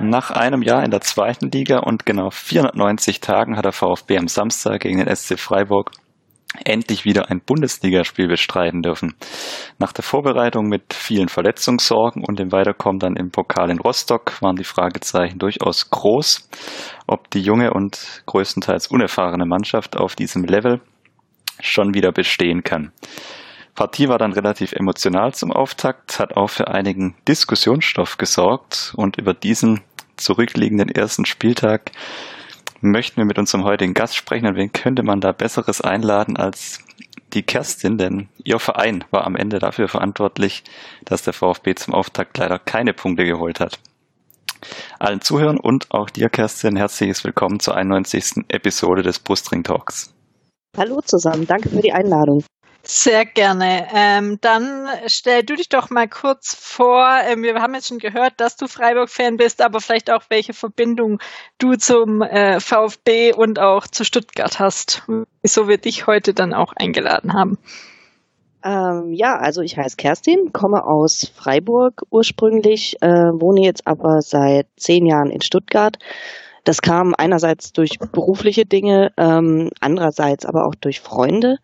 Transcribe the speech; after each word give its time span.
Nach 0.00 0.30
einem 0.30 0.62
Jahr 0.62 0.84
in 0.84 0.90
der 0.90 1.00
zweiten 1.00 1.50
Liga 1.50 1.78
und 1.78 2.04
genau 2.04 2.30
490 2.30 3.20
Tagen 3.20 3.56
hat 3.56 3.64
der 3.64 3.72
VfB 3.72 4.18
am 4.18 4.28
Samstag 4.28 4.82
gegen 4.82 4.98
den 4.98 5.16
SC 5.16 5.38
Freiburg 5.38 5.92
endlich 6.64 7.04
wieder 7.04 7.30
ein 7.30 7.40
Bundesligaspiel 7.40 8.28
bestreiten 8.28 8.82
dürfen. 8.82 9.14
Nach 9.78 9.92
der 9.92 10.04
Vorbereitung 10.04 10.68
mit 10.68 10.94
vielen 10.94 11.28
Verletzungssorgen 11.28 12.24
und 12.24 12.38
dem 12.38 12.52
Weiterkommen 12.52 13.00
dann 13.00 13.16
im 13.16 13.30
Pokal 13.30 13.70
in 13.70 13.80
Rostock 13.80 14.40
waren 14.40 14.56
die 14.56 14.64
Fragezeichen 14.64 15.38
durchaus 15.38 15.90
groß, 15.90 16.48
ob 17.06 17.30
die 17.30 17.40
junge 17.40 17.72
und 17.72 18.22
größtenteils 18.26 18.86
unerfahrene 18.88 19.46
Mannschaft 19.46 19.96
auf 19.96 20.14
diesem 20.14 20.44
Level 20.44 20.80
schon 21.60 21.94
wieder 21.94 22.12
bestehen 22.12 22.62
kann. 22.62 22.92
Partie 23.74 24.08
war 24.08 24.18
dann 24.18 24.32
relativ 24.32 24.72
emotional 24.72 25.34
zum 25.34 25.50
Auftakt, 25.50 26.20
hat 26.20 26.36
auch 26.36 26.48
für 26.48 26.68
einigen 26.68 27.16
Diskussionsstoff 27.26 28.18
gesorgt 28.18 28.92
und 28.96 29.18
über 29.18 29.34
diesen 29.34 29.80
zurückliegenden 30.16 30.88
ersten 30.88 31.24
Spieltag 31.24 31.90
möchten 32.84 33.16
wir 33.16 33.24
mit 33.24 33.38
unserem 33.38 33.64
heutigen 33.64 33.94
Gast 33.94 34.16
sprechen. 34.16 34.46
Und 34.46 34.56
wen 34.56 34.72
könnte 34.72 35.02
man 35.02 35.20
da 35.20 35.32
Besseres 35.32 35.80
einladen 35.80 36.36
als 36.36 36.80
die 37.32 37.42
Kerstin? 37.42 37.98
Denn 37.98 38.28
ihr 38.44 38.58
Verein 38.58 39.04
war 39.10 39.24
am 39.26 39.36
Ende 39.36 39.58
dafür 39.58 39.88
verantwortlich, 39.88 40.64
dass 41.04 41.22
der 41.22 41.32
VfB 41.32 41.74
zum 41.74 41.94
Auftakt 41.94 42.38
leider 42.38 42.58
keine 42.58 42.92
Punkte 42.92 43.24
geholt 43.24 43.60
hat. 43.60 43.78
Allen 44.98 45.20
Zuhörern 45.20 45.58
und 45.58 45.90
auch 45.90 46.08
dir, 46.08 46.30
Kerstin, 46.30 46.76
herzliches 46.76 47.24
Willkommen 47.24 47.60
zur 47.60 47.76
91. 47.76 48.44
Episode 48.48 49.02
des 49.02 49.18
Brustring 49.18 49.62
Talks. 49.62 50.14
Hallo 50.76 51.00
zusammen, 51.02 51.46
danke 51.46 51.68
für 51.68 51.82
die 51.82 51.92
Einladung. 51.92 52.44
Sehr 52.86 53.24
gerne. 53.24 53.88
Ähm, 53.94 54.38
dann 54.42 54.86
stell 55.06 55.42
du 55.42 55.56
dich 55.56 55.70
doch 55.70 55.88
mal 55.88 56.06
kurz 56.06 56.54
vor. 56.54 57.08
Ähm, 57.26 57.42
wir 57.42 57.54
haben 57.54 57.74
jetzt 57.74 57.88
schon 57.88 57.98
gehört, 57.98 58.34
dass 58.36 58.56
du 58.56 58.66
Freiburg-Fan 58.66 59.38
bist, 59.38 59.62
aber 59.62 59.80
vielleicht 59.80 60.10
auch 60.10 60.24
welche 60.28 60.52
Verbindung 60.52 61.18
du 61.56 61.76
zum 61.76 62.20
äh, 62.20 62.60
VfB 62.60 63.32
und 63.32 63.58
auch 63.58 63.86
zu 63.86 64.04
Stuttgart 64.04 64.58
hast, 64.60 65.02
wieso 65.40 65.66
wir 65.66 65.78
dich 65.78 66.06
heute 66.06 66.34
dann 66.34 66.52
auch 66.52 66.74
eingeladen 66.76 67.32
haben. 67.32 67.56
Ähm, 68.62 69.12
ja, 69.12 69.36
also 69.36 69.62
ich 69.62 69.78
heiße 69.78 69.96
Kerstin, 69.96 70.52
komme 70.52 70.84
aus 70.84 71.32
Freiburg 71.34 72.02
ursprünglich, 72.10 72.96
äh, 73.00 73.08
wohne 73.08 73.62
jetzt 73.62 73.86
aber 73.86 74.20
seit 74.20 74.66
zehn 74.76 75.06
Jahren 75.06 75.30
in 75.30 75.40
Stuttgart. 75.40 75.96
Das 76.64 76.82
kam 76.82 77.14
einerseits 77.16 77.72
durch 77.72 77.98
berufliche 77.98 78.66
Dinge, 78.66 79.12
ähm, 79.16 79.70
andererseits 79.80 80.44
aber 80.44 80.66
auch 80.66 80.74
durch 80.74 81.00
Freunde. 81.00 81.58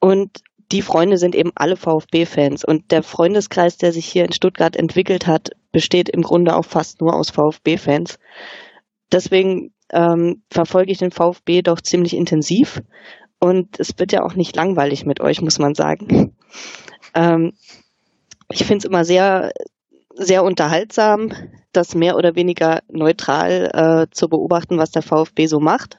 Und 0.00 0.42
die 0.72 0.82
Freunde 0.82 1.18
sind 1.18 1.34
eben 1.34 1.52
alle 1.54 1.76
VfB-Fans. 1.76 2.64
Und 2.64 2.90
der 2.90 3.02
Freundeskreis, 3.02 3.76
der 3.76 3.92
sich 3.92 4.06
hier 4.06 4.24
in 4.24 4.32
Stuttgart 4.32 4.76
entwickelt 4.76 5.26
hat, 5.26 5.50
besteht 5.72 6.08
im 6.08 6.22
Grunde 6.22 6.56
auch 6.56 6.64
fast 6.64 7.00
nur 7.00 7.14
aus 7.14 7.30
VfB-Fans. 7.30 8.18
Deswegen 9.12 9.72
ähm, 9.92 10.42
verfolge 10.50 10.92
ich 10.92 10.98
den 10.98 11.10
VfB 11.10 11.62
doch 11.62 11.80
ziemlich 11.80 12.14
intensiv. 12.14 12.82
Und 13.40 13.80
es 13.80 13.98
wird 13.98 14.12
ja 14.12 14.22
auch 14.22 14.34
nicht 14.34 14.54
langweilig 14.54 15.06
mit 15.06 15.20
euch, 15.20 15.40
muss 15.40 15.58
man 15.58 15.74
sagen. 15.74 16.36
Ähm, 17.14 17.52
ich 18.50 18.64
finde 18.64 18.78
es 18.78 18.84
immer 18.84 19.04
sehr, 19.04 19.52
sehr 20.14 20.44
unterhaltsam, 20.44 21.32
das 21.72 21.94
mehr 21.94 22.16
oder 22.16 22.36
weniger 22.36 22.80
neutral 22.88 23.70
äh, 23.72 24.14
zu 24.14 24.28
beobachten, 24.28 24.78
was 24.78 24.90
der 24.90 25.02
VfB 25.02 25.46
so 25.46 25.60
macht. 25.60 25.98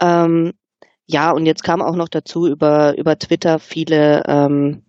Ähm, 0.00 0.54
ja, 1.10 1.30
und 1.30 1.46
jetzt 1.46 1.64
kam 1.64 1.80
auch 1.80 1.96
noch 1.96 2.10
dazu 2.10 2.46
über, 2.46 2.96
über 2.98 3.18
Twitter 3.18 3.58
viele, 3.58 4.22
ähm, 4.26 4.82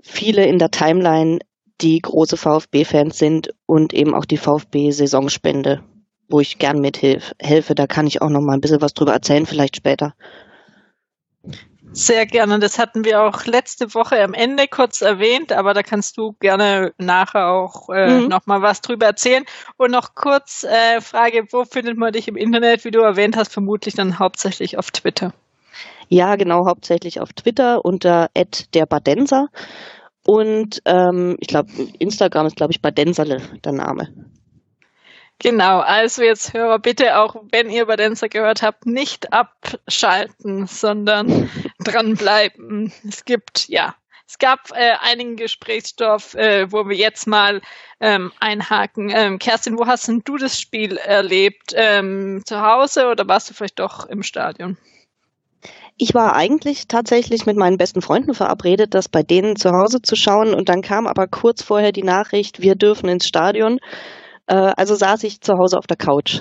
viele 0.00 0.46
in 0.46 0.60
der 0.60 0.70
Timeline, 0.70 1.40
die 1.80 1.98
große 1.98 2.36
VfB-Fans 2.36 3.18
sind 3.18 3.52
und 3.66 3.92
eben 3.92 4.14
auch 4.14 4.24
die 4.24 4.36
VfB-Saisonspende, 4.36 5.82
wo 6.28 6.38
ich 6.38 6.58
gern 6.58 6.80
mithelfe. 6.80 7.74
Da 7.74 7.88
kann 7.88 8.06
ich 8.06 8.22
auch 8.22 8.30
noch 8.30 8.40
mal 8.40 8.54
ein 8.54 8.60
bisschen 8.60 8.80
was 8.80 8.94
drüber 8.94 9.12
erzählen, 9.12 9.46
vielleicht 9.46 9.76
später. 9.76 10.14
Sehr 11.92 12.26
gerne. 12.26 12.58
Das 12.58 12.78
hatten 12.78 13.04
wir 13.04 13.22
auch 13.22 13.46
letzte 13.46 13.94
Woche 13.94 14.22
am 14.22 14.34
Ende 14.34 14.66
kurz 14.68 15.00
erwähnt, 15.00 15.52
aber 15.52 15.72
da 15.72 15.82
kannst 15.82 16.18
du 16.18 16.34
gerne 16.40 16.92
nachher 16.98 17.48
auch 17.48 17.88
äh, 17.88 18.20
mhm. 18.20 18.28
noch 18.28 18.46
mal 18.46 18.60
was 18.60 18.80
drüber 18.80 19.06
erzählen. 19.06 19.44
Und 19.76 19.92
noch 19.92 20.14
kurz 20.14 20.64
äh, 20.64 21.00
Frage, 21.00 21.46
wo 21.50 21.64
findet 21.64 21.96
man 21.96 22.12
dich 22.12 22.28
im 22.28 22.36
Internet? 22.36 22.84
Wie 22.84 22.90
du 22.90 23.00
erwähnt 23.00 23.36
hast, 23.36 23.52
vermutlich 23.52 23.94
dann 23.94 24.18
hauptsächlich 24.18 24.76
auf 24.78 24.90
Twitter. 24.90 25.32
Ja, 26.08 26.36
genau, 26.36 26.66
hauptsächlich 26.66 27.20
auf 27.20 27.32
Twitter 27.32 27.84
unter 27.84 28.28
@derbadenser 28.74 29.48
und 30.26 30.82
ähm, 30.84 31.36
ich 31.40 31.48
glaube 31.48 31.70
Instagram 31.98 32.46
ist 32.46 32.56
glaube 32.56 32.72
ich 32.72 32.82
Badenserle 32.82 33.40
der 33.64 33.72
Name. 33.72 34.08
Genau, 35.38 35.80
also 35.80 36.22
jetzt 36.22 36.54
Hörer, 36.54 36.78
bitte 36.78 37.18
auch, 37.18 37.36
wenn 37.50 37.68
ihr 37.68 37.86
Badenza 37.86 38.26
gehört 38.26 38.62
habt, 38.62 38.86
nicht 38.86 39.32
abschalten, 39.34 40.66
sondern 40.66 41.50
dranbleiben. 41.78 42.92
Es 43.06 43.24
gibt, 43.26 43.68
ja, 43.68 43.94
es 44.26 44.38
gab 44.38 44.70
äh, 44.72 44.94
einigen 45.02 45.36
Gesprächsstoff, 45.36 46.34
äh, 46.34 46.72
wo 46.72 46.88
wir 46.88 46.96
jetzt 46.96 47.26
mal 47.26 47.60
ähm, 48.00 48.32
einhaken. 48.40 49.12
Ähm, 49.14 49.38
Kerstin, 49.38 49.78
wo 49.78 49.86
hast 49.86 50.08
denn 50.08 50.22
du 50.24 50.38
das 50.38 50.58
Spiel 50.58 50.96
erlebt? 50.96 51.72
Ähm, 51.74 52.42
zu 52.44 52.60
Hause 52.60 53.08
oder 53.08 53.28
warst 53.28 53.50
du 53.50 53.54
vielleicht 53.54 53.78
doch 53.78 54.06
im 54.06 54.22
Stadion? 54.22 54.78
Ich 55.98 56.12
war 56.12 56.34
eigentlich 56.34 56.88
tatsächlich 56.88 57.46
mit 57.46 57.56
meinen 57.56 57.78
besten 57.78 58.02
Freunden 58.02 58.34
verabredet, 58.34 58.94
das 58.94 59.08
bei 59.08 59.22
denen 59.22 59.56
zu 59.56 59.70
Hause 59.70 60.02
zu 60.02 60.16
schauen 60.16 60.54
und 60.54 60.68
dann 60.68 60.82
kam 60.82 61.06
aber 61.06 61.26
kurz 61.26 61.62
vorher 61.62 61.92
die 61.92 62.02
Nachricht, 62.02 62.60
wir 62.60 62.74
dürfen 62.74 63.08
ins 63.08 63.26
Stadion. 63.26 63.80
Äh, 64.46 64.54
also 64.54 64.94
saß 64.94 65.24
ich 65.24 65.40
zu 65.40 65.58
Hause 65.58 65.78
auf 65.78 65.86
der 65.86 65.96
Couch. 65.96 66.40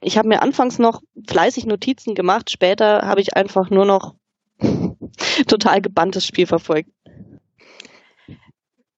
Ich 0.00 0.18
habe 0.18 0.28
mir 0.28 0.42
anfangs 0.42 0.78
noch 0.78 1.00
fleißig 1.28 1.66
Notizen 1.66 2.14
gemacht, 2.14 2.50
später 2.50 3.02
habe 3.02 3.20
ich 3.20 3.36
einfach 3.36 3.70
nur 3.70 3.84
noch 3.84 4.14
total 5.46 5.80
gebanntes 5.80 6.26
Spiel 6.26 6.46
verfolgt. 6.46 6.90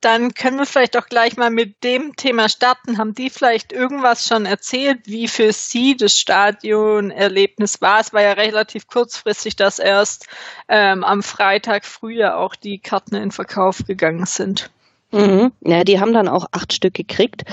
Dann 0.00 0.34
können 0.34 0.59
wir 0.59 0.66
vielleicht 0.66 0.98
auch 0.98 1.06
gleich 1.06 1.38
mal 1.38 1.48
mit 1.48 1.82
dem 1.82 2.15
Thema 2.15 2.50
starten. 2.50 2.98
Haben 2.98 3.15
die 3.15 3.31
vielleicht 3.31 3.72
irgendwas 3.72 4.26
schon 4.26 4.44
erzählt, 4.44 5.00
wie 5.06 5.28
für 5.28 5.50
Sie 5.54 5.97
das 5.97 6.12
Stadionerlebnis 6.19 7.81
war? 7.81 8.00
Es 8.00 8.12
war 8.12 8.21
ja 8.21 8.32
relativ 8.32 8.86
kurzfristig, 8.86 9.56
dass 9.56 9.78
erst 9.78 10.26
ähm, 10.69 11.04
am 11.04 11.22
Freitag 11.22 11.86
früher 11.86 12.36
auch 12.36 12.54
die 12.54 12.81
Karten 12.81 13.15
in 13.15 13.31
Verkauf 13.31 13.86
gegangen 13.86 14.26
sind. 14.26 14.71
Mhm. 15.10 15.53
Ja, 15.62 15.84
die 15.84 15.98
haben 16.00 16.12
dann 16.12 16.28
auch 16.28 16.48
acht 16.53 16.75
Stück 16.75 16.92
gekriegt 16.92 17.44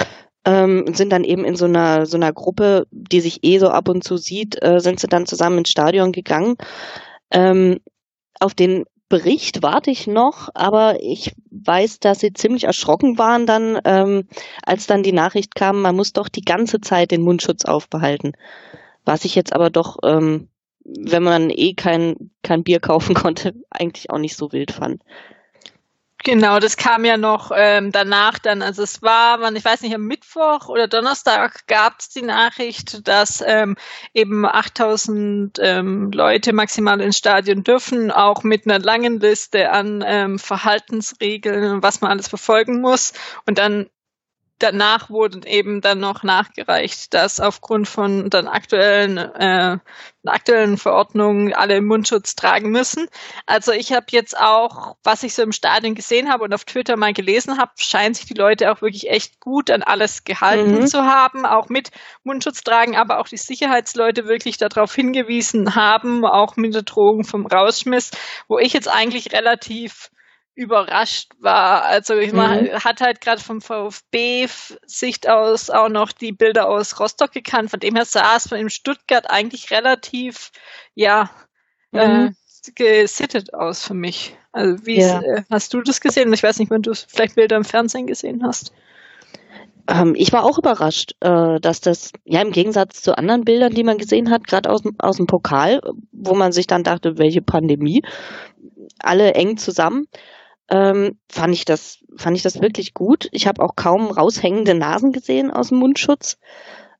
ähm, 0.45 0.93
sind 0.93 1.11
dann 1.11 1.23
eben 1.23 1.45
in 1.45 1.55
so 1.55 1.65
einer 1.65 2.05
so 2.05 2.17
einer 2.17 2.33
Gruppe, 2.33 2.87
die 2.91 3.21
sich 3.21 3.43
eh 3.43 3.59
so 3.59 3.69
ab 3.69 3.89
und 3.89 4.03
zu 4.03 4.17
sieht, 4.17 4.61
äh, 4.61 4.79
sind 4.79 4.99
sie 4.99 5.07
dann 5.07 5.25
zusammen 5.25 5.59
ins 5.59 5.69
Stadion 5.69 6.11
gegangen. 6.11 6.55
Ähm, 7.31 7.79
auf 8.39 8.53
den 8.53 8.85
Bericht 9.11 9.61
warte 9.61 9.91
ich 9.91 10.07
noch, 10.07 10.47
aber 10.53 11.03
ich 11.03 11.33
weiß, 11.51 11.99
dass 11.99 12.21
sie 12.21 12.31
ziemlich 12.31 12.63
erschrocken 12.63 13.17
waren 13.17 13.45
dann, 13.45 13.77
ähm, 13.83 14.27
als 14.63 14.87
dann 14.87 15.03
die 15.03 15.11
Nachricht 15.11 15.53
kam, 15.53 15.81
man 15.81 15.97
muss 15.97 16.13
doch 16.13 16.29
die 16.29 16.45
ganze 16.45 16.79
Zeit 16.79 17.11
den 17.11 17.21
Mundschutz 17.21 17.65
aufbehalten. 17.65 18.31
Was 19.03 19.25
ich 19.25 19.35
jetzt 19.35 19.53
aber 19.53 19.69
doch, 19.69 19.97
ähm, 20.03 20.47
wenn 20.85 21.23
man 21.23 21.49
eh 21.49 21.73
kein, 21.73 22.31
kein 22.41 22.63
Bier 22.63 22.79
kaufen 22.79 23.13
konnte, 23.13 23.53
eigentlich 23.69 24.09
auch 24.09 24.17
nicht 24.17 24.37
so 24.37 24.53
wild 24.53 24.71
fand. 24.71 25.01
Genau, 26.23 26.59
das 26.59 26.77
kam 26.77 27.03
ja 27.03 27.17
noch 27.17 27.51
ähm, 27.55 27.91
danach 27.91 28.37
dann. 28.37 28.61
Also 28.61 28.83
es 28.83 29.01
war, 29.01 29.37
man, 29.39 29.55
ich 29.55 29.65
weiß 29.65 29.81
nicht, 29.81 29.95
am 29.95 30.05
Mittwoch 30.05 30.67
oder 30.67 30.87
Donnerstag 30.87 31.65
gab 31.67 31.99
es 31.99 32.09
die 32.09 32.21
Nachricht, 32.21 33.07
dass 33.07 33.43
ähm, 33.45 33.75
eben 34.13 34.45
8000 34.45 35.57
ähm, 35.59 36.11
Leute 36.11 36.53
maximal 36.53 37.01
ins 37.01 37.17
Stadion 37.17 37.63
dürfen, 37.63 38.11
auch 38.11 38.43
mit 38.43 38.65
einer 38.67 38.77
langen 38.77 39.19
Liste 39.19 39.71
an 39.71 40.03
ähm, 40.05 40.37
Verhaltensregeln, 40.37 41.81
was 41.81 42.01
man 42.01 42.11
alles 42.11 42.27
verfolgen 42.27 42.81
muss. 42.81 43.13
Und 43.47 43.57
dann 43.57 43.89
danach 44.61 45.09
wurde 45.09 45.47
eben 45.47 45.81
dann 45.81 45.99
noch 45.99 46.23
nachgereicht, 46.23 47.13
dass 47.13 47.39
aufgrund 47.39 47.87
von 47.87 48.29
dann 48.29 48.47
aktuellen 48.47 49.17
äh, 49.17 49.77
aktuellen 50.25 50.77
Verordnungen 50.77 51.53
alle 51.53 51.81
Mundschutz 51.81 52.35
tragen 52.35 52.69
müssen. 52.69 53.07
Also 53.47 53.71
ich 53.71 53.91
habe 53.91 54.05
jetzt 54.11 54.37
auch, 54.37 54.95
was 55.03 55.23
ich 55.23 55.33
so 55.33 55.41
im 55.41 55.51
Stadion 55.51 55.95
gesehen 55.95 56.31
habe 56.31 56.43
und 56.43 56.53
auf 56.53 56.65
Twitter 56.65 56.95
mal 56.95 57.13
gelesen 57.13 57.57
habe, 57.57 57.71
scheinen 57.77 58.13
sich 58.13 58.25
die 58.25 58.35
Leute 58.35 58.71
auch 58.71 58.81
wirklich 58.81 59.09
echt 59.09 59.39
gut 59.39 59.71
an 59.71 59.81
alles 59.81 60.23
gehalten 60.23 60.81
mhm. 60.81 60.87
zu 60.87 61.03
haben, 61.05 61.45
auch 61.45 61.69
mit 61.69 61.89
Mundschutz 62.23 62.61
tragen, 62.61 62.95
aber 62.95 63.19
auch 63.19 63.27
die 63.27 63.37
Sicherheitsleute 63.37 64.25
wirklich 64.25 64.57
darauf 64.57 64.93
hingewiesen 64.93 65.75
haben, 65.75 66.23
auch 66.25 66.55
mit 66.55 66.75
der 66.75 66.83
Drohung 66.83 67.23
vom 67.23 67.47
Rausschmiss, 67.47 68.11
wo 68.47 68.59
ich 68.59 68.73
jetzt 68.73 68.87
eigentlich 68.87 69.33
relativ 69.33 70.11
überrascht 70.55 71.31
war. 71.39 71.85
Also 71.85 72.15
ich 72.15 72.33
mhm. 72.33 72.69
hat 72.83 73.01
halt 73.01 73.21
gerade 73.21 73.41
vom 73.41 73.61
VfB-Sicht 73.61 75.29
aus 75.29 75.69
auch 75.69 75.89
noch 75.89 76.11
die 76.11 76.31
Bilder 76.31 76.67
aus 76.67 76.99
Rostock 76.99 77.31
gekannt. 77.31 77.71
Von 77.71 77.79
dem 77.79 77.95
her 77.95 78.05
saß 78.05 78.51
man 78.51 78.61
in 78.61 78.69
Stuttgart 78.69 79.29
eigentlich 79.29 79.71
relativ, 79.71 80.51
ja, 80.93 81.29
äh, 81.93 82.07
mhm. 82.07 82.35
äh, 82.67 82.71
gesittet 82.75 83.53
aus 83.53 83.85
für 83.85 83.93
mich. 83.93 84.35
Also 84.51 84.85
wie 84.85 84.99
ja. 84.99 85.21
äh, 85.21 85.43
hast 85.49 85.73
du 85.73 85.81
das 85.81 86.01
gesehen? 86.01 86.31
Ich 86.33 86.43
weiß 86.43 86.59
nicht, 86.59 86.69
wenn 86.69 86.81
du 86.81 86.93
vielleicht 86.93 87.35
Bilder 87.35 87.55
im 87.55 87.65
Fernsehen 87.65 88.07
gesehen 88.07 88.43
hast. 88.43 88.73
Ähm, 89.87 90.13
ich 90.15 90.31
war 90.33 90.43
auch 90.43 90.57
überrascht, 90.57 91.15
äh, 91.21 91.59
dass 91.59 91.81
das, 91.81 92.11
ja, 92.25 92.41
im 92.41 92.51
Gegensatz 92.51 93.01
zu 93.01 93.17
anderen 93.17 93.45
Bildern, 93.45 93.73
die 93.73 93.83
man 93.83 93.97
gesehen 93.97 94.29
hat, 94.29 94.47
gerade 94.47 94.69
aus, 94.69 94.83
aus 94.99 95.17
dem 95.17 95.27
Pokal, 95.27 95.81
wo 96.11 96.35
man 96.35 96.51
sich 96.51 96.67
dann 96.67 96.83
dachte, 96.83 97.17
welche 97.17 97.41
Pandemie, 97.41 98.03
alle 98.99 99.33
eng 99.33 99.57
zusammen, 99.57 100.07
ähm, 100.71 101.19
fand 101.29 101.53
ich 101.53 101.65
das, 101.65 101.99
fand 102.15 102.37
ich 102.37 102.43
das 102.43 102.61
wirklich 102.61 102.93
gut. 102.93 103.27
Ich 103.31 103.45
habe 103.45 103.61
auch 103.61 103.75
kaum 103.75 104.09
raushängende 104.09 104.73
Nasen 104.73 105.11
gesehen 105.11 105.51
aus 105.51 105.69
dem 105.69 105.79
Mundschutz. 105.79 106.37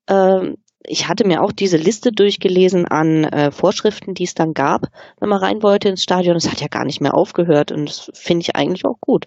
Ähm, 0.08 0.58
ich 0.84 1.08
hatte 1.08 1.26
mir 1.26 1.42
auch 1.42 1.52
diese 1.52 1.78
Liste 1.78 2.12
durchgelesen 2.12 2.86
an 2.86 3.24
äh, 3.24 3.52
Vorschriften, 3.52 4.14
die 4.14 4.26
es 4.26 4.34
dann 4.34 4.54
gab, 4.54 4.88
wenn 5.20 5.30
man 5.30 5.40
rein 5.40 5.64
wollte 5.64 5.90
ins 5.90 6.04
Stadion. 6.04 6.36
Es 6.36 6.52
hat 6.52 6.60
ja 6.60 6.68
gar 6.68 6.86
nicht 6.86 7.02
mehr 7.02 7.16
aufgehört 7.16 7.72
und 7.72 7.88
das 7.88 8.12
finde 8.14 8.42
ich 8.42 8.56
eigentlich 8.56 8.86
auch 8.86 9.00
gut. 9.00 9.26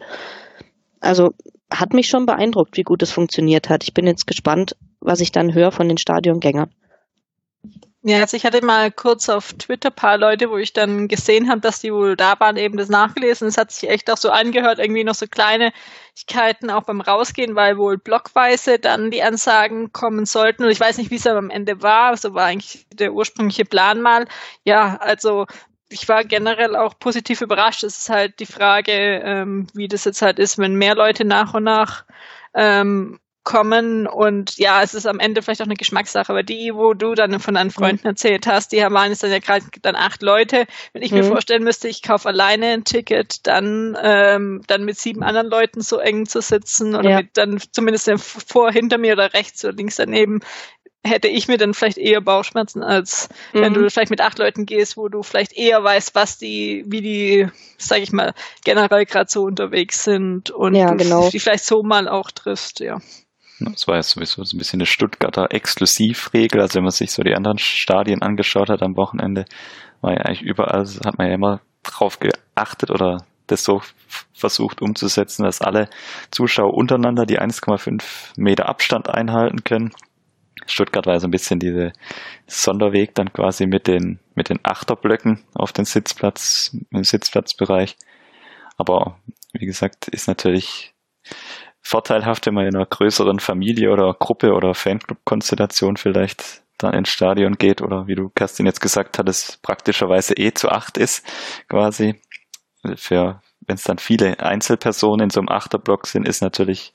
Also 1.00 1.30
hat 1.72 1.94
mich 1.94 2.08
schon 2.08 2.26
beeindruckt, 2.26 2.76
wie 2.76 2.82
gut 2.82 3.02
es 3.02 3.12
funktioniert 3.12 3.70
hat. 3.70 3.84
Ich 3.84 3.94
bin 3.94 4.06
jetzt 4.06 4.26
gespannt, 4.26 4.76
was 5.00 5.20
ich 5.20 5.32
dann 5.32 5.54
höre 5.54 5.72
von 5.72 5.88
den 5.88 5.98
Stadiongängern. 5.98 6.70
Ja, 8.06 8.18
also 8.20 8.36
ich 8.36 8.44
hatte 8.44 8.62
mal 8.62 8.92
kurz 8.92 9.30
auf 9.30 9.54
Twitter 9.54 9.90
paar 9.90 10.18
Leute, 10.18 10.50
wo 10.50 10.58
ich 10.58 10.74
dann 10.74 11.08
gesehen 11.08 11.48
habe, 11.48 11.62
dass 11.62 11.80
die 11.80 11.90
wohl 11.92 12.16
da 12.16 12.38
waren, 12.38 12.58
eben 12.58 12.76
das 12.76 12.90
nachgelesen. 12.90 13.48
Es 13.48 13.56
hat 13.56 13.70
sich 13.72 13.88
echt 13.88 14.10
auch 14.10 14.18
so 14.18 14.28
angehört, 14.30 14.78
irgendwie 14.78 15.04
noch 15.04 15.14
so 15.14 15.26
Kleinigkeiten 15.26 16.68
auch 16.70 16.82
beim 16.82 17.00
Rausgehen, 17.00 17.54
weil 17.56 17.78
wohl 17.78 17.96
blockweise 17.96 18.78
dann 18.78 19.10
die 19.10 19.22
Ansagen 19.22 19.90
kommen 19.92 20.26
sollten. 20.26 20.64
Und 20.64 20.70
ich 20.70 20.80
weiß 20.80 20.98
nicht, 20.98 21.10
wie 21.10 21.14
es 21.16 21.26
am 21.26 21.48
Ende 21.48 21.80
war. 21.80 22.14
So 22.18 22.34
war 22.34 22.44
eigentlich 22.44 22.86
der 22.92 23.14
ursprüngliche 23.14 23.64
Plan 23.64 24.02
mal. 24.02 24.26
Ja, 24.64 24.96
also 25.00 25.46
ich 25.88 26.06
war 26.06 26.24
generell 26.24 26.76
auch 26.76 26.98
positiv 26.98 27.40
überrascht. 27.40 27.84
Es 27.84 27.98
ist 28.00 28.10
halt 28.10 28.38
die 28.38 28.46
Frage, 28.46 28.92
ähm, 28.92 29.66
wie 29.72 29.88
das 29.88 30.04
jetzt 30.04 30.20
halt 30.20 30.38
ist, 30.38 30.58
wenn 30.58 30.74
mehr 30.74 30.94
Leute 30.94 31.24
nach 31.24 31.54
und 31.54 31.64
nach 31.64 32.04
ähm, 32.54 33.18
kommen 33.44 34.06
und 34.06 34.56
ja, 34.56 34.82
es 34.82 34.94
ist 34.94 35.06
am 35.06 35.20
Ende 35.20 35.42
vielleicht 35.42 35.60
auch 35.60 35.66
eine 35.66 35.76
Geschmackssache, 35.76 36.30
aber 36.30 36.42
die, 36.42 36.72
wo 36.74 36.94
du 36.94 37.14
dann 37.14 37.38
von 37.40 37.54
deinen 37.54 37.70
Freunden 37.70 38.02
mhm. 38.04 38.10
erzählt 38.10 38.46
hast, 38.46 38.72
die 38.72 38.78
waren 38.78 39.12
es 39.12 39.18
dann 39.20 39.30
ja 39.30 39.38
gerade 39.38 39.64
dann 39.82 39.96
acht 39.96 40.22
Leute. 40.22 40.66
Wenn 40.92 41.02
ich 41.02 41.12
mhm. 41.12 41.18
mir 41.18 41.24
vorstellen 41.24 41.62
müsste, 41.62 41.88
ich 41.88 42.02
kaufe 42.02 42.28
alleine 42.28 42.68
ein 42.68 42.84
Ticket, 42.84 43.46
dann 43.46 43.96
ähm, 44.02 44.62
dann 44.66 44.84
mit 44.84 44.98
sieben 44.98 45.22
anderen 45.22 45.48
Leuten 45.48 45.82
so 45.82 45.98
eng 45.98 46.26
zu 46.26 46.40
sitzen 46.40 46.94
oder 46.94 47.10
ja. 47.10 47.16
mit 47.18 47.30
dann 47.34 47.60
zumindest 47.70 48.10
vor, 48.18 48.72
hinter 48.72 48.98
mir 48.98 49.12
oder 49.12 49.34
rechts 49.34 49.64
oder 49.64 49.74
links 49.74 49.96
daneben, 49.96 50.40
hätte 51.06 51.28
ich 51.28 51.48
mir 51.48 51.58
dann 51.58 51.74
vielleicht 51.74 51.98
eher 51.98 52.22
Bauchschmerzen, 52.22 52.82
als 52.82 53.28
mhm. 53.52 53.60
wenn 53.60 53.74
du 53.74 53.90
vielleicht 53.90 54.10
mit 54.10 54.22
acht 54.22 54.38
Leuten 54.38 54.64
gehst, 54.64 54.96
wo 54.96 55.08
du 55.08 55.22
vielleicht 55.22 55.52
eher 55.52 55.84
weißt, 55.84 56.14
was 56.14 56.38
die, 56.38 56.84
wie 56.86 57.02
die, 57.02 57.48
sag 57.76 57.98
ich 57.98 58.12
mal, 58.12 58.32
generell 58.64 59.04
gerade 59.04 59.30
so 59.30 59.42
unterwegs 59.42 60.02
sind 60.02 60.50
und 60.50 60.74
ja, 60.74 60.94
genau. 60.94 61.28
die 61.28 61.40
vielleicht 61.40 61.66
so 61.66 61.82
mal 61.82 62.08
auch 62.08 62.30
triffst, 62.30 62.80
ja. 62.80 63.00
Das 63.60 63.86
war 63.86 63.96
ja 63.96 64.02
sowieso 64.02 64.42
so 64.44 64.56
ein 64.56 64.58
bisschen 64.58 64.80
eine 64.80 64.86
Stuttgarter 64.86 65.46
Exklusivregel. 65.50 66.60
Also 66.60 66.76
wenn 66.76 66.84
man 66.84 66.90
sich 66.90 67.12
so 67.12 67.22
die 67.22 67.34
anderen 67.34 67.58
Stadien 67.58 68.22
angeschaut 68.22 68.68
hat 68.68 68.82
am 68.82 68.96
Wochenende, 68.96 69.44
war 70.00 70.12
ja 70.12 70.18
eigentlich 70.18 70.42
überall, 70.42 70.84
hat 71.04 71.18
man 71.18 71.28
ja 71.28 71.34
immer 71.34 71.60
drauf 71.82 72.18
geachtet 72.18 72.90
oder 72.90 73.24
das 73.46 73.64
so 73.64 73.82
versucht 74.32 74.80
umzusetzen, 74.80 75.44
dass 75.44 75.60
alle 75.60 75.88
Zuschauer 76.30 76.74
untereinander 76.74 77.26
die 77.26 77.40
1,5 77.40 78.32
Meter 78.36 78.68
Abstand 78.68 79.08
einhalten 79.08 79.64
können. 79.64 79.92
Stuttgart 80.66 81.06
war 81.06 81.20
so 81.20 81.28
ein 81.28 81.30
bisschen 81.30 81.60
diese 81.60 81.92
Sonderweg 82.46 83.14
dann 83.14 83.32
quasi 83.32 83.66
mit 83.66 83.86
den, 83.86 84.18
mit 84.34 84.48
den 84.48 84.60
Achterblöcken 84.62 85.44
auf 85.54 85.72
den 85.72 85.84
Sitzplatz, 85.84 86.74
im 86.90 87.04
Sitzplatzbereich. 87.04 87.96
Aber 88.78 89.18
wie 89.52 89.66
gesagt, 89.66 90.08
ist 90.08 90.26
natürlich 90.26 90.94
vorteilhaft, 91.84 92.46
wenn 92.46 92.54
man 92.54 92.66
in 92.66 92.74
einer 92.74 92.86
größeren 92.86 93.38
Familie 93.38 93.92
oder 93.92 94.12
Gruppe 94.14 94.54
oder 94.54 94.74
Fanclub-Konstellation 94.74 95.96
vielleicht 95.96 96.62
dann 96.78 96.94
ins 96.94 97.10
Stadion 97.10 97.56
geht 97.56 97.82
oder 97.82 98.08
wie 98.08 98.16
du 98.16 98.30
Kerstin 98.30 98.66
jetzt 98.66 98.80
gesagt 98.80 99.18
hattest, 99.18 99.62
praktischerweise 99.62 100.34
eh 100.34 100.52
zu 100.52 100.70
acht 100.70 100.98
ist, 100.98 101.24
quasi. 101.68 102.20
Für, 102.96 103.40
wenn 103.60 103.76
es 103.76 103.84
dann 103.84 103.98
viele 103.98 104.40
Einzelpersonen 104.40 105.24
in 105.24 105.30
so 105.30 105.40
einem 105.40 105.48
Achterblock 105.48 106.06
sind, 106.06 106.26
ist 106.26 106.42
natürlich 106.42 106.92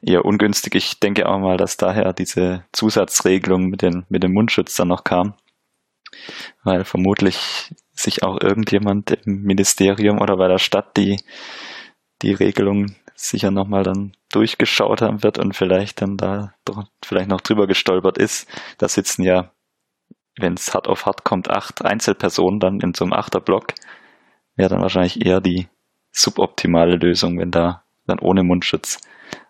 eher 0.00 0.24
ungünstig. 0.24 0.74
Ich 0.74 1.00
denke 1.00 1.28
auch 1.28 1.38
mal, 1.38 1.56
dass 1.56 1.76
daher 1.76 2.12
diese 2.12 2.64
Zusatzregelung 2.72 3.66
mit, 3.66 3.82
den, 3.82 4.06
mit 4.08 4.22
dem 4.22 4.32
Mundschutz 4.32 4.76
dann 4.76 4.88
noch 4.88 5.04
kam, 5.04 5.34
weil 6.62 6.84
vermutlich 6.84 7.74
sich 7.92 8.22
auch 8.22 8.40
irgendjemand 8.40 9.10
im 9.10 9.42
Ministerium 9.42 10.20
oder 10.20 10.36
bei 10.36 10.48
der 10.48 10.58
Stadt 10.58 10.96
die, 10.96 11.20
die 12.22 12.32
Regelung 12.32 12.94
sicher 13.14 13.50
nochmal 13.50 13.82
dann 13.82 14.12
durchgeschaut 14.30 15.02
haben 15.02 15.22
wird 15.22 15.38
und 15.38 15.56
vielleicht 15.56 16.02
dann 16.02 16.16
da 16.16 16.54
vielleicht 17.04 17.28
noch 17.28 17.40
drüber 17.40 17.66
gestolpert 17.66 18.18
ist. 18.18 18.48
Da 18.78 18.88
sitzen 18.88 19.22
ja, 19.22 19.52
wenn 20.38 20.54
es 20.54 20.74
hart 20.74 20.86
auf 20.86 21.06
hart 21.06 21.24
kommt, 21.24 21.50
acht 21.50 21.84
Einzelpersonen 21.84 22.60
dann 22.60 22.80
in 22.80 22.94
so 22.94 23.04
einem 23.04 23.14
Achterblock. 23.14 23.74
Wäre 24.56 24.68
dann 24.68 24.82
wahrscheinlich 24.82 25.24
eher 25.24 25.40
die 25.40 25.68
suboptimale 26.12 26.96
Lösung, 26.96 27.38
wenn 27.38 27.50
da 27.50 27.84
dann 28.06 28.18
ohne 28.18 28.42
Mundschutz, 28.42 29.00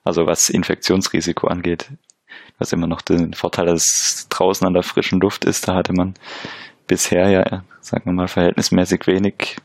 also 0.04 0.26
was 0.26 0.50
Infektionsrisiko 0.50 1.46
angeht, 1.46 1.90
was 2.58 2.72
immer 2.72 2.86
noch 2.86 3.00
den 3.00 3.32
Vorteil, 3.34 3.66
dass 3.66 3.84
es 3.84 4.28
draußen 4.28 4.66
an 4.66 4.74
der 4.74 4.82
frischen 4.82 5.20
Luft 5.20 5.44
ist, 5.44 5.68
da 5.68 5.74
hatte 5.74 5.92
man 5.92 6.14
bisher 6.86 7.28
ja, 7.30 7.64
sagen 7.80 8.06
wir 8.06 8.12
mal, 8.12 8.28
verhältnismäßig 8.28 9.06
wenig 9.06 9.56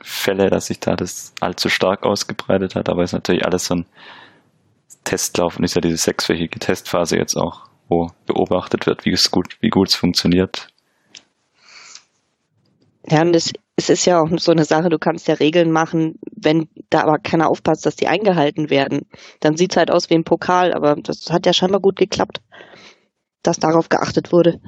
Fälle, 0.00 0.50
dass 0.50 0.66
sich 0.66 0.80
da 0.80 0.96
das 0.96 1.32
allzu 1.40 1.68
stark 1.68 2.04
ausgebreitet 2.04 2.74
hat, 2.74 2.88
aber 2.88 3.02
ist 3.04 3.12
natürlich 3.12 3.44
alles 3.44 3.66
so 3.66 3.76
ein 3.76 3.86
Testlauf 5.04 5.58
und 5.58 5.64
ist 5.64 5.74
ja 5.74 5.80
diese 5.80 5.96
sechswöchige 5.96 6.58
Testphase 6.58 7.16
jetzt 7.16 7.36
auch, 7.36 7.68
wo 7.88 8.10
beobachtet 8.26 8.86
wird, 8.86 9.04
wie 9.04 9.12
es 9.12 9.30
gut, 9.30 9.56
wie 9.60 9.70
gut 9.70 9.88
es 9.88 9.94
funktioniert. 9.94 10.68
Ja, 13.08 13.22
und 13.22 13.34
es, 13.34 13.52
es 13.76 13.90
ist 13.90 14.04
ja 14.04 14.20
auch 14.20 14.28
so 14.38 14.52
eine 14.52 14.64
Sache, 14.64 14.88
du 14.88 14.98
kannst 14.98 15.26
ja 15.26 15.34
Regeln 15.34 15.72
machen, 15.72 16.18
wenn 16.36 16.68
da 16.90 17.02
aber 17.02 17.18
keiner 17.18 17.48
aufpasst, 17.48 17.84
dass 17.84 17.96
die 17.96 18.06
eingehalten 18.06 18.70
werden. 18.70 19.06
Dann 19.40 19.56
sieht 19.56 19.72
es 19.72 19.76
halt 19.76 19.90
aus 19.90 20.08
wie 20.08 20.14
ein 20.14 20.24
Pokal, 20.24 20.72
aber 20.72 20.94
das 20.96 21.30
hat 21.30 21.46
ja 21.46 21.52
scheinbar 21.52 21.80
gut 21.80 21.96
geklappt, 21.96 22.40
dass 23.42 23.58
darauf 23.58 23.88
geachtet 23.88 24.32
wurde. 24.32 24.60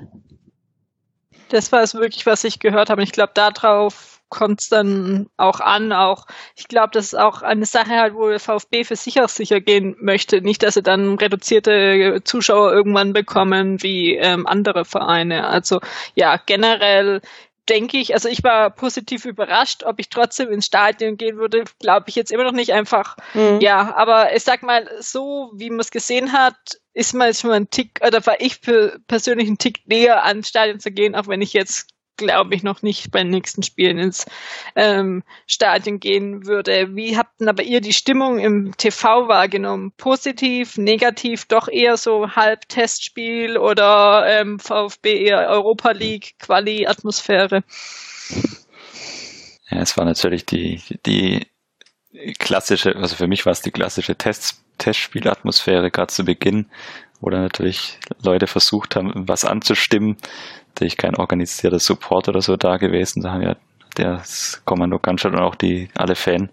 Das 1.50 1.70
war 1.70 1.82
es 1.82 1.94
wirklich, 1.94 2.26
was 2.26 2.42
ich 2.42 2.58
gehört 2.58 2.90
habe. 2.90 3.02
Ich 3.02 3.12
glaube, 3.12 3.32
darauf 3.34 4.13
kommt 4.28 4.60
es 4.60 4.68
dann 4.68 5.28
auch 5.36 5.60
an. 5.60 5.92
Auch 5.92 6.26
ich 6.56 6.68
glaube, 6.68 6.90
das 6.92 7.06
ist 7.06 7.18
auch 7.18 7.42
eine 7.42 7.66
Sache 7.66 7.90
halt, 7.90 8.14
wo 8.14 8.28
der 8.28 8.40
VfB 8.40 8.84
für 8.84 8.96
sich 8.96 9.20
auch 9.20 9.28
sicher 9.28 9.60
gehen 9.60 9.96
möchte. 10.00 10.40
Nicht, 10.40 10.62
dass 10.62 10.74
sie 10.74 10.82
dann 10.82 11.16
reduzierte 11.16 12.20
Zuschauer 12.24 12.72
irgendwann 12.72 13.12
bekommen 13.12 13.82
wie 13.82 14.16
ähm, 14.16 14.46
andere 14.46 14.84
Vereine. 14.84 15.46
Also 15.46 15.80
ja, 16.14 16.40
generell 16.44 17.20
denke 17.68 17.98
ich, 17.98 18.14
also 18.14 18.28
ich 18.28 18.44
war 18.44 18.70
positiv 18.70 19.24
überrascht, 19.24 19.84
ob 19.84 19.98
ich 19.98 20.08
trotzdem 20.08 20.50
ins 20.50 20.66
Stadion 20.66 21.16
gehen 21.16 21.38
würde, 21.38 21.64
glaube 21.78 22.06
ich 22.08 22.14
jetzt 22.14 22.30
immer 22.30 22.44
noch 22.44 22.52
nicht 22.52 22.72
einfach. 22.72 23.16
Mhm. 23.32 23.60
Ja, 23.60 23.94
aber 23.96 24.34
ich 24.34 24.42
sag 24.42 24.62
mal, 24.62 24.88
so 25.00 25.50
wie 25.54 25.70
man 25.70 25.80
es 25.80 25.90
gesehen 25.90 26.32
hat, 26.32 26.56
ist 26.92 27.14
man 27.14 27.28
jetzt 27.28 27.40
schon 27.40 27.50
mal 27.50 27.56
ein 27.56 27.70
Tick, 27.70 28.00
oder 28.06 28.24
war 28.26 28.40
ich 28.40 28.60
persönlich 29.06 29.48
ein 29.48 29.58
Tick 29.58 29.80
näher 29.86 30.24
ans 30.24 30.48
Stadion 30.48 30.78
zu 30.78 30.90
gehen, 30.90 31.14
auch 31.14 31.26
wenn 31.26 31.42
ich 31.42 31.52
jetzt 31.52 31.88
glaube 32.16 32.54
ich, 32.54 32.62
noch 32.62 32.82
nicht 32.82 33.10
bei 33.10 33.22
den 33.22 33.30
nächsten 33.30 33.62
Spielen 33.62 33.98
ins 33.98 34.26
ähm, 34.76 35.22
Stadion 35.46 36.00
gehen 36.00 36.46
würde. 36.46 36.94
Wie 36.94 37.16
habt 37.16 37.40
denn 37.40 37.48
aber 37.48 37.62
ihr 37.62 37.80
die 37.80 37.92
Stimmung 37.92 38.38
im 38.38 38.76
TV 38.76 39.28
wahrgenommen? 39.28 39.92
Positiv, 39.96 40.76
negativ, 40.78 41.46
doch 41.46 41.68
eher 41.68 41.96
so 41.96 42.30
halb 42.30 42.68
Testspiel 42.68 43.58
oder 43.58 44.24
ähm, 44.28 44.58
VfB 44.58 45.24
eher 45.24 45.48
Europa 45.48 45.90
League, 45.92 46.34
Quali-Atmosphäre? 46.38 47.64
Ja, 49.70 49.80
es 49.80 49.96
war 49.96 50.04
natürlich 50.04 50.44
die, 50.46 50.80
die 51.06 51.46
klassische, 52.38 52.96
also 52.96 53.16
für 53.16 53.26
mich 53.26 53.44
war 53.44 53.52
es 53.52 53.62
die 53.62 53.70
klassische 53.70 54.16
Test, 54.16 54.60
Testspielatmosphäre 54.78 55.90
gerade 55.90 56.12
zu 56.12 56.24
Beginn, 56.24 56.66
dann 57.30 57.42
natürlich 57.42 57.98
Leute 58.22 58.46
versucht 58.46 58.96
haben, 58.96 59.12
was 59.28 59.44
anzustimmen 59.44 60.16
natürlich 60.68 60.96
kein 60.96 61.16
organisierter 61.16 61.78
Support 61.78 62.28
oder 62.28 62.40
so 62.40 62.56
da 62.56 62.76
gewesen. 62.76 63.22
Da 63.22 63.32
haben 63.32 63.42
ja 63.42 63.56
das 63.94 64.62
Kommando 64.64 64.98
Gunshot 64.98 65.32
und 65.32 65.40
auch 65.40 65.54
die 65.54 65.88
alle 65.94 66.16
Fan 66.16 66.50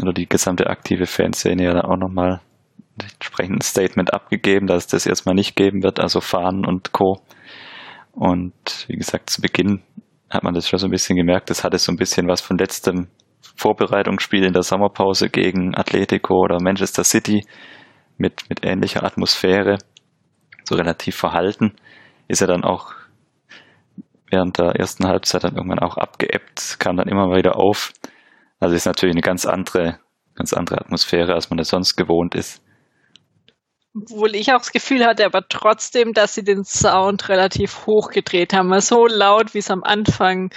oder 0.00 0.12
die 0.12 0.28
gesamte 0.28 0.68
aktive 0.68 1.06
Fanszene 1.06 1.64
ja 1.64 1.74
dann 1.74 1.82
auch 1.82 1.96
nochmal 1.96 2.40
entsprechend 3.02 3.56
ein 3.56 3.62
Statement 3.62 4.14
abgegeben, 4.14 4.66
dass 4.66 4.84
es 4.84 4.86
das 4.86 5.06
erstmal 5.06 5.34
nicht 5.34 5.54
geben 5.54 5.82
wird, 5.82 6.00
also 6.00 6.20
Fahnen 6.20 6.64
und 6.64 6.92
Co. 6.92 7.20
Und 8.12 8.54
wie 8.88 8.96
gesagt, 8.96 9.28
zu 9.28 9.42
Beginn 9.42 9.82
hat 10.30 10.42
man 10.42 10.54
das 10.54 10.68
schon 10.68 10.78
so 10.78 10.86
ein 10.86 10.90
bisschen 10.90 11.16
gemerkt, 11.16 11.50
das 11.50 11.62
hatte 11.62 11.78
so 11.78 11.92
ein 11.92 11.96
bisschen 11.96 12.26
was 12.26 12.40
von 12.40 12.56
letztem 12.56 13.08
Vorbereitungsspiel 13.56 14.44
in 14.44 14.54
der 14.54 14.62
Sommerpause 14.62 15.28
gegen 15.28 15.74
Atletico 15.74 16.40
oder 16.42 16.58
Manchester 16.60 17.04
City 17.04 17.44
mit, 18.18 18.48
mit 18.48 18.64
ähnlicher 18.64 19.04
Atmosphäre, 19.04 19.78
so 20.64 20.74
relativ 20.74 21.16
verhalten, 21.16 21.74
ist 22.28 22.40
er 22.40 22.48
dann 22.48 22.64
auch 22.64 22.94
während 24.30 24.58
der 24.58 24.76
ersten 24.76 25.06
Halbzeit 25.06 25.44
dann 25.44 25.56
irgendwann 25.56 25.78
auch 25.78 25.96
abgeebbt, 25.96 26.76
kam 26.78 26.96
dann 26.96 27.08
immer 27.08 27.34
wieder 27.36 27.56
auf. 27.56 27.92
Also 28.58 28.74
ist 28.74 28.86
natürlich 28.86 29.14
eine 29.14 29.22
ganz 29.22 29.46
andere, 29.46 29.98
ganz 30.34 30.52
andere 30.52 30.80
Atmosphäre, 30.80 31.34
als 31.34 31.50
man 31.50 31.58
das 31.58 31.68
sonst 31.68 31.96
gewohnt 31.96 32.34
ist. 32.34 32.62
Obwohl 33.94 34.34
ich 34.34 34.52
auch 34.52 34.58
das 34.58 34.72
Gefühl 34.72 35.06
hatte, 35.06 35.24
aber 35.24 35.42
trotzdem, 35.48 36.12
dass 36.12 36.34
sie 36.34 36.44
den 36.44 36.64
Sound 36.64 37.28
relativ 37.28 37.86
hoch 37.86 38.10
gedreht 38.10 38.52
haben. 38.52 38.78
So 38.80 39.06
laut, 39.06 39.54
wie 39.54 39.58
es 39.58 39.70
am 39.70 39.82
Anfang 39.84 40.50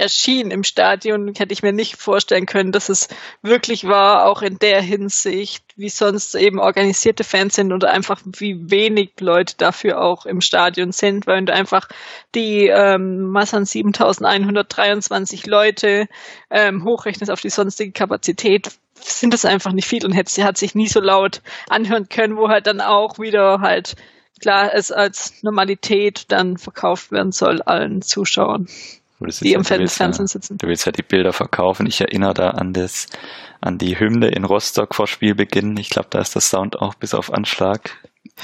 erschien 0.00 0.50
im 0.50 0.64
Stadion, 0.64 1.32
hätte 1.36 1.52
ich 1.52 1.62
mir 1.62 1.72
nicht 1.72 1.96
vorstellen 1.96 2.46
können, 2.46 2.72
dass 2.72 2.88
es 2.88 3.08
wirklich 3.42 3.84
war, 3.84 4.26
auch 4.26 4.42
in 4.42 4.58
der 4.58 4.80
Hinsicht, 4.80 5.62
wie 5.76 5.90
sonst 5.90 6.34
eben 6.34 6.58
organisierte 6.58 7.22
Fans 7.22 7.54
sind 7.54 7.72
oder 7.72 7.90
einfach 7.90 8.20
wie 8.24 8.70
wenig 8.70 9.12
Leute 9.20 9.54
dafür 9.58 10.00
auch 10.00 10.26
im 10.26 10.40
Stadion 10.40 10.92
sind, 10.92 11.26
weil 11.26 11.44
du 11.44 11.52
einfach 11.52 11.88
die 12.34 12.66
ähm, 12.66 13.28
Massen 13.30 13.66
7123 13.66 15.46
Leute 15.46 16.08
ähm, 16.50 16.84
hochrechnest 16.84 17.30
auf 17.30 17.40
die 17.42 17.50
sonstige 17.50 17.92
Kapazität, 17.92 18.70
sind 18.94 19.34
das 19.34 19.44
einfach 19.44 19.72
nicht 19.72 19.86
viel 19.86 20.04
und 20.04 20.16
hat, 20.16 20.28
hat 20.38 20.58
sich 20.58 20.74
nie 20.74 20.88
so 20.88 21.00
laut 21.00 21.42
anhören 21.68 22.08
können, 22.08 22.36
wo 22.36 22.48
halt 22.48 22.66
dann 22.66 22.80
auch 22.80 23.18
wieder 23.18 23.60
halt 23.60 23.96
klar 24.40 24.72
es 24.74 24.90
als 24.90 25.42
Normalität 25.42 26.24
dann 26.32 26.56
verkauft 26.56 27.12
werden 27.12 27.32
soll 27.32 27.62
allen 27.62 28.02
Zuschauern 28.02 28.66
die 29.20 29.52
im 29.52 29.64
Fernsehen 29.64 30.26
sitzen. 30.26 30.58
Du 30.58 30.66
willst 30.66 30.86
ja 30.86 30.92
die 30.92 31.02
Bilder 31.02 31.32
verkaufen. 31.32 31.86
Ich 31.86 32.00
erinnere 32.00 32.34
da 32.34 32.50
an 32.50 32.72
das, 32.72 33.06
an 33.60 33.78
die 33.78 33.98
Hymne 33.98 34.28
in 34.28 34.44
Rostock 34.44 34.94
vor 34.94 35.06
Spielbeginn. 35.06 35.76
Ich 35.76 35.90
glaube, 35.90 36.08
da 36.10 36.20
ist 36.20 36.34
der 36.34 36.42
Sound 36.42 36.78
auch 36.78 36.94
bis 36.94 37.14
auf 37.14 37.32
Anschlag. 37.32 37.98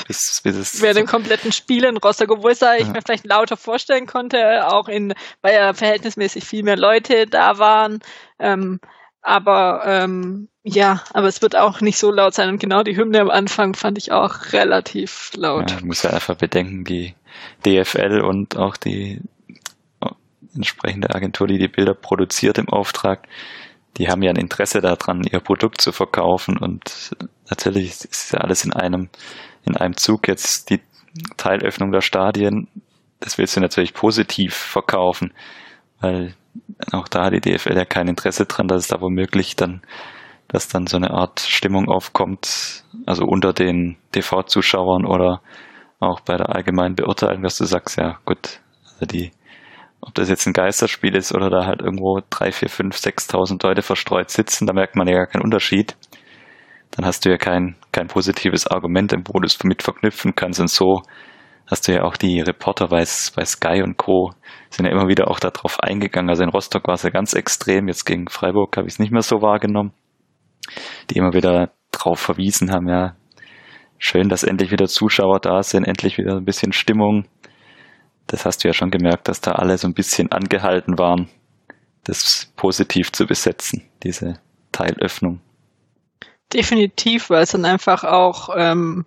Bis, 0.07 0.41
bis 0.43 0.57
es 0.57 0.83
Während 0.83 0.99
dem 0.99 1.07
kompletten 1.07 1.53
Spiel 1.53 1.85
in 1.85 1.97
Rostock, 1.97 2.31
obwohl 2.31 2.53
es 2.53 2.59
da 2.59 2.77
ich 2.77 2.87
mir 2.87 3.01
vielleicht 3.03 3.27
lauter 3.27 3.57
vorstellen 3.57 4.07
konnte, 4.07 4.67
auch 4.67 4.89
in, 4.89 5.15
weil 5.43 5.55
ja 5.55 5.73
verhältnismäßig 5.73 6.45
viel 6.45 6.63
mehr 6.63 6.77
Leute 6.77 7.27
da 7.27 7.59
waren. 7.59 8.01
Ähm, 8.39 8.81
aber 9.23 9.83
ähm, 9.87 10.49
ja, 10.63 11.03
aber 11.13 11.29
es 11.29 11.43
wird 11.43 11.57
auch 11.57 11.81
nicht 11.81 11.99
so 11.99 12.11
laut 12.11 12.35
sein. 12.35 12.49
Und 12.49 12.59
genau 12.59 12.83
die 12.83 12.97
Hymne 12.97 13.21
am 13.21 13.31
Anfang 13.31 13.75
fand 13.75 13.99
ich 13.99 14.13
auch 14.13 14.53
relativ 14.53 15.33
laut. 15.37 15.71
Ja, 15.71 15.79
muss 15.83 16.03
ja 16.03 16.11
einfach 16.11 16.37
bedenken, 16.37 16.85
die 16.85 17.15
DFL 17.65 18.21
und 18.21 18.57
auch 18.57 18.77
die 18.77 19.21
entsprechende 20.57 21.15
Agentur, 21.15 21.47
die 21.47 21.59
die 21.59 21.69
Bilder 21.69 21.95
produziert 21.95 22.59
im 22.59 22.69
Auftrag, 22.69 23.29
die 23.97 24.09
haben 24.09 24.23
ja 24.23 24.31
ein 24.31 24.37
Interesse 24.37 24.81
daran, 24.81 25.23
ihr 25.25 25.41
Produkt 25.41 25.81
zu 25.81 25.93
verkaufen 25.93 26.59
und 26.59 27.17
natürlich 27.49 28.05
ist 28.05 28.33
ja 28.33 28.41
alles 28.41 28.65
in 28.65 28.73
einem, 28.73 29.09
in 29.65 29.77
einem 29.77 29.97
Zug 29.97 30.29
jetzt 30.29 30.71
die 30.71 30.81
Teilöffnung 31.37 31.93
der 31.93 32.03
Stadien. 32.03 32.69
Das 33.21 33.39
willst 33.39 33.57
du 33.57 33.61
natürlich 33.61 33.95
positiv 33.95 34.55
verkaufen, 34.55 35.33
weil 36.01 36.35
auch 36.93 37.09
da 37.09 37.25
hat 37.25 37.33
die 37.33 37.41
DFL 37.41 37.77
ja 37.77 37.85
kein 37.85 38.09
Interesse 38.09 38.45
dran, 38.45 38.69
dass 38.69 38.83
es 38.83 38.89
da 38.89 39.01
womöglich 39.01 39.57
dann, 39.57 39.81
dass 40.49 40.69
dann 40.69 40.87
so 40.87 40.99
eine 40.99 41.11
Art 41.11 41.41
Stimmung 41.41 41.89
aufkommt, 41.89 42.85
also 43.07 43.25
unter 43.25 43.55
den 43.55 43.97
TV-Zuschauern 44.13 45.07
oder 45.07 45.41
auch 46.01 46.21
bei 46.21 46.37
der 46.37 46.55
allgemeinen 46.55 46.97
Beurteilung, 46.97 47.43
dass 47.43 47.57
du 47.57 47.65
sagst, 47.65 47.97
ja 47.97 48.19
gut, 48.27 48.61
also 48.85 49.07
die 49.07 49.31
ob 50.01 50.15
das 50.15 50.29
jetzt 50.29 50.47
ein 50.47 50.53
Geisterspiel 50.53 51.15
ist 51.17 51.35
oder 51.35 51.51
da 51.51 51.67
halt 51.67 51.81
irgendwo 51.81 52.21
drei, 52.31 52.53
vier, 52.53 52.69
fünf, 52.69 52.97
sechstausend 52.97 53.63
Leute 53.63 53.83
verstreut 53.83 54.31
sitzen, 54.31 54.67
da 54.67 54.73
merkt 54.73 54.97
man 54.97 55.09
ja 55.09 55.17
gar 55.17 55.27
keinen 55.27 55.43
Unterschied. 55.43 55.97
Dann 56.93 57.05
hast 57.05 57.25
du 57.25 57.31
ja 57.31 57.37
kein, 57.37 57.77
kein 57.93 58.07
positives 58.07 58.67
Argument, 58.67 59.13
wo 59.25 59.41
du 59.41 59.47
es 59.47 59.63
mit 59.65 59.83
verknüpfen 59.83 60.35
kannst. 60.35 60.61
Und 60.61 60.71
so 60.71 61.03
hast 61.67 61.89
du 61.89 61.93
ja 61.93 62.05
auch 62.05 62.17
die 62.17 62.41
Reporter 62.41 62.89
bei, 62.89 63.05
bei 63.35 63.45
Sky 63.45 63.83
und 63.83 63.97
Co. 63.97 64.33
sind 64.71 64.87
ja 64.87 64.93
immer 64.93 65.09
wieder 65.09 65.29
auch 65.29 65.41
darauf 65.41 65.81
eingegangen. 65.81 66.31
Also 66.31 66.45
in 66.45 66.51
Rostock 66.51 66.87
war 66.87 66.95
es 66.95 67.03
ja 67.03 67.11
ganz 67.11 67.35
extrem. 67.35 67.89
Jetzt 67.89 68.05
gegen 68.05 68.29
Freiburg 68.29 68.77
habe 68.77 68.87
ich 68.87 68.95
es 68.95 68.99
nicht 68.99 69.13
mehr 69.13 69.23
so 69.23 69.43
wahrgenommen. 69.43 69.93
Die 71.11 71.19
immer 71.19 71.35
wieder 71.35 71.71
drauf 71.93 72.21
verwiesen 72.21 72.73
haben, 72.73 72.89
ja, 72.89 73.15
schön, 73.99 74.29
dass 74.29 74.43
endlich 74.43 74.71
wieder 74.71 74.87
Zuschauer 74.87 75.41
da 75.41 75.63
sind, 75.63 75.85
endlich 75.85 76.19
wieder 76.19 76.37
ein 76.37 76.45
bisschen 76.45 76.73
Stimmung 76.73 77.27
das 78.27 78.45
hast 78.45 78.65
du 78.65 78.69
ja 78.69 78.75
schon 78.75 78.91
gemerkt, 78.91 79.29
dass 79.29 79.41
da 79.41 79.53
alle 79.53 79.79
so 79.79 79.87
ein 79.87 79.95
bisschen 79.95 80.33
angehalten 80.33 80.99
waren, 80.99 81.29
das 82.05 82.53
positiv 82.57 83.13
zu 83.13 83.27
besetzen, 83.27 83.83
diese 84.03 84.41
Teilöffnung. 84.73 85.41
Definitiv, 86.53 87.31
weil 87.31 87.43
es 87.43 87.53
dann 87.53 87.65
einfach 87.65 88.05
auch 88.05 88.51
ähm, 88.57 89.05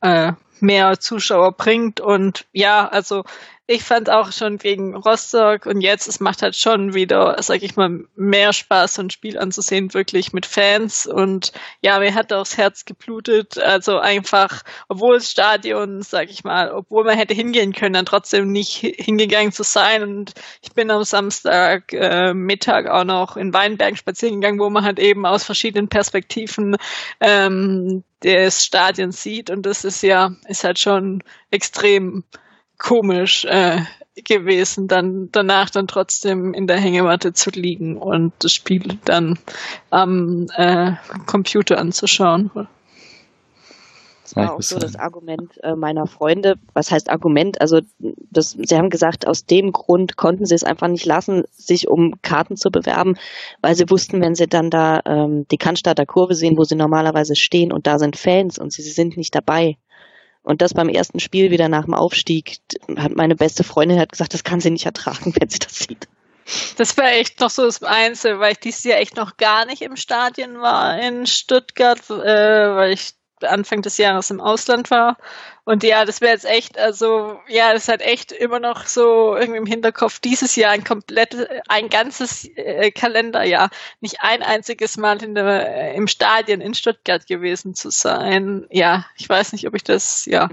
äh, 0.00 0.32
mehr 0.60 0.98
Zuschauer 0.98 1.52
bringt 1.52 2.00
und 2.00 2.46
ja, 2.52 2.88
also 2.88 3.24
ich 3.70 3.84
fand 3.84 4.10
auch 4.10 4.32
schon 4.32 4.58
gegen 4.58 4.96
Rostock 4.96 5.64
und 5.66 5.80
jetzt, 5.80 6.08
es 6.08 6.18
macht 6.18 6.42
halt 6.42 6.56
schon 6.56 6.92
wieder, 6.92 7.36
sag 7.40 7.62
ich 7.62 7.76
mal, 7.76 8.04
mehr 8.16 8.52
Spaß, 8.52 8.94
so 8.94 9.02
ein 9.02 9.10
Spiel 9.10 9.38
anzusehen, 9.38 9.94
wirklich 9.94 10.32
mit 10.32 10.44
Fans. 10.44 11.06
Und 11.06 11.52
ja, 11.80 12.00
mir 12.00 12.12
hat 12.12 12.32
auch 12.32 12.40
das 12.40 12.56
Herz 12.56 12.84
geblutet. 12.84 13.58
Also 13.58 14.00
einfach, 14.00 14.62
obwohl 14.88 15.18
das 15.18 15.30
Stadion, 15.30 16.02
sag 16.02 16.30
ich 16.30 16.42
mal, 16.42 16.72
obwohl 16.72 17.04
man 17.04 17.16
hätte 17.16 17.32
hingehen 17.32 17.72
können, 17.72 17.92
dann 17.92 18.06
trotzdem 18.06 18.50
nicht 18.50 18.78
hingegangen 18.78 19.52
zu 19.52 19.62
sein. 19.62 20.02
Und 20.02 20.32
ich 20.62 20.72
bin 20.72 20.90
am 20.90 21.04
Samstag 21.04 21.92
äh, 21.92 22.34
Mittag 22.34 22.88
auch 22.88 23.04
noch 23.04 23.36
in 23.36 23.54
Weinberg 23.54 23.96
spazieren 23.96 24.40
gegangen, 24.40 24.58
wo 24.58 24.68
man 24.68 24.82
halt 24.82 24.98
eben 24.98 25.24
aus 25.26 25.44
verschiedenen 25.44 25.86
Perspektiven 25.86 26.76
ähm, 27.20 28.02
des 28.24 28.64
Stadions 28.64 29.22
sieht. 29.22 29.48
Und 29.48 29.64
das 29.64 29.84
ist 29.84 30.02
ja, 30.02 30.34
ist 30.48 30.64
halt 30.64 30.80
schon 30.80 31.22
extrem 31.52 32.24
komisch 32.80 33.44
äh, 33.44 33.82
gewesen, 34.24 34.88
dann 34.88 35.28
danach 35.30 35.70
dann 35.70 35.86
trotzdem 35.86 36.52
in 36.54 36.66
der 36.66 36.78
Hängematte 36.78 37.32
zu 37.32 37.50
liegen 37.50 37.96
und 37.96 38.32
das 38.40 38.52
Spiel 38.52 38.98
dann 39.04 39.38
am 39.90 40.48
äh, 40.56 40.92
Computer 41.26 41.78
anzuschauen. 41.78 42.50
Das 44.22 44.36
war 44.36 44.54
auch 44.54 44.62
so 44.62 44.78
das 44.78 44.94
Argument 44.94 45.58
äh, 45.64 45.74
meiner 45.74 46.06
Freunde. 46.06 46.54
Was 46.72 46.92
heißt 46.92 47.10
Argument? 47.10 47.60
Also 47.60 47.80
das, 47.98 48.52
sie 48.52 48.76
haben 48.76 48.90
gesagt, 48.90 49.26
aus 49.26 49.44
dem 49.44 49.72
Grund 49.72 50.16
konnten 50.16 50.46
sie 50.46 50.54
es 50.54 50.62
einfach 50.62 50.86
nicht 50.86 51.04
lassen, 51.04 51.42
sich 51.50 51.88
um 51.88 52.14
Karten 52.22 52.56
zu 52.56 52.70
bewerben, 52.70 53.16
weil 53.60 53.74
sie 53.74 53.90
wussten, 53.90 54.20
wenn 54.20 54.36
sie 54.36 54.46
dann 54.46 54.70
da 54.70 55.00
ähm, 55.04 55.46
die 55.50 55.58
Cannstatter 55.58 56.06
Kurve 56.06 56.34
sehen, 56.34 56.56
wo 56.56 56.62
sie 56.62 56.76
normalerweise 56.76 57.34
stehen 57.34 57.72
und 57.72 57.88
da 57.88 57.98
sind 57.98 58.16
Fans 58.16 58.58
und 58.58 58.72
sie, 58.72 58.82
sie 58.82 58.92
sind 58.92 59.16
nicht 59.16 59.34
dabei, 59.34 59.76
und 60.42 60.62
das 60.62 60.74
beim 60.74 60.88
ersten 60.88 61.20
Spiel 61.20 61.50
wieder 61.50 61.68
nach 61.68 61.84
dem 61.84 61.94
Aufstieg, 61.94 62.58
hat 62.96 63.14
meine 63.14 63.36
beste 63.36 63.64
Freundin 63.64 63.98
hat 63.98 64.12
gesagt, 64.12 64.34
das 64.34 64.44
kann 64.44 64.60
sie 64.60 64.70
nicht 64.70 64.86
ertragen, 64.86 65.34
wenn 65.38 65.48
sie 65.48 65.58
das 65.58 65.78
sieht. 65.78 66.08
Das 66.76 66.96
war 66.96 67.12
echt 67.12 67.38
noch 67.40 67.50
so 67.50 67.64
das 67.64 67.82
Einzige, 67.82 68.40
weil 68.40 68.52
ich 68.52 68.58
dieses 68.58 68.82
Jahr 68.82 68.98
echt 68.98 69.16
noch 69.16 69.36
gar 69.36 69.66
nicht 69.66 69.82
im 69.82 69.96
Stadion 69.96 70.60
war 70.60 70.98
in 70.98 71.26
Stuttgart, 71.26 72.10
äh, 72.10 72.74
weil 72.74 72.92
ich 72.92 73.12
Anfang 73.44 73.82
des 73.82 73.96
Jahres 73.96 74.30
im 74.30 74.40
Ausland 74.40 74.90
war. 74.90 75.16
Und 75.64 75.82
ja, 75.84 76.04
das 76.04 76.20
wäre 76.20 76.32
jetzt 76.32 76.46
echt, 76.46 76.78
also 76.78 77.38
ja, 77.48 77.72
das 77.72 77.88
halt 77.88 78.00
echt 78.02 78.32
immer 78.32 78.58
noch 78.58 78.86
so 78.86 79.36
irgendwie 79.36 79.58
im 79.58 79.66
Hinterkopf, 79.66 80.18
dieses 80.18 80.56
Jahr 80.56 80.72
ein 80.72 80.84
komplettes, 80.84 81.46
ein 81.68 81.88
ganzes 81.88 82.44
äh, 82.56 82.90
Kalenderjahr, 82.90 83.70
nicht 84.00 84.16
ein 84.20 84.42
einziges 84.42 84.96
Mal 84.96 85.22
in 85.22 85.34
der, 85.34 85.92
äh, 85.92 85.96
im 85.96 86.08
Stadion 86.08 86.60
in 86.60 86.74
Stuttgart 86.74 87.26
gewesen 87.26 87.74
zu 87.74 87.90
sein. 87.90 88.66
Ja, 88.70 89.06
ich 89.16 89.28
weiß 89.28 89.52
nicht, 89.52 89.66
ob 89.66 89.74
ich 89.74 89.84
das, 89.84 90.26
ja, 90.26 90.48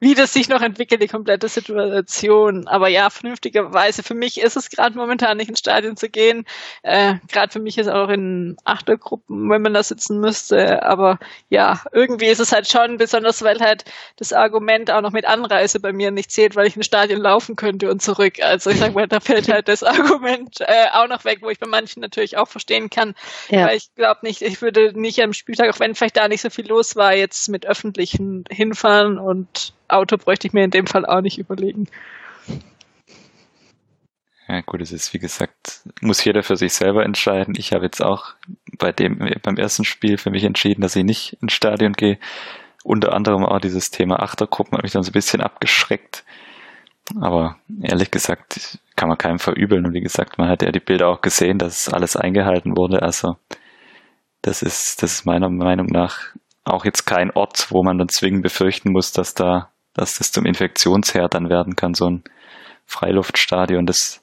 wie 0.00 0.14
das 0.14 0.32
sich 0.32 0.48
noch 0.48 0.62
entwickelt, 0.62 1.02
die 1.02 1.08
komplette 1.08 1.48
Situation. 1.48 2.66
Aber 2.66 2.88
ja, 2.88 3.10
vernünftigerweise, 3.10 4.02
für 4.02 4.14
mich 4.14 4.40
ist 4.40 4.56
es 4.56 4.70
gerade 4.70 4.96
momentan 4.96 5.36
nicht 5.36 5.50
ins 5.50 5.58
Stadion 5.58 5.96
zu 5.96 6.08
gehen. 6.08 6.46
Äh, 6.82 7.16
gerade 7.28 7.52
für 7.52 7.60
mich 7.60 7.76
ist 7.76 7.88
auch 7.88 8.08
in 8.08 8.56
Achtergruppen, 8.64 9.50
wenn 9.50 9.60
man 9.60 9.74
da 9.74 9.82
sitzen 9.82 10.18
müsste. 10.18 10.82
Aber 10.82 11.18
ja, 11.50 11.82
irgendwie 11.92 12.26
ist 12.26 12.40
es 12.40 12.50
halt 12.50 12.66
schon, 12.66 12.96
besonders 12.96 13.42
weil 13.42 13.60
halt 13.60 13.84
das 14.16 14.32
Argument 14.32 14.90
auch 14.90 15.02
noch 15.02 15.12
mit 15.12 15.26
Anreise 15.26 15.80
bei 15.80 15.92
mir 15.92 16.10
nicht 16.10 16.30
zählt, 16.30 16.56
weil 16.56 16.66
ich 16.66 16.76
ins 16.76 16.86
Stadion 16.86 17.20
laufen 17.20 17.54
könnte 17.54 17.90
und 17.90 18.00
zurück. 18.00 18.42
Also 18.42 18.70
ich 18.70 18.78
sag 18.78 18.94
mal, 18.94 19.06
da 19.06 19.20
fällt 19.20 19.52
halt 19.52 19.68
das 19.68 19.82
Argument 19.82 20.60
äh, 20.60 20.86
auch 20.92 21.08
noch 21.08 21.26
weg, 21.26 21.40
wo 21.42 21.50
ich 21.50 21.58
bei 21.58 21.68
manchen 21.68 22.00
natürlich 22.00 22.38
auch 22.38 22.48
verstehen 22.48 22.88
kann. 22.88 23.14
Ja. 23.50 23.66
Weil 23.66 23.76
ich 23.76 23.94
glaube 23.94 24.20
nicht, 24.22 24.40
ich 24.40 24.62
würde 24.62 24.98
nicht 24.98 25.22
am 25.22 25.34
Spieltag, 25.34 25.68
auch 25.68 25.80
wenn 25.80 25.94
vielleicht 25.94 26.16
da 26.16 26.26
nicht 26.26 26.40
so 26.40 26.48
viel 26.48 26.66
los 26.66 26.96
war, 26.96 27.14
jetzt 27.14 27.50
mit 27.50 27.66
öffentlichen 27.66 28.44
hinfahren 28.50 29.18
und 29.18 29.74
Auto 29.92 30.16
bräuchte 30.16 30.46
ich 30.46 30.52
mir 30.52 30.64
in 30.64 30.70
dem 30.70 30.86
Fall 30.86 31.06
auch 31.06 31.20
nicht 31.20 31.38
überlegen. 31.38 31.86
Ja, 34.48 34.62
gut, 34.62 34.80
es 34.80 34.90
ist 34.90 35.14
wie 35.14 35.18
gesagt, 35.18 35.82
muss 36.00 36.24
jeder 36.24 36.42
für 36.42 36.56
sich 36.56 36.72
selber 36.72 37.04
entscheiden. 37.04 37.54
Ich 37.56 37.72
habe 37.72 37.84
jetzt 37.84 38.02
auch 38.02 38.34
bei 38.78 38.90
dem, 38.90 39.18
beim 39.42 39.56
ersten 39.56 39.84
Spiel 39.84 40.18
für 40.18 40.30
mich 40.30 40.44
entschieden, 40.44 40.82
dass 40.82 40.96
ich 40.96 41.04
nicht 41.04 41.36
ins 41.40 41.52
Stadion 41.52 41.92
gehe. 41.92 42.18
Unter 42.82 43.12
anderem 43.12 43.44
auch 43.44 43.60
dieses 43.60 43.90
Thema 43.90 44.20
Achtergruppen 44.20 44.76
hat 44.76 44.82
mich 44.82 44.92
dann 44.92 45.02
so 45.02 45.10
ein 45.10 45.12
bisschen 45.12 45.40
abgeschreckt. 45.40 46.24
Aber 47.20 47.56
ehrlich 47.82 48.10
gesagt 48.10 48.78
kann 48.96 49.08
man 49.08 49.18
keinem 49.18 49.38
verübeln. 49.38 49.86
Und 49.86 49.94
wie 49.94 50.00
gesagt, 50.00 50.38
man 50.38 50.48
hat 50.48 50.62
ja 50.62 50.72
die 50.72 50.80
Bilder 50.80 51.08
auch 51.08 51.20
gesehen, 51.20 51.58
dass 51.58 51.88
alles 51.88 52.16
eingehalten 52.16 52.76
wurde. 52.76 53.02
Also 53.02 53.36
das 54.42 54.62
ist, 54.62 55.02
das 55.02 55.12
ist 55.12 55.26
meiner 55.26 55.48
Meinung 55.48 55.86
nach 55.86 56.34
auch 56.64 56.84
jetzt 56.84 57.04
kein 57.06 57.30
Ort, 57.30 57.68
wo 57.70 57.82
man 57.82 57.98
dann 57.98 58.08
zwingend 58.08 58.42
befürchten 58.42 58.92
muss, 58.92 59.12
dass 59.12 59.34
da, 59.34 59.69
dass 59.94 60.18
das 60.18 60.32
zum 60.32 60.46
Infektionsherd 60.46 61.34
dann 61.34 61.48
werden 61.48 61.76
kann, 61.76 61.94
so 61.94 62.08
ein 62.08 62.24
Freiluftstadion. 62.86 63.86
Das, 63.86 64.22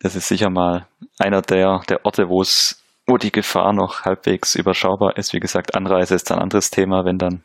das 0.00 0.16
ist 0.16 0.28
sicher 0.28 0.50
mal 0.50 0.86
einer 1.18 1.42
der, 1.42 1.82
der 1.88 2.04
Orte, 2.04 2.28
wo 2.28 2.42
es, 2.42 2.82
wo 3.06 3.16
die 3.16 3.32
Gefahr 3.32 3.72
noch 3.72 4.04
halbwegs 4.04 4.54
überschaubar 4.54 5.16
ist. 5.16 5.32
Wie 5.32 5.40
gesagt, 5.40 5.74
Anreise 5.74 6.14
ist 6.14 6.30
ein 6.32 6.38
anderes 6.38 6.70
Thema, 6.70 7.04
wenn 7.04 7.18
dann 7.18 7.44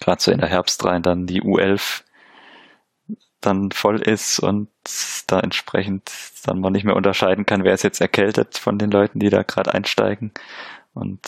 gerade 0.00 0.22
so 0.22 0.32
in 0.32 0.40
der 0.40 0.48
Herbst 0.48 0.84
rein 0.84 1.02
dann 1.02 1.26
die 1.26 1.42
U11 1.42 2.02
dann 3.40 3.70
voll 3.72 4.00
ist 4.00 4.38
und 4.38 4.68
da 5.26 5.40
entsprechend 5.40 6.10
dann 6.44 6.60
man 6.60 6.72
nicht 6.72 6.84
mehr 6.84 6.96
unterscheiden 6.96 7.44
kann, 7.44 7.64
wer 7.64 7.74
ist 7.74 7.82
jetzt 7.82 8.00
erkältet 8.00 8.56
von 8.56 8.78
den 8.78 8.90
Leuten, 8.90 9.18
die 9.18 9.30
da 9.30 9.42
gerade 9.42 9.74
einsteigen. 9.74 10.32
Und 10.94 11.20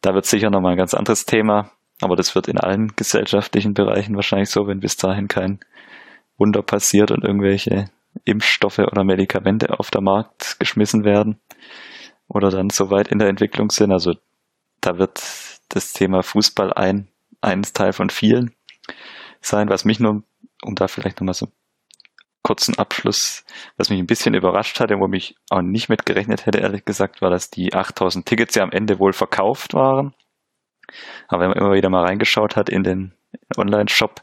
da 0.00 0.14
wird 0.14 0.26
sicher 0.26 0.50
nochmal 0.50 0.72
ein 0.72 0.78
ganz 0.78 0.94
anderes 0.94 1.26
Thema, 1.26 1.70
aber 2.00 2.16
das 2.16 2.34
wird 2.34 2.48
in 2.48 2.58
allen 2.58 2.94
gesellschaftlichen 2.96 3.74
Bereichen 3.74 4.16
wahrscheinlich 4.16 4.50
so, 4.50 4.66
wenn 4.66 4.80
bis 4.80 4.96
dahin 4.96 5.28
kein 5.28 5.60
Wunder 6.38 6.62
passiert 6.62 7.10
und 7.10 7.24
irgendwelche 7.24 7.90
Impfstoffe 8.24 8.78
oder 8.78 9.04
Medikamente 9.04 9.78
auf 9.78 9.90
der 9.90 10.00
Markt 10.00 10.58
geschmissen 10.58 11.04
werden 11.04 11.38
oder 12.28 12.50
dann 12.50 12.70
so 12.70 12.90
weit 12.90 13.08
in 13.08 13.18
der 13.18 13.28
Entwicklung 13.28 13.70
sind. 13.70 13.92
Also 13.92 14.14
da 14.80 14.98
wird 14.98 15.22
das 15.68 15.92
Thema 15.92 16.22
Fußball 16.22 16.72
ein, 16.72 17.08
ein 17.40 17.62
Teil 17.62 17.92
von 17.92 18.10
vielen 18.10 18.54
sein, 19.40 19.68
was 19.68 19.84
mich 19.84 20.00
nur 20.00 20.22
um 20.62 20.74
da 20.74 20.88
vielleicht 20.88 21.20
nochmal 21.20 21.34
so 21.34 21.46
einen 21.46 21.54
kurzen 22.42 22.78
Abschluss, 22.78 23.44
was 23.76 23.90
mich 23.90 23.98
ein 23.98 24.06
bisschen 24.06 24.34
überrascht 24.34 24.80
hatte, 24.80 24.98
wo 24.98 25.08
mich 25.08 25.36
auch 25.50 25.62
nicht 25.62 25.88
mit 25.88 26.06
gerechnet 26.06 26.46
hätte, 26.46 26.58
ehrlich 26.58 26.84
gesagt, 26.84 27.22
war, 27.22 27.30
dass 27.30 27.50
die 27.50 27.74
8000 27.74 28.26
Tickets 28.26 28.54
ja 28.54 28.62
am 28.62 28.72
Ende 28.72 28.98
wohl 28.98 29.12
verkauft 29.12 29.74
waren. 29.74 30.14
Aber 31.28 31.42
wenn 31.42 31.50
man 31.50 31.58
immer 31.58 31.72
wieder 31.72 31.90
mal 31.90 32.04
reingeschaut 32.04 32.56
hat 32.56 32.68
in 32.68 32.82
den 32.82 33.14
Online-Shop, 33.56 34.20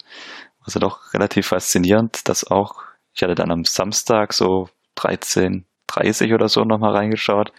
war 0.60 0.68
es 0.68 0.74
doch 0.74 1.14
relativ 1.14 1.48
faszinierend, 1.48 2.28
dass 2.28 2.50
auch, 2.50 2.84
ich 3.14 3.24
hatte 3.24 3.36
dann 3.36 3.52
am 3.52 3.64
Samstag 3.64 4.34
so 4.34 4.70
13.30 4.98 6.34
oder 6.34 6.48
so 6.48 6.64
nochmal 6.64 6.96
reingeschaut, 6.96 7.52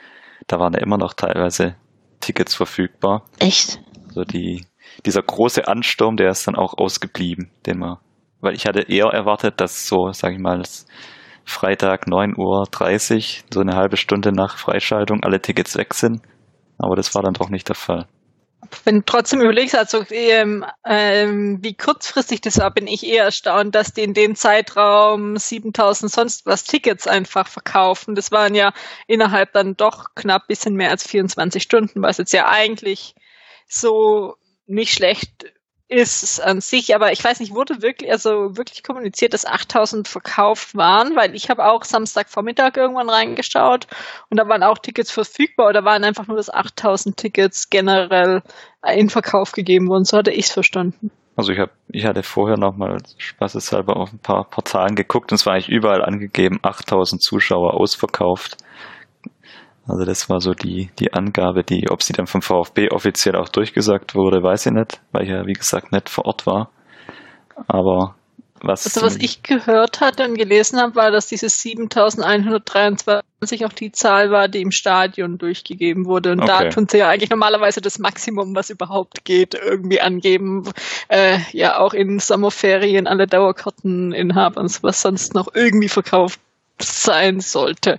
da 0.46 0.58
waren 0.58 0.74
ja 0.74 0.80
immer 0.80 0.98
noch 0.98 1.14
teilweise 1.14 1.76
Tickets 2.20 2.54
verfügbar. 2.54 3.24
Echt? 3.38 3.80
Also 4.08 4.22
die, 4.22 4.66
dieser 5.06 5.22
große 5.22 5.66
Ansturm, 5.68 6.16
der 6.16 6.30
ist 6.30 6.46
dann 6.46 6.56
auch 6.56 6.76
ausgeblieben, 6.76 7.50
den 7.66 7.78
man 7.78 7.98
weil 8.40 8.54
ich 8.54 8.66
hatte 8.66 8.82
eher 8.82 9.06
erwartet, 9.06 9.60
dass 9.60 9.88
so, 9.88 10.12
sag 10.12 10.32
ich 10.32 10.38
mal, 10.38 10.62
Freitag 11.44 12.06
9.30 12.06 12.36
Uhr, 12.38 13.44
so 13.52 13.60
eine 13.60 13.74
halbe 13.74 13.96
Stunde 13.96 14.32
nach 14.32 14.58
Freischaltung, 14.58 15.22
alle 15.22 15.40
Tickets 15.40 15.76
weg 15.76 15.94
sind. 15.94 16.22
Aber 16.78 16.94
das 16.94 17.14
war 17.14 17.22
dann 17.22 17.34
doch 17.34 17.48
nicht 17.48 17.68
der 17.68 17.74
Fall. 17.74 18.06
Wenn 18.84 19.04
trotzdem 19.04 19.40
überlegst, 19.40 19.74
also 19.74 20.04
ähm, 20.10 20.64
ähm, 20.84 21.58
wie 21.62 21.74
kurzfristig 21.74 22.40
das 22.40 22.58
war, 22.58 22.70
bin 22.70 22.86
ich 22.86 23.06
eher 23.06 23.24
erstaunt, 23.24 23.74
dass 23.74 23.92
die 23.92 24.02
in 24.02 24.14
dem 24.14 24.34
Zeitraum 24.34 25.36
7000 25.36 26.10
sonst 26.10 26.46
was 26.46 26.64
Tickets 26.64 27.06
einfach 27.06 27.48
verkaufen. 27.48 28.14
Das 28.14 28.30
waren 28.30 28.54
ja 28.54 28.72
innerhalb 29.06 29.52
dann 29.52 29.76
doch 29.76 30.14
knapp 30.14 30.48
bisschen 30.48 30.74
mehr 30.74 30.90
als 30.90 31.06
24 31.06 31.62
Stunden, 31.62 32.02
was 32.02 32.18
jetzt 32.18 32.32
ja 32.32 32.48
eigentlich 32.48 33.14
so 33.66 34.36
nicht 34.66 34.92
schlecht 34.92 35.46
ist 35.88 36.40
an 36.40 36.60
sich, 36.60 36.94
aber 36.94 37.12
ich 37.12 37.24
weiß 37.24 37.40
nicht, 37.40 37.54
wurde 37.54 37.80
wirklich, 37.80 38.10
also 38.10 38.56
wirklich 38.56 38.82
kommuniziert, 38.82 39.32
dass 39.32 39.46
8000 39.46 40.06
verkauft 40.06 40.76
waren, 40.76 41.16
weil 41.16 41.34
ich 41.34 41.48
habe 41.48 41.64
auch 41.64 41.84
Samstagvormittag 41.84 42.76
irgendwann 42.76 43.08
reingeschaut 43.08 43.86
und 44.28 44.38
da 44.38 44.46
waren 44.48 44.62
auch 44.62 44.78
Tickets 44.78 45.10
verfügbar 45.10 45.68
oder 45.68 45.84
waren 45.84 46.04
einfach 46.04 46.26
nur, 46.26 46.36
dass 46.36 46.52
8000 46.52 47.16
Tickets 47.16 47.70
generell 47.70 48.42
in 48.94 49.08
Verkauf 49.08 49.52
gegeben 49.52 49.88
wurden. 49.88 50.04
So 50.04 50.18
hatte 50.18 50.30
ich 50.30 50.46
es 50.46 50.52
verstanden. 50.52 51.10
Also 51.36 51.52
ich 51.52 51.58
habe, 51.58 51.70
ich 51.88 52.04
hatte 52.04 52.22
vorher 52.22 52.58
nochmal 52.58 52.98
spaßeshalber 53.16 53.96
auf 53.96 54.12
ein 54.12 54.18
paar 54.18 54.44
Portalen 54.50 54.96
geguckt 54.96 55.30
und 55.30 55.36
es 55.36 55.46
war 55.46 55.54
eigentlich 55.54 55.68
überall 55.68 56.04
angegeben, 56.04 56.58
8000 56.62 57.22
Zuschauer 57.22 57.74
ausverkauft. 57.74 58.58
Also 59.88 60.04
das 60.04 60.28
war 60.28 60.40
so 60.40 60.52
die, 60.52 60.90
die 60.98 61.14
Angabe, 61.14 61.64
die, 61.64 61.88
ob 61.90 62.02
sie 62.02 62.12
dann 62.12 62.26
vom 62.26 62.42
VfB 62.42 62.90
offiziell 62.90 63.36
auch 63.36 63.48
durchgesagt 63.48 64.14
wurde, 64.14 64.42
weiß 64.42 64.66
ich 64.66 64.72
nicht, 64.72 65.00
weil 65.12 65.22
ich 65.22 65.30
ja, 65.30 65.46
wie 65.46 65.54
gesagt, 65.54 65.92
nicht 65.92 66.10
vor 66.10 66.26
Ort 66.26 66.44
war. 66.46 66.70
Aber 67.66 68.14
was. 68.60 68.84
Also 68.84 69.00
was 69.02 69.16
ich 69.16 69.42
gehört 69.42 70.00
hatte 70.00 70.24
und 70.24 70.36
gelesen 70.36 70.78
habe, 70.78 70.94
war, 70.94 71.10
dass 71.10 71.26
diese 71.28 71.48
7123 71.48 73.64
auch 73.64 73.72
die 73.72 73.92
Zahl 73.92 74.30
war, 74.30 74.48
die 74.48 74.60
im 74.60 74.72
Stadion 74.72 75.38
durchgegeben 75.38 76.04
wurde. 76.04 76.32
Und 76.32 76.42
okay. 76.42 76.64
da 76.64 76.68
tun 76.68 76.86
sie 76.88 76.98
ja 76.98 77.08
eigentlich 77.08 77.30
normalerweise 77.30 77.80
das 77.80 77.98
Maximum, 77.98 78.54
was 78.54 78.68
überhaupt 78.70 79.24
geht, 79.24 79.54
irgendwie 79.54 80.02
angeben. 80.02 80.70
Äh, 81.08 81.38
ja, 81.52 81.78
auch 81.78 81.94
in 81.94 82.18
Sommerferien 82.18 83.06
alle 83.06 83.26
Dauerkarteninhabern, 83.26 84.68
was 84.82 85.00
sonst 85.00 85.32
noch 85.34 85.48
irgendwie 85.54 85.88
verkauft 85.88 86.40
sein 86.80 87.40
sollte 87.40 87.98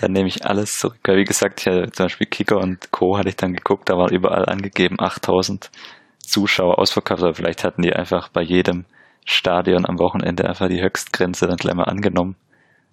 dann, 0.00 0.12
nehme 0.12 0.28
ich 0.28 0.44
alles 0.44 0.78
zurück. 0.78 0.98
Weil 1.04 1.18
wie 1.18 1.24
gesagt, 1.24 1.60
ich 1.60 1.66
hatte 1.66 1.90
zum 1.92 2.06
Beispiel 2.06 2.26
Kicker 2.26 2.58
und 2.58 2.90
Co. 2.90 3.16
hatte 3.16 3.28
ich 3.28 3.36
dann 3.36 3.54
geguckt, 3.54 3.88
da 3.88 3.96
war 3.96 4.10
überall 4.10 4.46
angegeben 4.46 4.96
8000 4.98 5.70
Zuschauer 6.18 6.78
ausverkauft. 6.78 7.22
Aber 7.22 7.34
vielleicht 7.34 7.64
hatten 7.64 7.82
die 7.82 7.92
einfach 7.92 8.28
bei 8.28 8.42
jedem 8.42 8.84
Stadion 9.24 9.86
am 9.86 9.98
Wochenende 9.98 10.48
einfach 10.48 10.68
die 10.68 10.82
Höchstgrenze 10.82 11.46
dann 11.46 11.56
gleich 11.56 11.74
mal 11.74 11.84
angenommen. 11.84 12.36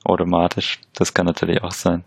Automatisch. 0.03 0.79
Das 0.93 1.13
kann 1.13 1.25
natürlich 1.25 1.61
auch 1.61 1.71
sein. 1.71 2.03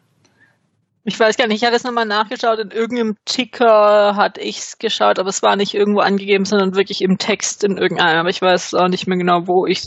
Ich 1.05 1.19
weiß 1.19 1.37
gar 1.37 1.49
nicht, 1.49 1.61
ich 1.61 1.67
hatte 1.67 1.75
es 1.75 1.83
nochmal 1.83 2.07
nachgeschaut, 2.07 2.61
in 2.61 2.71
irgendeinem 2.71 3.17
Ticker 3.25 4.15
hatte 4.15 4.41
ich 4.41 4.59
es 4.59 4.79
geschaut, 4.79 5.19
aber 5.19 5.31
es 5.31 5.43
war 5.43 5.57
nicht 5.57 5.75
irgendwo 5.75 5.99
angegeben, 5.99 6.45
sondern 6.45 6.77
wirklich 6.77 7.03
im 7.03 7.19
Text 7.19 7.65
in 7.65 7.77
irgendeinem. 7.77 8.21
Aber 8.21 8.29
ich 8.29 8.41
weiß 8.41 8.75
auch 8.75 8.87
nicht 8.87 9.09
mehr 9.09 9.19
genau, 9.19 9.49
wo 9.49 9.67
ich 9.67 9.83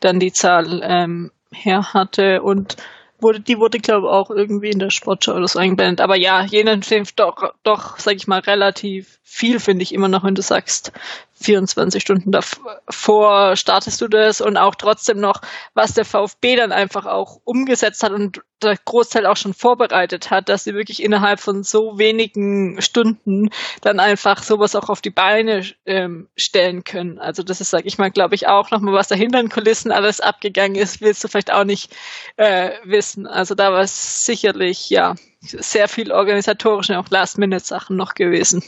dann 0.00 0.18
die 0.18 0.32
Zahl 0.32 0.80
ähm, 0.82 1.30
her 1.52 1.92
hatte. 1.92 2.40
Und 2.42 2.76
wurde, 3.20 3.40
die 3.40 3.58
wurde, 3.58 3.78
glaube 3.78 4.06
ich, 4.06 4.12
auch 4.12 4.30
irgendwie 4.30 4.70
in 4.70 4.78
der 4.78 4.90
Sportschau 4.90 5.34
oder 5.34 5.48
so 5.48 5.58
eingeblendet. 5.58 6.00
Aber 6.00 6.16
ja, 6.16 6.44
jedenfalls 6.44 7.14
doch, 7.14 7.54
doch, 7.62 7.98
sag 7.98 8.16
ich 8.16 8.26
mal, 8.26 8.40
relativ 8.40 9.18
viel, 9.28 9.58
finde 9.58 9.82
ich 9.82 9.92
immer 9.92 10.06
noch, 10.06 10.22
wenn 10.22 10.36
du 10.36 10.40
sagst, 10.40 10.92
24 11.40 12.00
Stunden 12.00 12.30
davor 12.30 13.56
startest 13.56 14.00
du 14.00 14.06
das 14.06 14.40
und 14.40 14.56
auch 14.56 14.76
trotzdem 14.76 15.18
noch, 15.18 15.42
was 15.74 15.94
der 15.94 16.04
VfB 16.04 16.54
dann 16.54 16.70
einfach 16.70 17.06
auch 17.06 17.40
umgesetzt 17.44 18.04
hat 18.04 18.12
und 18.12 18.40
der 18.62 18.76
Großteil 18.82 19.26
auch 19.26 19.36
schon 19.36 19.52
vorbereitet 19.52 20.30
hat, 20.30 20.48
dass 20.48 20.62
sie 20.62 20.74
wirklich 20.74 21.02
innerhalb 21.02 21.40
von 21.40 21.64
so 21.64 21.98
wenigen 21.98 22.80
Stunden 22.80 23.50
dann 23.82 23.98
einfach 23.98 24.44
sowas 24.44 24.76
auch 24.76 24.88
auf 24.88 25.02
die 25.02 25.10
Beine 25.10 25.66
ähm, 25.84 26.28
stellen 26.36 26.84
können. 26.84 27.18
Also 27.18 27.42
das 27.42 27.60
ist, 27.60 27.70
sag 27.70 27.84
ich 27.84 27.98
mal, 27.98 28.12
glaube 28.12 28.36
ich, 28.36 28.46
auch 28.46 28.70
nochmal, 28.70 28.94
was 28.94 29.08
da 29.08 29.16
hinter 29.16 29.42
den 29.42 29.50
Kulissen 29.50 29.90
alles 29.90 30.20
abgegangen 30.20 30.76
ist, 30.76 31.00
willst 31.00 31.24
du 31.24 31.28
vielleicht 31.28 31.52
auch 31.52 31.64
nicht 31.64 31.94
äh, 32.36 32.70
wissen. 32.84 33.26
Also 33.26 33.56
da 33.56 33.72
war 33.72 33.80
es 33.80 34.24
sicherlich, 34.24 34.88
ja, 34.88 35.16
sehr 35.50 35.88
viel 35.88 36.12
organisatorische, 36.12 36.98
auch 36.98 37.08
Last-Minute-Sachen 37.10 37.96
noch 37.96 38.14
gewesen. 38.14 38.62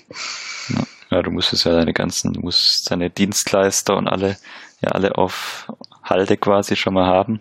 Ja. 0.69 0.85
Ja, 1.11 1.23
du 1.23 1.31
musstest 1.31 1.65
ja 1.65 1.73
deine 1.73 1.95
ganzen, 1.95 2.35
du 2.35 2.41
musst 2.41 2.91
deine 2.91 3.09
Dienstleister 3.09 3.97
und 3.97 4.09
alle, 4.09 4.37
ja, 4.83 4.91
alle 4.91 5.17
auf 5.17 5.73
Halde 6.03 6.37
quasi 6.37 6.77
schon 6.77 6.95
mal 6.95 7.07
haben 7.07 7.41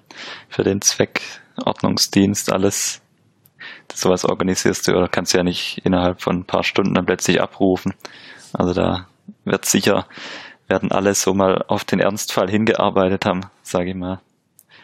für 0.50 0.64
den 0.64 0.82
Zweck, 0.82 1.22
Ordnungsdienst, 1.58 2.52
alles. 2.52 3.02
Sowas 3.94 4.26
organisierst 4.26 4.88
du 4.88 4.96
oder 4.96 5.08
kannst 5.08 5.34
du 5.34 5.38
ja 5.38 5.44
nicht 5.44 5.82
innerhalb 5.84 6.22
von 6.22 6.38
ein 6.38 6.46
paar 6.46 6.64
Stunden 6.64 6.94
dann 6.94 7.06
plötzlich 7.06 7.42
abrufen. 7.42 7.94
Also 8.54 8.74
da 8.74 9.08
wird 9.44 9.66
sicher, 9.66 10.08
werden 10.68 10.92
alle 10.92 11.16
so 11.16 11.34
mal 11.34 11.66
auf 11.68 11.84
den 11.84 12.00
Ernstfall 12.00 12.50
hingearbeitet 12.50 13.26
haben, 13.26 13.42
sage 13.64 13.90
ich 13.90 13.96
mal. 13.96 14.22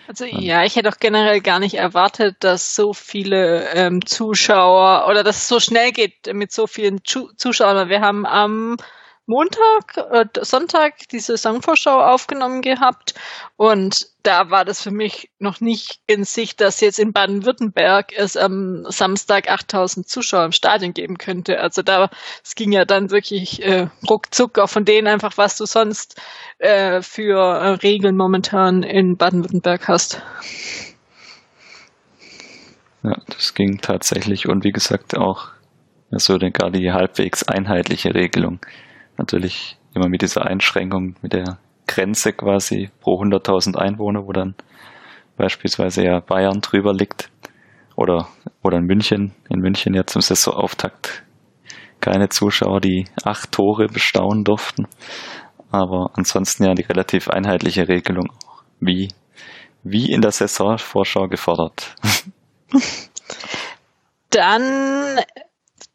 Also 0.07 0.25
ja, 0.25 0.63
ich 0.65 0.75
hätte 0.75 0.89
auch 0.89 0.97
generell 0.99 1.39
gar 1.39 1.59
nicht 1.59 1.75
erwartet, 1.75 2.37
dass 2.41 2.75
so 2.75 2.93
viele 2.93 3.69
ähm, 3.73 4.05
Zuschauer 4.05 5.07
oder 5.09 5.23
dass 5.23 5.37
es 5.37 5.47
so 5.47 5.59
schnell 5.59 5.91
geht 5.91 6.33
mit 6.33 6.51
so 6.51 6.67
vielen 6.67 7.03
Zuschauern. 7.05 7.89
Wir 7.89 8.01
haben 8.01 8.25
am 8.25 8.77
Montag, 9.25 9.97
äh, 10.11 10.25
Sonntag 10.41 11.07
die 11.11 11.19
Saisonvorschau 11.19 12.01
aufgenommen 12.01 12.61
gehabt 12.61 13.13
und 13.55 14.07
da 14.21 14.49
war 14.49 14.65
das 14.65 14.81
für 14.81 14.91
mich 14.91 15.29
noch 15.39 15.61
nicht 15.61 15.99
in 16.07 16.25
Sicht, 16.25 16.59
dass 16.59 16.81
jetzt 16.81 16.99
in 16.99 17.13
Baden-Württemberg 17.13 18.11
es 18.17 18.35
am 18.35 18.83
Samstag 18.89 19.49
8000 19.49 20.07
Zuschauer 20.07 20.45
im 20.45 20.51
Stadion 20.51 20.93
geben 20.93 21.17
könnte. 21.17 21.59
Also 21.59 21.81
da, 21.81 22.09
es 22.43 22.55
ging 22.55 22.73
ja 22.73 22.83
dann 22.83 23.11
wirklich 23.11 23.63
äh, 23.63 23.87
ruckzuck 24.09 24.59
auch 24.59 24.69
von 24.69 24.83
denen 24.83 25.07
einfach, 25.07 25.37
was 25.37 25.57
du 25.57 25.65
sonst 25.65 26.21
äh, 26.59 27.01
für 27.01 27.39
äh, 27.39 27.67
Regeln 27.75 28.17
momentan 28.17 28.83
in 28.83 29.15
Baden-Württemberg 29.15 29.87
hast. 29.87 30.21
Ja, 33.03 33.17
das 33.27 33.53
ging 33.53 33.79
tatsächlich 33.79 34.47
und 34.47 34.65
wie 34.65 34.71
gesagt 34.71 35.17
auch 35.17 35.49
so 36.11 36.33
also 36.33 36.37
gerade 36.37 36.79
die 36.79 36.91
halbwegs 36.91 37.43
einheitliche 37.43 38.13
Regelung 38.13 38.59
natürlich 39.23 39.77
immer 39.93 40.09
mit 40.09 40.21
dieser 40.21 40.45
Einschränkung, 40.45 41.15
mit 41.21 41.33
der 41.33 41.57
Grenze 41.87 42.33
quasi 42.33 42.89
pro 42.99 43.21
100.000 43.21 43.77
Einwohner, 43.77 44.25
wo 44.27 44.31
dann 44.31 44.55
beispielsweise 45.37 46.03
ja 46.03 46.19
Bayern 46.19 46.61
drüber 46.61 46.93
liegt 46.93 47.29
oder, 47.95 48.27
oder 48.61 48.77
in 48.77 48.85
München, 48.85 49.33
in 49.49 49.59
München 49.59 49.93
ja 49.93 50.05
zum 50.05 50.21
Saisonauftakt 50.21 51.23
keine 52.01 52.27
Zuschauer, 52.27 52.81
die 52.81 53.05
acht 53.23 53.53
Tore 53.53 53.87
bestaunen 53.87 54.43
durften. 54.43 54.87
Aber 55.71 56.11
ansonsten 56.15 56.65
ja 56.65 56.73
die 56.73 56.83
relativ 56.83 57.29
einheitliche 57.29 57.87
Regelung, 57.87 58.29
wie, 58.81 59.07
wie 59.83 60.11
in 60.11 60.21
der 60.21 60.31
Saisonvorschau 60.31 61.29
gefordert. 61.29 61.95
Dann 64.31 65.19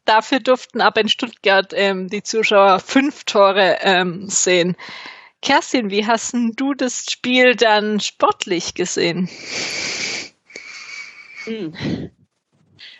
dafür 0.09 0.39
durften 0.39 0.81
aber 0.81 1.01
in 1.01 1.09
Stuttgart 1.09 1.71
ähm, 1.75 2.07
die 2.07 2.23
Zuschauer 2.23 2.79
fünf 2.79 3.23
Tore 3.25 3.77
ähm, 3.81 4.27
sehen. 4.27 4.75
Kerstin, 5.41 5.89
wie 5.89 6.05
hast 6.05 6.33
du 6.33 6.73
das 6.73 7.05
Spiel 7.09 7.55
dann 7.55 7.99
sportlich 7.99 8.73
gesehen? 8.73 9.29
Hm. 11.45 11.73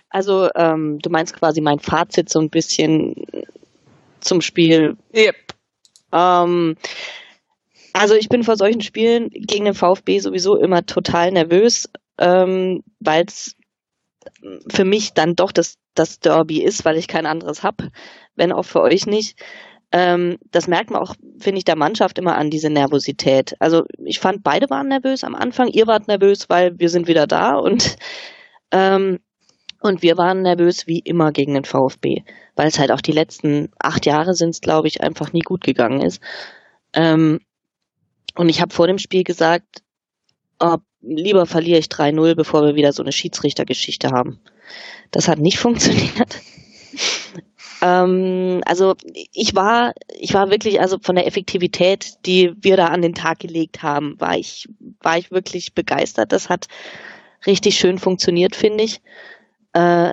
Also 0.10 0.50
ähm, 0.56 1.00
du 1.00 1.10
meinst 1.10 1.36
quasi 1.36 1.62
mein 1.62 1.80
Fazit 1.80 2.30
so 2.30 2.39
ein 2.39 2.50
bisschen 2.50 3.15
zum 4.22 4.41
Spiel. 4.41 4.95
Yep. 5.13 5.36
Ähm, 6.13 6.78
also 7.93 8.15
ich 8.15 8.30
bin 8.30 8.43
vor 8.43 8.56
solchen 8.56 8.82
Spielen 8.82 9.30
gegen 9.30 9.65
den 9.65 9.74
VfB 9.74 10.19
sowieso 10.19 10.56
immer 10.56 10.86
total 10.86 11.32
nervös, 11.32 11.89
ähm, 12.17 12.84
weil 13.00 13.26
es 13.28 13.56
für 14.69 14.86
mich 14.86 15.13
dann 15.13 15.36
doch 15.36 15.51
das, 15.51 15.77
das 15.95 16.19
Derby 16.19 16.62
ist, 16.62 16.86
weil 16.86 16.97
ich 16.97 17.08
kein 17.08 17.25
anderes 17.25 17.63
hab, 17.63 17.82
wenn 18.36 18.51
auch 18.51 18.65
für 18.65 18.82
euch 18.82 19.05
nicht. 19.05 19.38
Ähm, 19.91 20.38
das 20.51 20.67
merkt 20.67 20.91
man 20.91 21.01
auch, 21.01 21.15
finde 21.39 21.58
ich, 21.60 21.65
der 21.65 21.75
Mannschaft 21.75 22.19
immer 22.19 22.38
an, 22.38 22.51
diese 22.51 22.69
Nervosität. 22.69 23.55
Also 23.60 23.86
ich 24.05 24.19
fand, 24.19 24.43
beide 24.43 24.69
waren 24.69 24.88
nervös 24.88 25.23
am 25.23 25.36
Anfang. 25.36 25.67
Ihr 25.69 25.88
wart 25.88 26.08
nervös, 26.08 26.49
weil 26.49 26.77
wir 26.79 26.89
sind 26.89 27.08
wieder 27.08 27.25
da 27.25 27.55
und, 27.55 27.95
ähm, 28.71 29.19
und 29.82 30.01
wir 30.03 30.17
waren 30.17 30.41
nervös 30.41 30.88
wie 30.88 30.99
immer 30.99 31.32
gegen 31.32 31.53
den 31.53 31.63
VfB, 31.63 32.23
weil 32.55 32.67
es 32.67 32.77
halt 32.77 32.91
auch 32.91 33.01
die 33.01 33.13
letzten 33.13 33.71
acht 33.79 34.05
Jahre 34.05 34.36
sind 34.36 34.62
glaube 34.62 34.88
ich, 34.88 35.01
einfach 35.01 35.34
nie 35.34 35.41
gut 35.41 35.63
gegangen 35.63 36.01
ist. 36.01 36.21
Ähm, 36.93 37.39
und 38.36 38.49
ich 38.49 38.62
habe 38.62 38.73
vor 38.73 38.88
dem 38.88 38.99
Spiel 38.99 39.23
gesagt, 39.23 39.82
oh, 40.60 40.77
lieber 41.02 41.46
verliere 41.46 41.80
ich 41.80 41.88
3-0, 41.88 42.36
bevor 42.36 42.64
wir 42.66 42.76
wieder 42.76 42.94
so 42.94 43.04
eine 43.04 43.12
Schiedsrichtergeschichte 43.12 44.12
haben. 44.12 44.40
Das 45.12 45.28
hat 45.28 45.40
nicht 45.40 45.60
funktioniert. 45.60 46.42
ähm, 47.82 48.62
also 48.66 48.96
ich 49.34 49.56
war, 49.56 49.94
ich 50.20 50.34
war 50.34 50.50
wirklich, 50.50 50.82
also 50.82 50.98
von 51.02 51.16
der 51.16 51.28
Effektivität, 51.28 52.26
die 52.26 52.54
wir 52.62 52.78
da 52.78 52.88
an 52.88 53.02
den 53.02 53.16
Tag 53.16 53.40
gelegt 53.40 53.84
haben, 53.84 54.20
war 54.20 54.38
ich, 54.38 54.68
war 55.02 55.18
ich 55.18 55.32
wirklich 55.32 55.74
begeistert. 55.74 56.32
Das 56.32 56.50
hat 56.50 56.68
richtig 57.46 57.78
schön 57.78 57.98
funktioniert, 58.00 58.56
finde 58.56 58.84
ich. 58.84 59.02
Äh, 59.74 60.12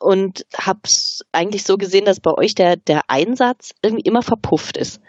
und 0.00 0.46
hab's 0.56 1.22
eigentlich 1.30 1.64
so 1.64 1.76
gesehen, 1.76 2.06
dass 2.06 2.20
bei 2.20 2.32
euch 2.32 2.54
der, 2.54 2.76
der 2.76 3.02
Einsatz 3.08 3.74
irgendwie 3.82 4.08
immer 4.08 4.22
verpufft 4.22 4.78
ist. 4.78 5.00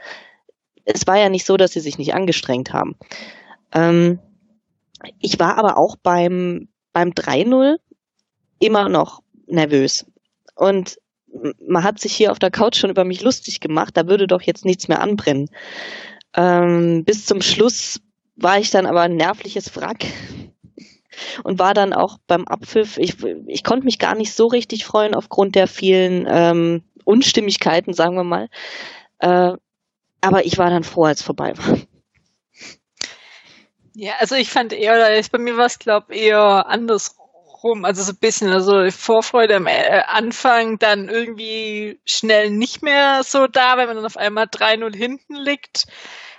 Es 0.84 1.08
war 1.08 1.18
ja 1.18 1.30
nicht 1.30 1.46
so, 1.46 1.56
dass 1.56 1.72
sie 1.72 1.80
sich 1.80 1.98
nicht 1.98 2.14
angestrengt 2.14 2.74
haben. 2.74 2.98
Ähm, 3.72 4.20
ich 5.20 5.40
war 5.40 5.58
aber 5.58 5.78
auch 5.78 5.96
beim, 6.02 6.70
beim 6.94 7.10
3-0 7.10 7.78
immer 8.60 8.90
noch 8.90 9.22
nervös. 9.48 10.06
Und 10.56 10.98
man 11.66 11.84
hat 11.84 12.00
sich 12.00 12.14
hier 12.14 12.32
auf 12.32 12.40
der 12.40 12.52
Couch 12.52 12.78
schon 12.78 12.90
über 12.90 13.06
mich 13.06 13.22
lustig 13.22 13.60
gemacht, 13.60 13.96
da 13.96 14.08
würde 14.08 14.28
doch 14.28 14.42
jetzt 14.42 14.66
nichts 14.66 14.88
mehr 14.88 15.02
anbrennen. 15.02 15.50
Ähm, 16.36 17.04
bis 17.06 17.26
zum 17.26 17.42
Schluss 17.42 18.02
war 18.36 18.60
ich 18.60 18.70
dann 18.70 18.86
aber 18.86 19.02
ein 19.02 19.16
nervliches 19.16 19.76
Wrack 19.76 20.06
und 21.44 21.60
war 21.60 21.74
dann 21.74 21.94
auch 21.94 22.18
beim 22.28 22.46
Abpfiff, 22.46 22.98
ich, 22.98 23.16
ich 23.48 23.64
konnte 23.64 23.86
mich 23.86 24.00
gar 24.00 24.16
nicht 24.16 24.34
so 24.34 24.48
richtig 24.48 24.86
freuen 24.86 25.16
aufgrund 25.16 25.56
der 25.56 25.68
vielen 25.68 26.28
ähm, 26.30 26.84
Unstimmigkeiten, 27.04 27.94
sagen 27.94 28.16
wir 28.16 28.24
mal. 28.24 28.48
Äh, 29.20 29.54
aber 30.22 30.46
ich 30.46 30.58
war 30.58 30.70
dann 30.70 30.84
froh, 30.84 31.06
als 31.06 31.22
vorbei 31.22 31.54
war. 31.58 31.78
Ja, 33.94 34.14
also 34.20 34.36
ich 34.36 34.50
fand 34.50 34.74
eher, 34.74 35.22
bei 35.32 35.38
mir 35.38 35.58
war 35.58 35.66
es 35.66 35.80
glaube 35.80 36.16
eher 36.16 36.68
andersrum, 36.68 37.84
also 37.84 38.04
so 38.04 38.12
ein 38.14 38.18
bisschen, 38.18 38.50
also 38.50 38.90
Vorfreude 38.90 39.56
am 39.56 39.68
äh, 39.68 40.02
Anfang, 40.08 40.80
dann 40.80 41.10
irgendwie 41.10 42.00
schnell 42.06 42.52
nicht 42.52 42.82
mehr 42.82 43.24
so 43.24 43.48
da, 43.48 43.78
wenn 43.78 43.88
man 43.88 43.98
dann 43.98 44.06
auf 44.06 44.18
einmal 44.18 44.46
3-0 44.46 44.96
hinten 44.96 45.36
liegt. 45.36 45.88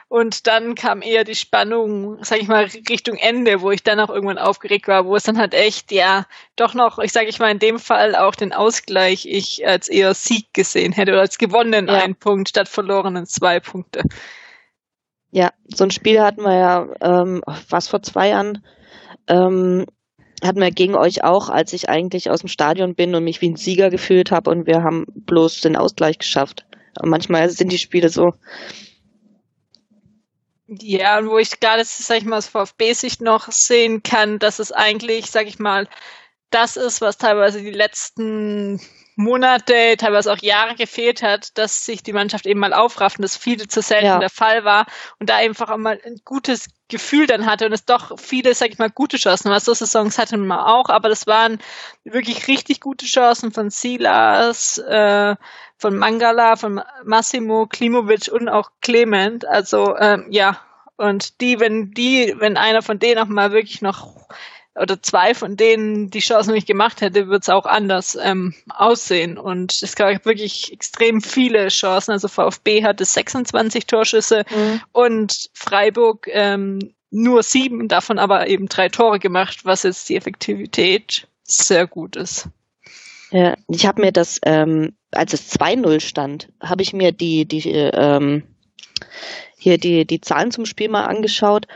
Und 0.09 0.47
dann 0.47 0.75
kam 0.75 1.01
eher 1.01 1.25
die 1.25 1.35
Spannung, 1.35 2.23
sag 2.23 2.39
ich 2.39 2.47
mal, 2.47 2.69
Richtung 2.91 3.17
Ende, 3.17 3.63
wo 3.63 3.71
ich 3.71 3.83
dann 3.83 3.99
auch 3.99 4.11
irgendwann 4.11 4.37
aufgeregt 4.37 4.87
war, 4.87 5.07
wo 5.07 5.17
es 5.17 5.23
dann 5.23 5.39
halt 5.39 5.55
echt, 5.55 5.91
ja, 5.91 6.27
doch 6.55 6.75
noch, 6.75 6.99
ich 6.99 7.13
sage 7.13 7.29
ich 7.29 7.39
mal, 7.39 7.51
in 7.51 7.59
dem 7.59 7.79
Fall 7.79 8.15
auch 8.15 8.35
den 8.35 8.53
Ausgleich 8.53 9.25
ich 9.25 9.67
als 9.67 9.89
eher 9.89 10.13
Sieg 10.13 10.53
gesehen 10.53 10.93
hätte 10.93 11.13
oder 11.13 11.23
als 11.23 11.39
gewonnen 11.39 11.89
ja. 11.89 11.95
einen 11.95 12.15
Punkt 12.15 12.51
statt 12.51 12.69
verlorenen 12.69 13.25
zwei 13.25 13.59
Punkte. 13.59 14.03
Ja, 15.33 15.51
so 15.67 15.85
ein 15.85 15.91
Spiel 15.91 16.21
hatten 16.21 16.43
wir 16.43 16.55
ja, 16.55 16.89
ähm, 17.01 17.43
was 17.71 17.89
vor 17.89 18.03
zwei 18.03 18.29
Jahren, 18.29 18.63
ähm, 19.29 19.87
hatten 20.45 20.61
wir 20.61 20.71
gegen 20.71 20.95
euch 20.95 21.25
auch, 21.25 21.49
als 21.49 21.73
ich 21.73 21.89
eigentlich 21.89 22.29
aus 22.29 22.41
dem 22.41 22.51
Stadion 22.51 22.95
bin 22.95 23.15
und 23.15 23.25
mich 23.25 23.41
wie 23.41 23.49
ein 23.49 23.57
Sieger 23.57 23.89
gefühlt 23.89 24.31
habe 24.31 24.51
und 24.51 24.67
wir 24.67 24.83
haben 24.83 25.07
bloß 25.09 25.63
den 25.63 25.77
Ausgleich 25.77 26.19
geschafft. 26.19 26.67
Und 27.01 27.09
manchmal 27.09 27.49
sind 27.49 27.73
die 27.73 27.79
Spiele 27.79 28.11
so. 28.11 28.35
Ja, 30.67 31.25
wo 31.25 31.39
ich 31.39 31.61
gerade, 31.61 31.83
sag 31.87 32.19
ich 32.19 32.25
mal, 32.25 32.37
aus 32.37 32.49
VfB-Sicht 32.49 33.23
noch 33.23 33.51
sehen 33.51 34.03
kann, 34.03 34.39
dass 34.39 34.59
es 34.59 34.71
eigentlich, 34.71 35.31
sag 35.31 35.47
ich 35.47 35.59
mal, 35.59 35.89
das 36.51 36.77
ist, 36.77 37.01
was 37.01 37.17
teilweise 37.17 37.63
die 37.63 37.71
letzten 37.71 38.81
Monate, 39.17 39.97
teilweise 39.99 40.33
auch 40.33 40.39
Jahre 40.39 40.75
gefehlt 40.75 41.23
hat, 41.23 41.57
dass 41.59 41.85
sich 41.85 42.03
die 42.03 42.13
Mannschaft 42.13 42.47
eben 42.47 42.61
mal 42.61 42.73
aufrafft 42.73 43.19
und 43.19 43.23
das 43.23 43.37
viel 43.37 43.67
zu 43.69 43.83
selten 43.83 44.07
ja. 44.07 44.19
der 44.19 44.31
Fall 44.31 44.65
war 44.65 44.87
und 45.19 45.29
da 45.29 45.37
einfach 45.37 45.71
auch 45.71 45.77
mal 45.77 46.01
ein 46.05 46.21
gutes 46.25 46.69
Gefühl 46.89 47.27
dann 47.27 47.47
hatte 47.47 47.67
und 47.67 47.73
es 47.73 47.85
doch 47.85 48.19
viele, 48.19 48.55
sag 48.55 48.71
ich 48.71 48.79
mal, 48.79 48.91
gute 48.91 49.17
Chancen 49.17 49.51
war. 49.51 49.61
So 49.61 49.75
Saisons 49.75 50.19
hatten 50.19 50.47
wir 50.47 50.67
auch, 50.67 50.89
aber 50.89 51.09
das 51.09 51.27
waren 51.27 51.59
wirklich 52.05 52.49
richtig 52.49 52.81
gute 52.81 53.07
Chancen 53.07 53.53
von 53.53 53.71
Silas, 53.71 54.79
äh, 54.79 55.37
von 55.79 55.97
Mangala, 55.97 56.57
von 56.57 56.83
Massimo, 57.05 57.67
Klimovic 57.67 58.31
und 58.33 58.49
auch 58.49 58.71
Clement. 58.81 59.47
Also 59.47 59.97
ähm, 59.97 60.27
ja, 60.31 60.61
und 60.97 61.41
die, 61.41 61.61
wenn 61.61 61.91
die, 61.91 62.35
wenn 62.39 62.57
einer 62.57 62.83
von 62.83 62.99
denen 62.99 63.19
auch 63.19 63.27
mal 63.27 63.53
wirklich 63.53 63.83
noch 63.83 64.29
oder 64.75 65.03
zwei 65.03 65.35
von 65.35 65.57
denen 65.57 66.11
die 66.11 66.21
Chancen 66.21 66.55
nicht 66.55 66.67
gemacht 66.67 67.01
hätte, 67.01 67.29
wird 67.29 67.43
es 67.43 67.49
auch 67.51 67.67
anders 67.67 68.17
ähm, 68.21 68.55
aussehen. 68.71 69.37
Und 69.37 69.83
es 69.83 69.97
gab 69.97 70.25
wirklich 70.25 70.73
extrem 70.73 71.21
viele 71.21 71.69
Chancen. 71.69 72.13
Also 72.13 72.29
VfB 72.29 72.83
hatte 72.83 73.05
26 73.05 73.87
Torschüsse 73.87 74.45
mhm. 74.51 74.81
und 74.93 75.51
Freiburg 75.53 76.27
ähm, 76.31 76.95
nur 77.11 77.43
sieben, 77.43 77.89
davon 77.89 78.19
aber 78.19 78.47
eben 78.49 78.69
drei 78.69 78.89
Tore 78.89 79.19
gemacht, 79.19 79.65
was 79.65 79.83
jetzt 79.83 80.09
die 80.09 80.17
Effektivität 80.17 81.29
sehr 81.45 81.87
gut 81.87 82.17
ist. 82.17 82.49
Ja, 83.31 83.57
ich 83.69 83.87
habe 83.87 84.01
mir 84.01 84.13
das, 84.13 84.41
ähm, 84.45 84.95
als 85.11 85.35
es 85.35 85.53
2-0 85.59 86.01
stand, 86.01 86.49
habe 86.63 86.83
ich 86.83 86.95
mir 86.95 87.13
die, 87.13 87.45
die, 87.45 87.69
ähm, 87.69 88.43
hier 89.59 89.77
die, 89.77 90.07
die 90.07 90.21
Zahlen 90.23 90.51
zum 90.51 90.65
Spiel 90.65 90.89
mal 90.89 91.05
angeschaut 91.05 91.67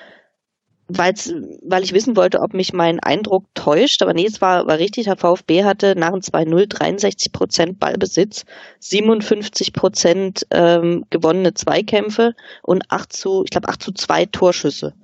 weil's, 0.88 1.32
weil 1.62 1.82
ich 1.82 1.92
wissen 1.92 2.16
wollte, 2.16 2.40
ob 2.40 2.54
mich 2.54 2.72
mein 2.72 3.00
Eindruck 3.00 3.44
täuscht. 3.54 4.02
Aber 4.02 4.14
nee, 4.14 4.26
es 4.26 4.40
war, 4.40 4.66
war 4.66 4.78
richtig. 4.78 5.04
Der 5.04 5.16
VfB 5.16 5.64
hatte 5.64 5.94
nach 5.96 6.10
dem 6.10 6.20
2-0 6.20 6.66
63 6.66 7.32
Prozent 7.32 7.78
Ballbesitz, 7.78 8.44
57 8.80 9.72
Prozent 9.72 10.46
ähm, 10.50 11.04
gewonnene 11.10 11.54
Zweikämpfe 11.54 12.34
und 12.62 12.90
8 12.90 13.12
zu, 13.12 13.42
ich 13.44 13.50
glaube, 13.50 13.68
8 13.68 13.82
zu 13.82 13.92
2 13.92 14.26
Torschüsse. 14.26 14.94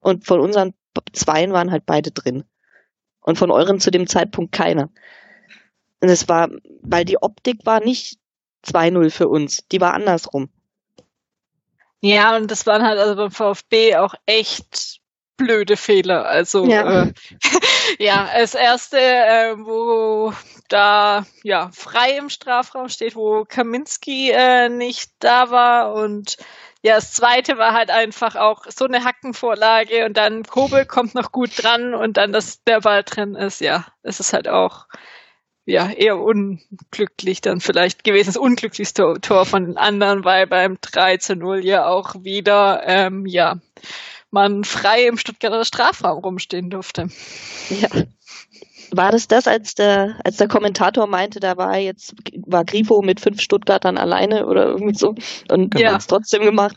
Und 0.00 0.26
von 0.26 0.40
unseren 0.40 0.74
Zweien 1.12 1.52
waren 1.52 1.70
halt 1.70 1.84
beide 1.86 2.10
drin. 2.10 2.44
Und 3.20 3.38
von 3.38 3.50
euren 3.50 3.80
zu 3.80 3.90
dem 3.90 4.06
Zeitpunkt 4.06 4.52
keiner. 4.52 4.90
Und 6.00 6.08
es 6.10 6.28
war, 6.28 6.48
weil 6.82 7.04
die 7.04 7.20
Optik 7.20 7.64
war 7.64 7.80
nicht 7.80 8.18
2-0 8.64 9.10
für 9.10 9.28
uns, 9.28 9.66
die 9.72 9.80
war 9.80 9.94
andersrum. 9.94 10.48
Ja, 12.00 12.36
und 12.36 12.50
das 12.50 12.66
waren 12.66 12.82
halt 12.82 12.98
also 12.98 13.16
beim 13.16 13.30
VfB 13.30 13.96
auch 13.96 14.14
echt 14.26 15.00
blöde 15.36 15.76
Fehler. 15.76 16.26
Also 16.26 16.66
ja, 16.66 17.04
äh, 17.04 17.12
ja 17.98 18.28
das 18.36 18.54
erste, 18.54 18.98
äh, 18.98 19.54
wo 19.58 20.32
da 20.68 21.26
ja 21.42 21.70
frei 21.72 22.16
im 22.18 22.28
Strafraum 22.28 22.88
steht, 22.88 23.16
wo 23.16 23.44
Kaminski 23.44 24.30
äh, 24.30 24.68
nicht 24.68 25.12
da 25.20 25.50
war. 25.50 25.94
Und 25.94 26.36
ja, 26.82 26.96
das 26.96 27.12
zweite 27.12 27.58
war 27.58 27.72
halt 27.72 27.90
einfach 27.90 28.36
auch 28.36 28.64
so 28.68 28.84
eine 28.84 29.04
Hackenvorlage 29.04 30.06
und 30.06 30.16
dann 30.16 30.44
Kobel 30.44 30.86
kommt 30.86 31.14
noch 31.14 31.32
gut 31.32 31.50
dran 31.62 31.94
und 31.94 32.16
dann, 32.16 32.32
dass 32.32 32.62
der 32.64 32.80
Ball 32.80 33.02
drin 33.02 33.34
ist, 33.34 33.60
ja, 33.60 33.86
das 34.02 34.20
ist 34.20 34.32
halt 34.32 34.48
auch 34.48 34.86
ja 35.66 35.90
eher 35.90 36.18
unglücklich 36.18 37.40
dann 37.40 37.60
vielleicht 37.60 38.04
gewesen, 38.04 38.26
das 38.28 38.36
unglücklichste 38.36 39.14
Tor 39.20 39.46
von 39.46 39.66
den 39.66 39.76
anderen, 39.76 40.24
weil 40.24 40.46
beim 40.46 40.78
3 40.80 41.16
zu 41.16 41.34
0 41.34 41.64
ja 41.64 41.86
auch 41.86 42.14
wieder 42.22 42.82
ähm, 42.86 43.26
ja 43.26 43.56
man 44.30 44.64
frei 44.64 45.06
im 45.06 45.16
Stuttgarter 45.18 45.64
Strafraum 45.64 46.18
rumstehen 46.18 46.70
durfte. 46.70 47.08
Ja. 47.70 47.88
War 48.92 49.10
das 49.10 49.26
das, 49.26 49.48
als 49.48 49.74
der, 49.74 50.16
als 50.24 50.36
der 50.36 50.48
Kommentator 50.48 51.06
meinte, 51.06 51.40
da 51.40 51.56
war 51.56 51.76
jetzt, 51.76 52.14
war 52.46 52.64
Grifo 52.64 53.02
mit 53.02 53.20
fünf 53.20 53.40
Stuttgartern 53.40 53.98
alleine 53.98 54.46
oder 54.46 54.66
irgendwie 54.66 54.94
so 54.94 55.14
und 55.50 55.78
ja. 55.78 55.92
hat 55.92 56.00
es 56.00 56.06
trotzdem 56.06 56.42
gemacht? 56.42 56.76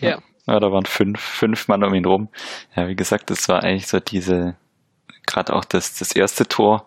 Ja. 0.00 0.18
ja. 0.46 0.60
da 0.60 0.70
waren 0.70 0.84
fünf, 0.84 1.20
fünf 1.20 1.68
Mann 1.68 1.84
um 1.84 1.94
ihn 1.94 2.04
rum. 2.04 2.28
Ja, 2.76 2.88
wie 2.88 2.96
gesagt, 2.96 3.30
das 3.30 3.48
war 3.48 3.62
eigentlich 3.62 3.86
so 3.86 3.98
diese, 3.98 4.56
gerade 5.26 5.54
auch 5.54 5.64
das, 5.64 5.98
das 5.98 6.12
erste 6.12 6.46
Tor, 6.46 6.86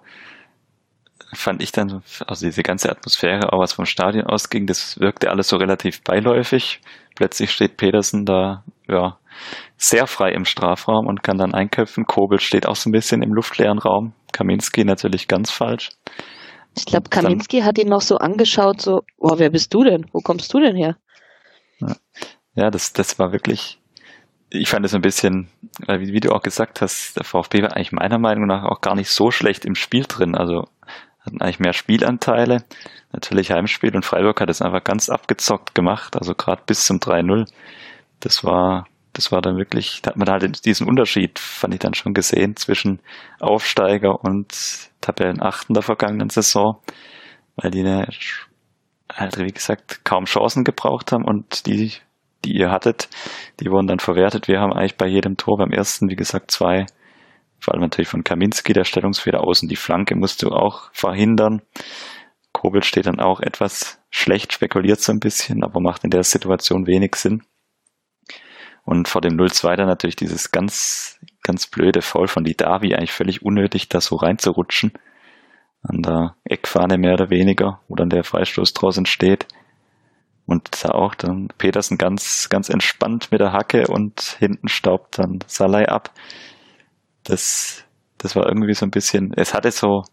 fand 1.34 1.64
ich 1.64 1.72
dann, 1.72 2.04
also 2.28 2.46
diese 2.46 2.64
ganze 2.64 2.92
Atmosphäre, 2.92 3.54
auch 3.54 3.60
was 3.60 3.74
vom 3.74 3.86
Stadion 3.86 4.26
ausging, 4.26 4.68
das 4.68 5.00
wirkte 5.00 5.30
alles 5.30 5.48
so 5.48 5.58
relativ 5.58 6.04
beiläufig. 6.04 6.82
Plötzlich 7.16 7.52
steht 7.52 7.78
Petersen 7.78 8.26
da, 8.26 8.64
ja, 8.88 9.18
sehr 9.78 10.08
frei 10.08 10.32
im 10.32 10.46
Strafraum 10.46 11.08
und 11.08 11.24
kann 11.24 11.38
dann 11.38 11.54
einköpfen. 11.54 12.06
Kobel 12.06 12.40
steht 12.40 12.68
auch 12.68 12.76
so 12.76 12.90
ein 12.90 12.94
bisschen 12.94 13.22
im 13.22 13.34
luftleeren 13.34 13.80
Raum. 13.80 14.14
Kaminski 14.32 14.84
natürlich 14.86 15.28
ganz 15.28 15.52
falsch. 15.52 15.90
Ich 16.78 16.86
glaube, 16.86 17.10
Kaminski 17.10 17.60
dann, 17.60 17.66
hat 17.68 17.78
ihn 17.78 17.90
noch 17.90 18.02
so 18.02 18.18
angeschaut, 18.18 18.82
so, 18.82 19.02
oh, 19.18 19.34
wer 19.38 19.50
bist 19.50 19.74
du 19.74 19.84
denn? 19.84 20.06
Wo 20.14 20.20
kommst 20.20 20.54
du 20.54 20.60
denn 20.60 20.76
her? 20.76 20.96
Ja, 22.56 22.70
das, 22.70 22.94
das 22.94 23.20
war 23.20 23.32
wirklich, 23.32 23.80
ich 24.50 24.70
fand 24.70 24.86
es 24.86 24.94
ein 24.94 25.02
bisschen, 25.02 25.50
wie, 25.88 26.14
wie 26.14 26.20
du 26.20 26.32
auch 26.32 26.42
gesagt 26.42 26.82
hast, 26.82 27.18
der 27.18 27.24
VfB 27.24 27.62
war 27.62 27.76
eigentlich 27.76 27.92
meiner 27.92 28.20
Meinung 28.20 28.48
nach 28.48 28.64
auch 28.64 28.82
gar 28.82 28.96
nicht 28.96 29.10
so 29.10 29.32
schlecht 29.32 29.66
im 29.66 29.76
Spiel 29.76 30.04
drin. 30.08 30.36
Also 30.36 30.66
hatten 31.26 31.42
eigentlich 31.42 31.60
mehr 31.60 31.74
Spielanteile. 31.74 32.64
Natürlich 33.12 33.52
Heimspiel 33.52 33.96
und 33.96 34.06
Freiburg 34.06 34.42
hat 34.42 34.50
es 34.50 34.62
einfach 34.62 34.84
ganz 34.84 35.10
abgezockt 35.10 35.76
gemacht, 35.76 36.18
also 36.18 36.34
gerade 36.34 36.64
bis 36.66 36.86
zum 36.86 36.98
3-0. 36.98 37.48
Das 38.20 38.44
war, 38.44 38.86
das 39.14 39.32
war 39.32 39.42
dann 39.42 39.58
wirklich, 39.58 40.02
da 40.02 40.12
hat 40.12 40.18
man 40.18 40.30
halt 40.30 40.66
diesen 40.66 40.88
Unterschied, 40.88 41.40
fand 41.40 41.74
ich 41.74 41.80
dann 41.80 41.94
schon 41.94 42.14
gesehen, 42.14 42.56
zwischen 42.56 43.00
Aufsteiger 43.40 44.24
und 44.24 44.90
Tabellenachten 45.02 45.74
der 45.74 45.84
vergangenen 45.84 46.30
Saison, 46.30 46.80
weil 47.56 47.72
die 47.72 47.84
halt, 47.84 49.38
wie 49.38 49.52
gesagt, 49.52 50.06
kaum 50.06 50.26
Chancen 50.26 50.64
gebraucht 50.64 51.12
haben 51.12 51.26
und 51.26 51.66
die, 51.66 51.92
die 52.46 52.54
ihr 52.54 52.72
hattet, 52.72 53.10
die 53.60 53.70
wurden 53.70 53.88
dann 53.88 54.00
verwertet. 54.00 54.48
Wir 54.48 54.60
haben 54.60 54.74
eigentlich 54.74 54.98
bei 54.98 55.08
jedem 55.08 55.38
Tor 55.38 55.58
beim 55.58 55.72
ersten, 55.72 56.10
wie 56.10 56.16
gesagt, 56.16 56.52
zwei, 56.52 56.86
vor 57.60 57.74
allem 57.74 57.82
natürlich 57.82 58.08
von 58.08 58.24
Kaminski, 58.24 58.74
der 58.74 58.86
Stellungsfehler 58.86 59.42
außen, 59.42 59.68
die 59.68 59.76
Flanke 59.76 60.16
musst 60.16 60.42
du 60.42 60.50
auch 60.50 60.90
verhindern. 60.94 61.62
Kobel 62.54 62.84
steht 62.84 63.06
dann 63.06 63.20
auch 63.20 63.40
etwas 63.40 64.00
schlecht, 64.10 64.54
spekuliert 64.54 65.00
so 65.00 65.12
ein 65.12 65.20
bisschen, 65.20 65.64
aber 65.64 65.80
macht 65.80 66.04
in 66.04 66.10
der 66.10 66.24
Situation 66.24 66.88
wenig 66.88 67.16
Sinn. 67.16 67.44
Und 68.84 69.08
vor 69.08 69.22
dem 69.22 69.38
0-2 69.38 69.76
dann 69.76 69.88
natürlich 69.88 70.16
dieses 70.16 70.52
ganz, 70.52 71.20
ganz 71.44 71.68
blöde 71.68 72.02
Foul 72.02 72.28
von 72.28 72.44
Didavi, 72.44 72.96
eigentlich 72.96 73.12
völlig 73.12 73.44
unnötig, 73.44 73.90
da 73.90 74.02
so 74.02 74.16
reinzurutschen. 74.16 74.94
An 75.84 76.02
der 76.02 76.36
Eckfahne 76.44 76.98
mehr 76.98 77.14
oder 77.14 77.30
weniger, 77.30 77.80
wo 77.88 77.96
dann 77.96 78.10
der 78.10 78.24
Freistoß 78.24 78.74
draußen 78.74 79.06
steht. 79.06 79.48
Und 80.46 80.84
da 80.84 80.90
auch 80.90 81.16
dann 81.16 81.50
Petersen 81.58 81.98
ganz, 81.98 82.50
ganz 82.50 82.70
entspannt 82.70 83.32
mit 83.32 83.40
der 83.40 83.54
Hacke 83.54 83.88
und 83.88 84.36
hinten 84.40 84.68
staubt 84.68 85.20
dann 85.20 85.40
Salai 85.48 85.88
ab. 85.88 86.12
Das, 87.24 87.86
das 88.18 88.36
war 88.36 88.48
irgendwie 88.48 88.74
so 88.74 88.86
ein 88.86 88.92
bisschen, 88.92 89.34
es 89.36 89.54
hatte 89.54 89.72
so 89.72 90.04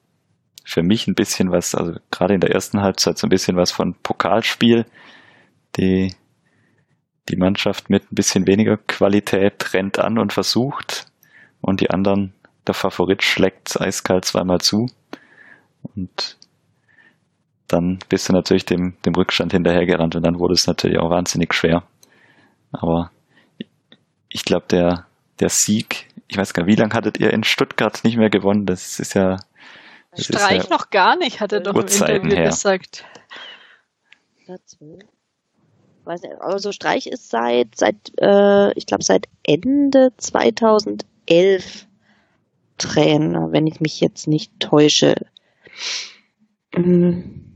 für 0.64 0.82
mich 0.82 1.06
ein 1.06 1.14
bisschen 1.14 1.50
was, 1.50 1.74
also 1.74 1.94
gerade 2.10 2.34
in 2.34 2.40
der 2.40 2.50
ersten 2.50 2.82
Halbzeit 2.82 3.16
so 3.16 3.26
ein 3.26 3.30
bisschen 3.30 3.56
was 3.56 3.72
von 3.72 3.94
Pokalspiel. 4.02 4.84
Die, 5.76 6.14
die 7.28 7.36
Mannschaft 7.36 7.90
mit 7.90 8.10
ein 8.10 8.14
bisschen 8.14 8.46
weniger 8.46 8.76
Qualität 8.76 9.74
rennt 9.74 9.98
an 9.98 10.18
und 10.18 10.32
versucht 10.32 11.06
und 11.60 11.80
die 11.80 11.90
anderen, 11.90 12.34
der 12.66 12.74
Favorit 12.74 13.22
schlägt 13.22 13.80
eiskalt 13.80 14.24
zweimal 14.24 14.60
zu 14.60 14.86
und 15.82 16.36
dann 17.68 17.98
bist 18.08 18.28
du 18.28 18.32
natürlich 18.32 18.64
dem, 18.64 18.96
dem 19.04 19.14
Rückstand 19.14 19.52
hinterhergerannt 19.52 20.16
und 20.16 20.24
dann 20.24 20.38
wurde 20.38 20.54
es 20.54 20.66
natürlich 20.66 20.98
auch 20.98 21.10
wahnsinnig 21.10 21.52
schwer. 21.52 21.84
Aber 22.72 23.10
ich 24.28 24.44
glaube, 24.44 24.66
der, 24.70 25.06
der 25.40 25.50
Sieg, 25.50 26.08
ich 26.28 26.36
weiß 26.36 26.54
gar 26.54 26.64
nicht, 26.64 26.74
wie 26.74 26.80
lange 26.80 26.94
hattet 26.94 27.18
ihr 27.20 27.32
in 27.32 27.44
Stuttgart 27.44 28.02
nicht 28.04 28.16
mehr 28.16 28.30
gewonnen? 28.30 28.64
Das 28.64 28.98
ist 28.98 29.14
ja. 29.14 29.36
Das 30.12 30.24
Streich 30.24 30.58
ist 30.58 30.70
ja 30.70 30.76
noch 30.76 30.90
gar 30.90 31.16
nicht, 31.16 31.40
hat 31.40 31.52
er 31.52 31.60
doch 31.60 31.74
im 31.74 31.82
Interview 31.82 32.36
her. 32.36 32.44
gesagt. 32.44 33.04
Ja, 34.46 34.56
weiß 36.08 36.22
nicht, 36.22 36.40
aber 36.40 36.58
so 36.58 36.72
Streich 36.72 37.06
ist 37.06 37.30
seit, 37.30 37.76
seit 37.76 37.96
äh, 38.20 38.72
ich 38.72 38.86
glaube, 38.86 39.04
seit 39.04 39.28
Ende 39.44 40.12
2011 40.16 41.86
Trainer, 42.78 43.52
wenn 43.52 43.66
ich 43.66 43.80
mich 43.80 44.00
jetzt 44.00 44.26
nicht 44.26 44.58
täusche. 44.60 45.14
Mhm 46.74 47.47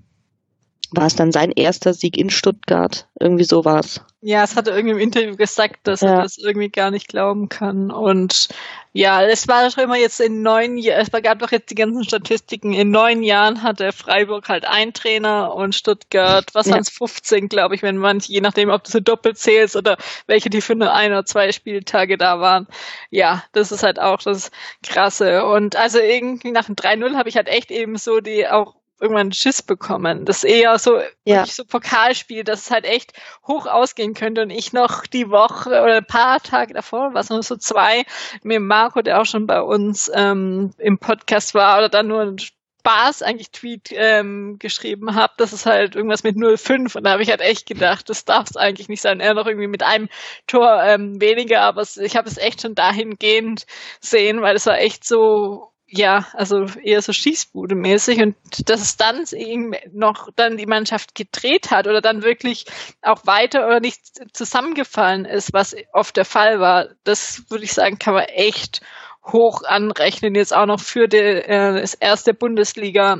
war 0.93 1.07
es 1.07 1.17
dann 1.17 1.33
sein 1.33 1.51
erster 1.51 1.95
Sieg 1.95 2.17
in 2.17 2.31
Stuttgart. 2.31 3.07
Irgendwie 3.19 3.45
so 3.45 3.65
war 3.65 3.81
es. 3.81 4.01
Ja, 4.21 4.45
es 4.45 4.55
hat 4.55 4.69
er 4.69 4.77
irgendwie 4.77 4.95
im 4.95 5.01
Interview 5.01 5.37
gesagt, 5.37 5.81
dass 5.83 6.01
ja. 6.01 6.11
er 6.11 6.23
das 6.23 6.39
irgendwie 6.39 6.69
gar 6.69 6.93
nicht 6.93 7.09
glauben 7.09 7.49
kann. 7.49 7.91
Und 7.91 8.49
ja, 8.93 9.23
es 9.23 9.49
war 9.49 9.69
schon 9.71 9.85
immer 9.85 9.97
jetzt 9.97 10.21
in 10.21 10.43
neun 10.43 10.77
Jahren, 10.77 11.01
es 11.01 11.11
gab 11.11 11.39
doch 11.41 11.51
jetzt 11.51 11.71
die 11.71 11.75
ganzen 11.75 12.05
Statistiken, 12.05 12.73
in 12.73 12.91
neun 12.91 13.23
Jahren 13.23 13.63
hatte 13.63 13.91
Freiburg 13.91 14.49
halt 14.49 14.65
ein 14.65 14.93
Trainer 14.93 15.55
und 15.55 15.75
Stuttgart, 15.75 16.47
was 16.53 16.67
ja. 16.67 16.75
waren 16.75 16.83
es, 16.83 16.91
15, 16.91 17.49
glaube 17.49 17.75
ich, 17.75 17.83
wenn 17.83 17.97
man, 17.97 18.21
je 18.21 18.41
nachdem, 18.41 18.71
ob 18.71 18.85
du 18.85 18.93
so 18.93 19.01
doppelt 19.01 19.39
zählst 19.39 19.75
oder 19.75 19.97
welche 20.27 20.51
die 20.51 20.61
für 20.61 20.77
nur 20.77 20.93
ein 20.93 21.11
oder 21.11 21.25
zwei 21.25 21.51
Spieltage 21.51 22.17
da 22.17 22.39
waren. 22.39 22.69
Ja, 23.11 23.43
das 23.53 23.73
ist 23.73 23.83
halt 23.83 23.99
auch 23.99 24.23
das 24.23 24.51
Krasse. 24.85 25.47
Und 25.47 25.75
also 25.75 25.99
irgendwie 25.99 26.53
nach 26.53 26.67
dem 26.67 26.77
3-0 26.77 27.17
habe 27.17 27.29
ich 27.29 27.37
halt 27.37 27.49
echt 27.49 27.71
eben 27.71 27.97
so 27.97 28.21
die 28.21 28.47
auch 28.47 28.75
irgendwann 29.03 29.33
Schiss 29.33 29.63
bekommen. 29.63 30.25
Das 30.25 30.45
ist 30.45 30.51
eher 30.51 30.79
so, 30.79 31.01
ja. 31.25 31.45
so 31.45 31.65
Pokalspiel, 31.65 32.45
dass 32.45 32.63
es 32.63 32.71
halt 32.71 32.85
echt 32.85 33.13
hoch 33.47 33.67
ausgehen 33.67 34.15
könnte 34.15 34.43
und 34.43 34.51
ich 34.51 34.73
noch 34.73 35.07
die 35.07 35.29
Woche 35.29 35.71
oder 35.71 35.97
ein 35.97 36.07
paar 36.07 36.41
Tage 36.41 36.73
davor, 36.73 37.11
was 37.13 37.29
nur 37.29 37.43
so 37.43 37.57
zwei, 37.57 38.05
mit 38.45 38.61
Marco, 38.61 39.03
der 39.03 39.21
auch 39.21 39.27
schon 39.27 39.47
bei 39.49 39.61
uns 39.61 40.11
ähm, 40.15 40.71
im 40.79 40.99
Podcast 40.99 41.53
war, 41.55 41.79
oder 41.79 41.89
dann 41.89 42.07
nur 42.07 42.21
ein 42.21 42.39
Spaß 42.39 43.23
eigentlich 43.23 43.51
Tweet 43.51 43.91
ähm, 43.93 44.57
geschrieben 44.61 45.17
habe, 45.17 45.33
das 45.37 45.53
ist 45.53 45.67
halt 45.67 45.97
irgendwas 45.97 46.23
mit 46.23 46.37
0,5 46.37 46.97
und 46.97 47.05
da 47.05 47.11
habe 47.11 47.23
ich 47.23 47.31
halt 47.31 47.41
echt 47.41 47.67
gedacht, 47.67 48.09
das 48.09 48.25
darf 48.25 48.51
es 48.51 48.57
eigentlich 48.57 48.89
nicht 48.89 49.03
sein. 49.03 49.19
Er 49.19 49.35
noch 49.35 49.47
irgendwie 49.47 49.67
mit 49.67 49.83
einem 49.83 50.09
Tor 50.47 50.81
ähm, 50.85 51.21
weniger, 51.21 51.63
aber 51.63 51.83
ich 51.83 52.17
habe 52.17 52.29
es 52.29 52.39
echt 52.39 52.63
schon 52.63 52.77
dahingehend 52.77 53.67
sehen, 54.01 54.43
weil 54.43 54.55
es 54.55 54.67
war 54.67 54.79
echt 54.79 55.05
so 55.05 55.72
ja, 55.95 56.27
also 56.33 56.65
eher 56.83 57.03
so 57.03 57.13
Schießbude-mäßig 57.13 58.23
und 58.23 58.35
dass 58.71 58.81
es 58.81 58.97
dann 58.97 59.25
eben 59.33 59.75
noch 59.93 60.31
dann 60.35 60.57
die 60.57 60.67
Mannschaft 60.67 61.15
gedreht 61.15 61.71
hat 61.71 61.87
oder 61.87 62.01
dann 62.01 62.23
wirklich 62.23 62.65
auch 63.03 63.27
weiter 63.27 63.67
oder 63.67 63.79
nicht 63.79 64.01
zusammengefallen 64.35 65.27
ist, 65.27 65.53
was 65.53 65.77
oft 65.93 66.17
der 66.17 66.25
Fall 66.25 66.61
war, 66.61 66.89
das 67.05 67.45
würde 67.51 67.65
ich 67.65 67.75
sagen, 67.75 67.99
kann 67.99 68.15
man 68.15 68.25
echt 68.25 68.81
hoch 69.23 69.65
anrechnen, 69.65 70.35
jetzt 70.35 70.57
auch 70.57 70.67
noch 70.67 70.81
für 70.81 71.09
die, 71.09 71.19
äh, 71.19 71.81
das 71.81 71.93
erste 71.93 72.33
Bundesliga 72.33 73.19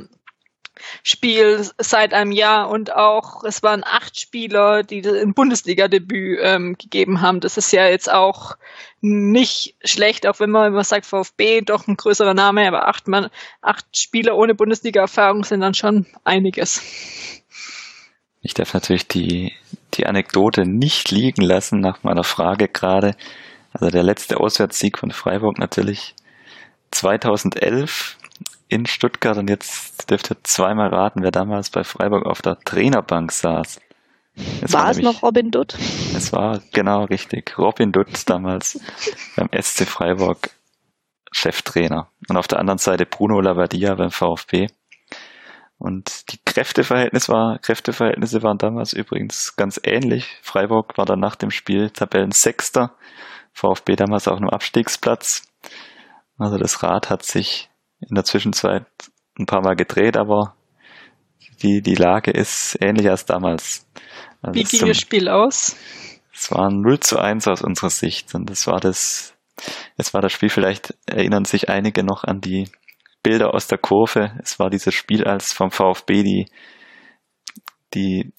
Spiel 1.03 1.67
seit 1.77 2.13
einem 2.13 2.31
Jahr 2.31 2.69
und 2.69 2.93
auch 2.95 3.43
es 3.43 3.63
waren 3.63 3.83
acht 3.83 4.19
Spieler, 4.19 4.83
die 4.83 5.05
ein 5.05 5.33
Bundesliga-Debüt 5.33 6.39
ähm, 6.41 6.75
gegeben 6.77 7.21
haben. 7.21 7.39
Das 7.39 7.57
ist 7.57 7.71
ja 7.71 7.87
jetzt 7.87 8.11
auch 8.11 8.57
nicht 9.01 9.75
schlecht, 9.83 10.25
auch 10.27 10.39
wenn 10.39 10.49
man 10.49 10.67
immer 10.67 10.83
sagt 10.83 11.05
VfB, 11.05 11.61
doch 11.61 11.87
ein 11.87 11.97
größerer 11.97 12.33
Name, 12.33 12.67
aber 12.67 12.87
acht, 12.87 13.07
Mann, 13.07 13.29
acht 13.61 13.85
Spieler 13.97 14.37
ohne 14.37 14.55
Bundesliga-Erfahrung 14.55 15.43
sind 15.43 15.59
dann 15.59 15.73
schon 15.73 16.05
einiges. 16.23 16.81
Ich 18.41 18.53
darf 18.53 18.73
natürlich 18.73 19.07
die, 19.07 19.53
die 19.93 20.05
Anekdote 20.05 20.65
nicht 20.65 21.11
liegen 21.11 21.41
lassen 21.41 21.79
nach 21.79 22.03
meiner 22.03 22.23
Frage 22.23 22.67
gerade. 22.67 23.15
Also 23.73 23.89
der 23.89 24.03
letzte 24.03 24.39
Auswärtssieg 24.39 24.99
von 24.99 25.11
Freiburg 25.11 25.57
natürlich 25.57 26.13
2011 26.91 28.17
in 28.73 28.85
Stuttgart 28.85 29.37
und 29.37 29.49
jetzt 29.49 30.09
dürft 30.09 30.31
ihr 30.31 30.37
zweimal 30.43 30.89
raten, 30.89 31.23
wer 31.23 31.31
damals 31.31 31.69
bei 31.69 31.83
Freiburg 31.83 32.25
auf 32.25 32.41
der 32.41 32.59
Trainerbank 32.59 33.31
saß. 33.31 33.79
Es 34.61 34.73
war, 34.73 34.83
war 34.83 34.91
es 34.91 34.97
nämlich, 34.97 35.15
noch 35.15 35.23
Robin 35.23 35.51
Dutt? 35.51 35.77
Es 36.15 36.33
war 36.33 36.61
genau 36.71 37.03
richtig. 37.05 37.57
Robin 37.57 37.91
Dutt 37.91 38.27
damals 38.27 38.79
beim 39.35 39.49
SC 39.53 39.87
Freiburg 39.87 40.49
Cheftrainer. 41.31 42.09
Und 42.29 42.37
auf 42.37 42.47
der 42.47 42.59
anderen 42.59 42.79
Seite 42.79 43.05
Bruno 43.05 43.39
Lavadia 43.41 43.93
beim 43.95 44.11
VfB. 44.11 44.67
Und 45.77 46.31
die 46.31 46.39
Kräfteverhältnisse, 46.45 47.31
war, 47.31 47.59
Kräfteverhältnisse 47.59 48.41
waren 48.41 48.57
damals 48.57 48.93
übrigens 48.93 49.55
ganz 49.55 49.79
ähnlich. 49.83 50.37
Freiburg 50.41 50.97
war 50.97 51.05
dann 51.05 51.19
nach 51.19 51.35
dem 51.35 51.51
Spiel 51.51 51.89
Tabellensechster. 51.89 52.95
VfB 53.51 53.95
damals 53.95 54.27
auch 54.27 54.39
nur 54.39 54.53
Abstiegsplatz. 54.53 55.43
Also 56.37 56.57
das 56.57 56.81
Rad 56.81 57.09
hat 57.09 57.23
sich 57.23 57.69
in 58.07 58.15
der 58.15 58.23
Zwischenzeit 58.23 58.85
ein 59.37 59.45
paar 59.45 59.61
Mal 59.61 59.75
gedreht, 59.75 60.17
aber 60.17 60.55
die, 61.61 61.81
die 61.81 61.95
Lage 61.95 62.31
ist 62.31 62.77
ähnlich 62.81 63.09
als 63.09 63.25
damals. 63.25 63.87
Also 64.41 64.59
Wie 64.59 64.63
ging 64.63 64.87
das 64.87 64.99
Spiel 64.99 65.29
aus? 65.29 65.75
Es 66.33 66.51
war 66.51 66.69
0 66.71 66.99
zu 66.99 67.19
1 67.19 67.47
aus 67.47 67.61
unserer 67.61 67.89
Sicht 67.89 68.33
und 68.35 68.49
das 68.49 68.67
war 68.67 68.79
das, 68.79 69.33
es 69.97 70.13
war 70.13 70.21
das 70.21 70.33
Spiel, 70.33 70.49
vielleicht 70.49 70.95
erinnern 71.05 71.45
sich 71.45 71.69
einige 71.69 72.03
noch 72.03 72.23
an 72.23 72.41
die 72.41 72.69
Bilder 73.21 73.53
aus 73.53 73.67
der 73.67 73.77
Kurve. 73.77 74.37
Es 74.43 74.59
war 74.59 74.69
dieses 74.69 74.93
Spiel, 74.93 75.23
als 75.23 75.53
vom 75.53 75.71
VfB 75.71 76.23
die, 76.23 76.45
die 77.93 78.33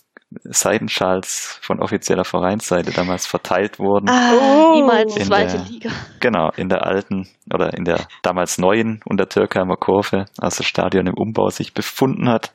Seitenschals 0.44 1.58
von 1.62 1.80
offizieller 1.80 2.24
Vereinsseite 2.24 2.92
damals 2.92 3.26
verteilt 3.26 3.78
wurden. 3.78 4.08
Ah, 4.08 4.32
oh, 4.32 4.74
niemals 4.74 5.14
zweite 5.14 5.58
der, 5.58 5.66
Liga. 5.66 5.90
Genau, 6.20 6.50
in 6.56 6.68
der 6.68 6.86
alten 6.86 7.28
oder 7.52 7.74
in 7.74 7.84
der 7.84 8.06
damals 8.22 8.58
neuen 8.58 9.00
unter 9.04 9.28
Türkheimer 9.28 9.76
Kurve, 9.76 10.26
als 10.38 10.56
das 10.56 10.66
Stadion 10.66 11.06
im 11.06 11.14
Umbau 11.14 11.48
sich 11.48 11.74
befunden 11.74 12.28
hat. 12.28 12.52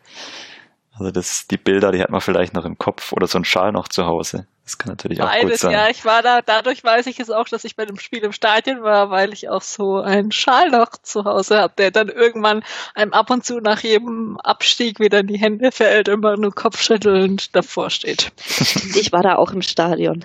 Also 0.98 1.12
das, 1.12 1.48
die 1.48 1.58
Bilder, 1.58 1.92
die 1.92 2.02
hat 2.02 2.10
man 2.10 2.22
vielleicht 2.22 2.54
noch 2.54 2.66
im 2.66 2.78
Kopf 2.78 3.14
oder 3.14 3.28
so 3.28 3.38
ein 3.38 3.46
Schal 3.46 3.72
noch 3.72 3.88
zu 3.88 4.06
Hause. 4.06 4.48
Das 4.70 4.78
kann 4.78 4.92
natürlich 4.92 5.20
auch 5.20 5.26
Beides, 5.26 5.50
gut 5.50 5.60
sein. 5.62 5.72
Ja, 5.72 5.90
ich 5.90 6.06
war 6.06 6.22
da, 6.22 6.44
dadurch 6.44 6.84
weiß 6.84 7.08
ich 7.08 7.20
es 7.20 7.32
auch, 7.32 7.50
dass 7.50 7.64
ich 7.64 7.76
bei 7.76 7.88
dem 7.88 7.98
Spiel 7.98 8.20
im 8.20 8.32
Stadion 8.32 8.84
war, 8.84 9.10
weil 9.10 9.34
ich 9.34 9.50
auch 9.50 9.64
so 9.64 10.00
einen 10.00 10.32
Schal 10.32 10.70
noch 10.70 10.92
zu 10.92 11.26
Hause 11.26 11.58
habe, 11.58 11.74
der 11.76 11.90
dann 11.90 12.08
irgendwann 12.08 12.64
einem 12.94 13.12
ab 13.12 13.32
und 13.32 13.44
zu 13.44 13.62
nach 13.62 13.82
jedem 13.82 14.38
Abstieg 14.38 15.00
wieder 15.00 15.22
in 15.22 15.28
die 15.28 15.40
Hände 15.40 15.72
fällt, 15.72 16.08
immer 16.08 16.38
nur 16.38 16.54
kopfschüttelnd 16.54 17.56
davor 17.56 17.90
steht. 17.90 18.32
Ich 18.96 19.12
war 19.12 19.24
da 19.24 19.38
auch 19.38 19.52
im 19.54 19.64
Stadion. 19.64 20.24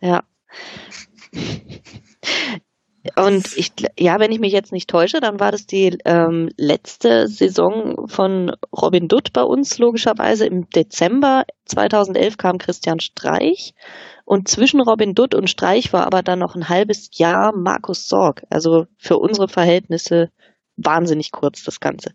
Ja. 0.00 0.24
Und 3.16 3.54
ich, 3.56 3.72
ja, 3.98 4.18
wenn 4.18 4.32
ich 4.32 4.40
mich 4.40 4.52
jetzt 4.52 4.72
nicht 4.72 4.88
täusche, 4.88 5.20
dann 5.20 5.38
war 5.38 5.52
das 5.52 5.66
die 5.66 5.98
ähm, 6.06 6.48
letzte 6.56 7.28
Saison 7.28 8.08
von 8.08 8.52
Robin 8.72 9.08
Dutt 9.08 9.34
bei 9.34 9.42
uns, 9.42 9.78
logischerweise. 9.78 10.46
Im 10.46 10.70
Dezember 10.70 11.44
2011 11.66 12.38
kam 12.38 12.56
Christian 12.56 13.00
Streich. 13.00 13.74
Und 14.24 14.48
zwischen 14.48 14.80
Robin 14.80 15.14
Dutt 15.14 15.34
und 15.34 15.50
Streich 15.50 15.92
war 15.92 16.06
aber 16.06 16.22
dann 16.22 16.38
noch 16.38 16.54
ein 16.54 16.70
halbes 16.70 17.10
Jahr 17.12 17.54
Markus 17.54 18.08
Sorg. 18.08 18.42
Also 18.48 18.86
für 18.96 19.18
unsere 19.18 19.48
Verhältnisse 19.48 20.30
wahnsinnig 20.76 21.30
kurz 21.30 21.62
das 21.62 21.80
Ganze. 21.80 22.14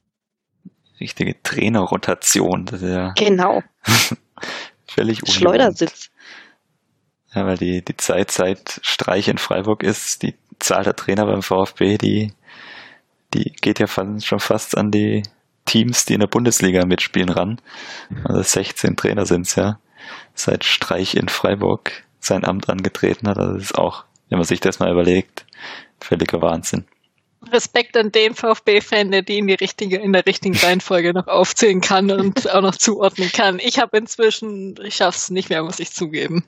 Richtige 1.00 1.42
Trainerrotation. 1.44 2.66
Das 2.66 2.82
ist 2.82 2.90
ja 2.90 3.14
genau. 3.16 3.62
völlig 4.88 5.22
Schleudersitz. 5.32 6.10
Ja, 7.36 7.46
weil 7.46 7.58
die, 7.58 7.86
die 7.86 7.96
Zeit 7.96 8.32
seit 8.32 8.80
Streich 8.82 9.28
in 9.28 9.38
Freiburg 9.38 9.84
ist, 9.84 10.24
die 10.24 10.34
Zahl 10.60 10.84
der 10.84 10.96
Trainer 10.96 11.26
beim 11.26 11.42
VfB, 11.42 11.98
die, 11.98 12.34
die 13.34 13.52
geht 13.62 13.80
ja 13.80 13.88
schon 13.88 14.40
fast 14.40 14.78
an 14.78 14.92
die 14.92 15.24
Teams, 15.66 16.06
die 16.06 16.14
in 16.16 16.20
der 16.20 16.28
Bundesliga 16.28 16.86
mitspielen, 16.86 17.30
ran. 17.30 17.62
Also 18.24 18.42
16 18.42 18.96
Trainer 18.96 19.26
sind's 19.26 19.56
ja, 19.56 19.80
seit 20.34 20.64
Streich 20.64 21.16
in 21.16 21.30
Freiburg 21.30 22.04
sein 22.20 22.44
Amt 22.44 22.70
angetreten 22.70 23.28
hat. 23.28 23.38
Also 23.38 23.54
das 23.54 23.64
ist 23.64 23.78
auch, 23.78 24.04
wenn 24.30 24.40
man 24.40 24.48
sich 24.48 24.60
das 24.60 24.80
mal 24.80 24.92
überlegt, 24.92 25.46
völliger 26.00 26.42
Wahnsinn. 26.42 26.86
Respekt 27.52 27.96
an 27.96 28.12
den 28.12 28.36
VfB-Fan, 28.36 29.12
der 29.12 29.22
die 29.22 29.38
in 29.38 29.48
die 29.48 29.54
richtige, 29.54 29.98
in 29.98 30.12
der 30.12 30.26
richtigen 30.26 30.58
Reihenfolge 30.62 31.14
noch 31.14 31.28
aufzählen 31.28 31.82
kann 31.82 32.12
und 32.12 32.50
auch 32.52 32.62
noch 32.62 32.76
zuordnen 32.76 33.32
kann. 33.32 33.60
Ich 33.60 33.80
habe 33.80 33.98
inzwischen, 33.98 34.76
ich 34.84 34.96
schaff's 34.96 35.30
nicht 35.30 35.50
mehr, 35.50 35.64
muss 35.64 35.80
ich 35.80 35.92
zugeben. 35.92 36.44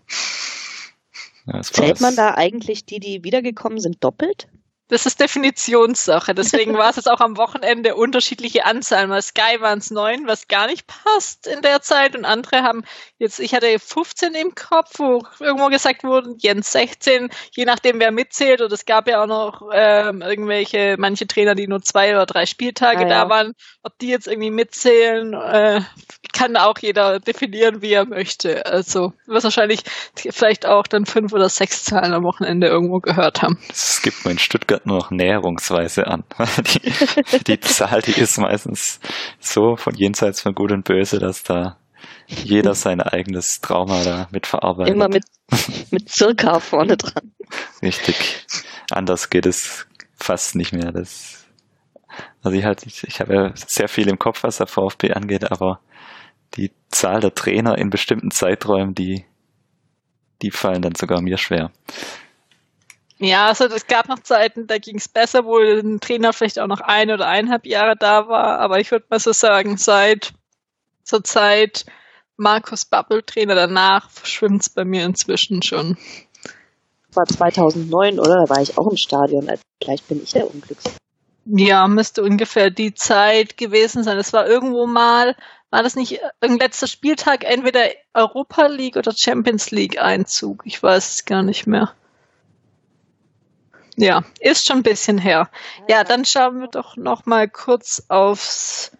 Ja, 1.45 1.61
Zählt 1.61 2.01
man 2.01 2.15
da 2.15 2.35
eigentlich 2.35 2.85
die, 2.85 2.99
die 2.99 3.23
wiedergekommen 3.23 3.79
sind, 3.79 4.03
doppelt? 4.03 4.47
Das 4.91 5.05
ist 5.05 5.21
Definitionssache. 5.21 6.35
Deswegen 6.35 6.77
war 6.77 6.89
es 6.89 6.97
jetzt 6.97 7.09
auch 7.09 7.21
am 7.21 7.37
Wochenende 7.37 7.95
unterschiedliche 7.95 8.65
Anzahlen. 8.65 9.09
Bei 9.09 9.21
Sky 9.21 9.61
waren 9.61 9.79
es 9.79 9.89
neun, 9.89 10.27
was 10.27 10.49
gar 10.49 10.67
nicht 10.67 10.85
passt 10.85 11.47
in 11.47 11.61
der 11.61 11.81
Zeit. 11.81 12.13
Und 12.13 12.25
andere 12.25 12.63
haben 12.63 12.83
jetzt, 13.17 13.39
ich 13.39 13.55
hatte 13.55 13.79
15 13.79 14.33
im 14.33 14.53
Kopf, 14.53 14.99
wo 14.99 15.23
irgendwo 15.39 15.69
gesagt 15.69 16.03
wurde, 16.03 16.35
Jens 16.39 16.73
16, 16.73 17.29
je 17.51 17.63
nachdem 17.63 18.01
wer 18.01 18.11
mitzählt. 18.11 18.59
Und 18.59 18.73
es 18.73 18.85
gab 18.85 19.07
ja 19.07 19.23
auch 19.23 19.27
noch 19.27 19.69
ähm, 19.73 20.21
irgendwelche, 20.21 20.97
manche 20.99 21.25
Trainer, 21.25 21.55
die 21.55 21.67
nur 21.67 21.81
zwei 21.81 22.11
oder 22.11 22.25
drei 22.25 22.45
Spieltage 22.45 23.05
ah, 23.05 23.09
da 23.09 23.29
waren. 23.29 23.53
Ob 23.83 23.97
die 23.97 24.09
jetzt 24.09 24.27
irgendwie 24.27 24.51
mitzählen, 24.51 25.33
äh, 25.33 25.79
kann 26.33 26.57
auch 26.57 26.77
jeder 26.79 27.19
definieren, 27.19 27.81
wie 27.81 27.93
er 27.93 28.05
möchte. 28.05 28.65
Also 28.65 29.13
was 29.27 29.43
wahrscheinlich 29.43 29.81
vielleicht 30.15 30.65
auch 30.65 30.87
dann 30.87 31.05
fünf 31.05 31.33
oder 31.33 31.49
sechs 31.49 31.83
Zahlen 31.83 32.13
am 32.13 32.23
Wochenende 32.23 32.67
irgendwo 32.67 32.99
gehört 32.99 33.41
haben. 33.41 33.57
Es 33.69 34.01
gibt 34.01 34.23
mal 34.25 34.31
in 34.31 34.39
Stuttgart 34.39 34.85
nur 34.85 34.97
noch 34.97 35.11
näherungsweise 35.11 36.07
an. 36.07 36.23
die, 36.73 37.43
die 37.43 37.59
Zahl, 37.59 38.01
die 38.01 38.19
ist 38.19 38.37
meistens 38.37 38.99
so 39.39 39.75
von 39.75 39.95
jenseits 39.95 40.41
von 40.41 40.53
Gut 40.55 40.71
und 40.71 40.85
Böse, 40.85 41.19
dass 41.19 41.43
da 41.43 41.77
jeder 42.27 42.75
sein 42.75 43.01
eigenes 43.01 43.61
Trauma 43.61 44.03
da 44.03 44.27
mit 44.31 44.47
verarbeitet. 44.47 44.93
Immer 44.93 45.09
mit, 45.09 45.25
mit 45.91 46.09
circa 46.09 46.59
vorne 46.59 46.97
dran. 46.97 47.31
Richtig. 47.81 48.45
Anders 48.89 49.29
geht 49.29 49.45
es 49.45 49.85
fast 50.15 50.55
nicht 50.55 50.73
mehr. 50.73 50.91
Das, 50.91 51.45
also 52.43 52.57
ich 52.57 52.63
halt, 52.63 52.85
ich, 52.85 53.03
ich 53.03 53.19
habe 53.19 53.33
ja 53.33 53.51
sehr 53.55 53.87
viel 53.87 54.07
im 54.07 54.19
Kopf, 54.19 54.43
was 54.43 54.57
der 54.57 54.67
VfB 54.67 55.11
angeht, 55.11 55.51
aber 55.51 55.79
die 56.55 56.71
Zahl 56.89 57.21
der 57.21 57.33
Trainer 57.33 57.77
in 57.77 57.89
bestimmten 57.89 58.31
Zeiträumen, 58.31 58.93
die, 58.95 59.25
die 60.41 60.51
fallen 60.51 60.81
dann 60.81 60.95
sogar 60.95 61.21
mir 61.21 61.37
schwer. 61.37 61.71
Ja, 63.17 63.47
also 63.47 63.65
es 63.65 63.85
gab 63.85 64.09
noch 64.09 64.19
Zeiten, 64.19 64.65
da 64.65 64.79
ging 64.79 64.97
es 64.97 65.07
besser, 65.07 65.45
wo 65.45 65.59
ein 65.59 65.99
Trainer 65.99 66.33
vielleicht 66.33 66.57
auch 66.57 66.67
noch 66.67 66.81
ein 66.81 67.11
oder 67.11 67.27
eineinhalb 67.27 67.67
Jahre 67.67 67.95
da 67.95 68.27
war. 68.27 68.59
Aber 68.59 68.79
ich 68.79 68.89
würde 68.89 69.05
mal 69.09 69.19
so 69.19 69.31
sagen, 69.31 69.77
seit 69.77 70.33
zur 71.03 71.23
Zeit 71.23 71.85
Markus 72.35 72.85
Bubble 72.85 73.23
Trainer 73.23 73.53
danach 73.53 74.09
verschwimmt 74.09 74.63
es 74.63 74.69
bei 74.69 74.85
mir 74.85 75.05
inzwischen 75.05 75.61
schon. 75.61 75.97
War 77.13 77.25
2009, 77.25 78.19
oder? 78.19 78.45
Da 78.47 78.49
war 78.49 78.61
ich 78.61 78.75
auch 78.79 78.89
im 78.89 78.97
Stadion. 78.97 79.47
Also 79.47 79.61
vielleicht 79.83 80.07
bin 80.07 80.23
ich 80.23 80.31
der 80.31 80.49
Unglücks. 80.51 80.85
Ja, 81.45 81.87
müsste 81.87 82.23
ungefähr 82.23 82.71
die 82.71 82.95
Zeit 82.95 83.57
gewesen 83.57 84.03
sein. 84.03 84.17
Es 84.17 84.33
war 84.33 84.47
irgendwo 84.47 84.87
mal, 84.87 85.35
war 85.71 85.83
das 85.83 85.95
nicht 85.95 86.19
ein 86.41 86.59
letzter 86.59 86.87
Spieltag, 86.87 87.43
entweder 87.43 87.85
Europa 88.13 88.67
League 88.67 88.97
oder 88.97 89.13
Champions 89.13 89.71
League 89.71 89.99
Einzug? 89.99 90.63
Ich 90.65 90.83
weiß 90.83 91.15
es 91.15 91.25
gar 91.25 91.41
nicht 91.41 91.65
mehr. 91.65 91.93
Ja, 93.95 94.23
ist 94.39 94.67
schon 94.67 94.77
ein 94.77 94.83
bisschen 94.83 95.17
her. 95.17 95.49
Ja, 95.87 96.03
dann 96.03 96.25
schauen 96.25 96.59
wir 96.59 96.67
doch 96.67 96.97
noch 96.97 97.25
mal 97.25 97.47
kurz 97.47 98.03
aufs 98.09 98.91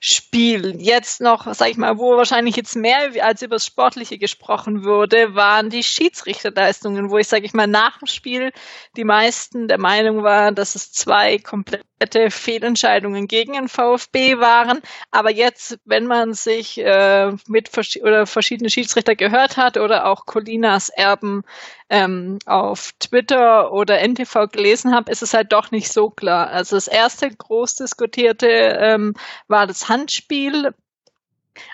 Spiel. 0.00 0.80
Jetzt 0.80 1.20
noch, 1.20 1.52
sag 1.54 1.70
ich 1.70 1.76
mal, 1.76 1.98
wo 1.98 2.16
wahrscheinlich 2.16 2.56
jetzt 2.56 2.76
mehr 2.76 3.24
als 3.24 3.42
über 3.42 3.56
das 3.56 3.66
Sportliche 3.66 4.18
gesprochen 4.18 4.84
wurde, 4.84 5.34
waren 5.34 5.70
die 5.70 5.82
Schiedsrichterleistungen, 5.82 7.10
wo 7.10 7.18
ich, 7.18 7.26
sage 7.26 7.46
ich 7.46 7.54
mal, 7.54 7.66
nach 7.66 7.98
dem 7.98 8.06
Spiel 8.06 8.52
die 8.96 9.04
meisten 9.04 9.66
der 9.66 9.78
Meinung 9.78 10.22
waren, 10.22 10.54
dass 10.54 10.74
es 10.74 10.92
zwei 10.92 11.38
komplette 11.38 11.87
Fehlentscheidungen 12.30 13.28
gegen 13.28 13.54
den 13.54 13.68
VfB 13.68 14.38
waren. 14.38 14.80
Aber 15.10 15.30
jetzt, 15.30 15.78
wenn 15.84 16.06
man 16.06 16.34
sich 16.34 16.78
äh, 16.78 17.32
mit 17.46 17.68
vers 17.68 17.96
oder 18.02 18.26
verschiedene 18.26 18.70
Schiedsrichter 18.70 19.16
gehört 19.16 19.56
hat 19.56 19.76
oder 19.76 20.06
auch 20.06 20.26
Colinas 20.26 20.88
Erben 20.88 21.42
ähm, 21.90 22.38
auf 22.46 22.92
Twitter 22.98 23.72
oder 23.72 24.00
NTV 24.00 24.48
gelesen 24.50 24.94
habe, 24.94 25.10
ist 25.10 25.22
es 25.22 25.34
halt 25.34 25.52
doch 25.52 25.70
nicht 25.70 25.92
so 25.92 26.10
klar. 26.10 26.50
Also 26.50 26.76
das 26.76 26.88
erste 26.88 27.30
groß 27.30 27.76
diskutierte 27.76 28.48
ähm, 28.48 29.14
war 29.46 29.66
das 29.66 29.88
Handspiel 29.88 30.74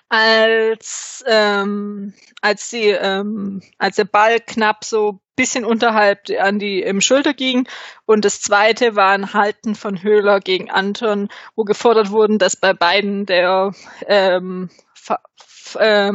als 0.09 1.25
ähm, 1.27 2.15
als 2.41 2.71
die 2.71 2.89
ähm, 2.89 3.63
als 3.79 3.97
der 3.97 4.05
Ball 4.05 4.41
knapp 4.41 4.85
so 4.85 5.21
bisschen 5.37 5.65
unterhalb 5.65 6.31
an 6.39 6.59
die 6.59 6.81
im 6.83 7.01
Schulter 7.01 7.35
ging. 7.35 7.67
Und 8.07 8.25
das 8.25 8.41
zweite 8.41 8.97
war 8.97 9.11
ein 9.11 9.33
Halten 9.33 9.75
von 9.75 10.03
Höhler 10.03 10.41
gegen 10.41 10.71
Anton, 10.71 11.29
wo 11.57 11.65
gefordert 11.65 12.11
wurden, 12.11 12.39
dass 12.39 12.57
bei 12.57 12.73
beiden 12.73 13.27
der 13.27 13.73
ähm, 14.07 14.71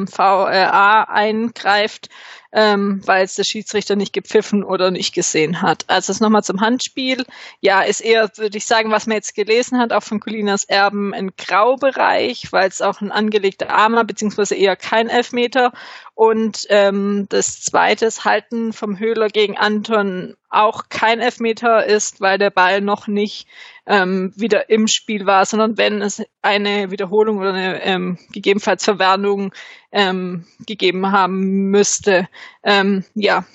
VRA 0.08 1.03
eingreift 1.03 2.10
ähm, 2.51 3.01
weil 3.05 3.25
es 3.25 3.35
der 3.35 3.43
Schiedsrichter 3.43 3.95
nicht 3.95 4.13
gepfiffen 4.13 4.63
oder 4.63 4.89
nicht 4.91 5.13
gesehen 5.13 5.62
hat. 5.62 5.85
Also 5.88 6.12
es 6.12 6.19
nochmal 6.19 6.43
zum 6.43 6.62
Handspiel. 6.62 7.25
Ja, 7.62 7.81
ist 7.81 8.01
eher, 8.01 8.29
würde 8.38 8.57
ich 8.57 8.65
sagen, 8.65 8.91
was 8.91 9.05
man 9.05 9.15
jetzt 9.15 9.35
gelesen 9.35 9.79
hat, 9.79 9.93
auch 9.93 10.03
von 10.03 10.19
Colinas 10.19 10.63
Erben 10.63 11.13
ein 11.13 11.32
Graubereich, 11.38 12.51
weil 12.51 12.67
es 12.67 12.82
auch 12.82 13.01
ein 13.01 13.11
angelegter 13.11 13.69
Armer, 13.69 14.03
beziehungsweise 14.03 14.55
eher 14.55 14.76
kein 14.76 15.09
Elfmeter. 15.09 15.71
Und 16.15 16.65
ähm, 16.69 17.28
das 17.30 17.61
zweite 17.61 18.07
ist 18.07 18.26
Halten 18.26 18.74
vom 18.74 18.99
Höhler 18.99 19.30
gegen 19.30 19.57
Anton 19.57 20.36
auch 20.49 20.89
kein 20.89 21.19
Elfmeter 21.19 21.86
ist, 21.86 22.19
weil 22.19 22.38
der 22.39 22.49
Ball 22.49 22.82
noch 22.82 23.07
nicht 23.07 23.47
ähm, 23.86 24.34
wieder 24.36 24.69
im 24.69 24.88
Spiel 24.88 25.26
war, 25.26 25.45
sondern 25.45 25.78
wenn 25.78 26.01
es 26.01 26.24
eine 26.41 26.91
Wiederholung 26.91 27.38
oder 27.38 27.53
eine 27.53 27.82
ähm, 27.84 28.17
gegebenenfalls 28.32 28.84
Verwarnung 28.84 29.53
ähm, 29.91 30.45
gegeben 30.65 31.11
haben 31.11 31.69
müsste. 31.69 32.27
Ähm, 32.63 33.03
ja, 33.15 33.45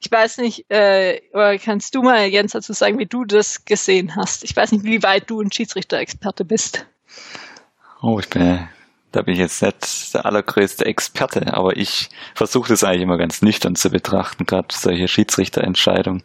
ich 0.00 0.10
weiß 0.10 0.38
nicht, 0.38 0.70
äh, 0.70 1.20
oder 1.32 1.58
kannst 1.58 1.94
du 1.94 2.02
mal, 2.02 2.26
Jens, 2.26 2.52
dazu 2.52 2.72
sagen, 2.72 2.98
wie 2.98 3.06
du 3.06 3.24
das 3.24 3.64
gesehen 3.64 4.14
hast? 4.14 4.44
Ich 4.44 4.54
weiß 4.54 4.72
nicht, 4.72 4.84
wie 4.84 5.02
weit 5.02 5.28
du 5.28 5.40
ein 5.40 5.50
Schiedsrichter-Experte 5.50 6.44
bist. 6.44 6.86
Oh, 8.00 8.20
ich 8.20 8.28
bin, 8.28 8.68
da 9.10 9.22
bin 9.22 9.34
ich 9.34 9.40
jetzt 9.40 9.60
nicht 9.60 10.14
der 10.14 10.24
allergrößte 10.24 10.86
Experte, 10.86 11.52
aber 11.52 11.76
ich 11.76 12.10
versuche 12.34 12.68
das 12.68 12.84
eigentlich 12.84 13.02
immer 13.02 13.18
ganz 13.18 13.42
nüchtern 13.42 13.74
zu 13.74 13.90
betrachten, 13.90 14.46
gerade 14.46 14.68
solche 14.70 15.08
Schiedsrichterentscheidungen, 15.08 16.22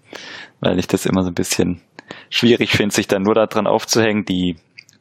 weil 0.59 0.77
ich 0.77 0.87
das 0.87 1.07
immer 1.07 1.23
so 1.23 1.29
ein 1.29 1.35
bisschen 1.35 1.81
schwierig 2.29 2.71
finde, 2.71 2.93
sich 2.93 3.07
dann 3.07 3.23
nur 3.23 3.33
daran 3.33 3.65
aufzuhängen. 3.65 4.25
Die, 4.25 4.57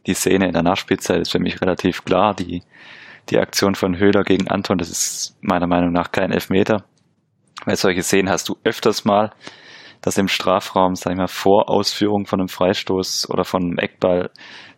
die 0.07 0.15
Szene 0.15 0.47
in 0.47 0.55
der 0.55 0.63
Nachspielzeit 0.63 1.21
ist 1.21 1.33
für 1.33 1.41
mich 1.41 1.61
relativ 1.61 2.05
klar. 2.07 2.35
Die, 2.35 2.63
die 3.31 3.39
Aktion 3.39 3.75
von 3.75 3.99
Höhler 3.99 4.25
gegen 4.25 4.49
Anton, 4.49 4.79
das 4.79 4.91
ist 4.91 5.37
meiner 5.41 5.67
Meinung 5.67 5.93
nach 5.93 6.13
kein 6.13 6.33
Elfmeter. 6.33 6.85
Weil 7.65 7.77
solche 7.77 8.03
Szenen 8.03 8.29
hast 8.29 8.49
du 8.49 8.57
öfters 8.65 9.05
mal, 9.05 9.33
dass 10.01 10.19
im 10.19 10.29
Strafraum, 10.29 10.97
sag 10.97 11.13
ich 11.13 11.19
mal, 11.19 11.29
vor 11.29 11.71
Ausführung 11.71 12.27
von 12.27 12.41
einem 12.41 12.49
Freistoß 12.49 13.31
oder 13.31 13.45
von 13.45 13.63
einem 13.63 13.79
Eckball 13.79 14.31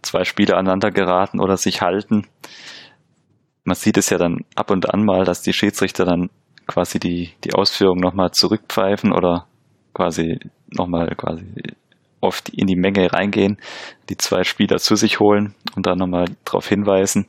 zwei 0.02 0.24
Spieler 0.24 0.58
aneinander 0.58 0.90
geraten 0.90 1.40
oder 1.40 1.56
sich 1.56 1.80
halten. 1.80 2.26
Man 3.64 3.74
sieht 3.74 3.96
es 3.96 4.10
ja 4.10 4.18
dann 4.18 4.44
ab 4.54 4.70
und 4.70 4.92
an 4.92 5.04
mal, 5.04 5.24
dass 5.24 5.40
die 5.40 5.54
Schiedsrichter 5.54 6.04
dann 6.04 6.28
quasi 6.66 6.98
die, 6.98 7.30
die 7.44 7.54
Ausführung 7.54 7.98
nochmal 7.98 8.32
zurückpfeifen 8.32 9.12
oder 9.12 9.46
quasi 9.94 10.38
nochmal 10.70 11.08
quasi 11.16 11.46
oft 12.20 12.50
in 12.50 12.66
die 12.66 12.76
Menge 12.76 13.12
reingehen, 13.12 13.58
die 14.08 14.16
zwei 14.16 14.44
Spieler 14.44 14.78
zu 14.78 14.96
sich 14.96 15.20
holen 15.20 15.54
und 15.76 15.86
dann 15.86 15.98
nochmal 15.98 16.26
darauf 16.44 16.68
hinweisen, 16.68 17.26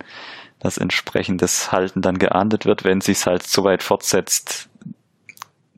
dass 0.60 0.78
entsprechendes 0.78 1.72
Halten 1.72 2.02
dann 2.02 2.18
geahndet 2.18 2.66
wird, 2.66 2.84
wenn 2.84 3.02
sich 3.02 3.26
halt 3.26 3.44
so 3.44 3.64
weit 3.64 3.84
fortsetzt, 3.84 4.70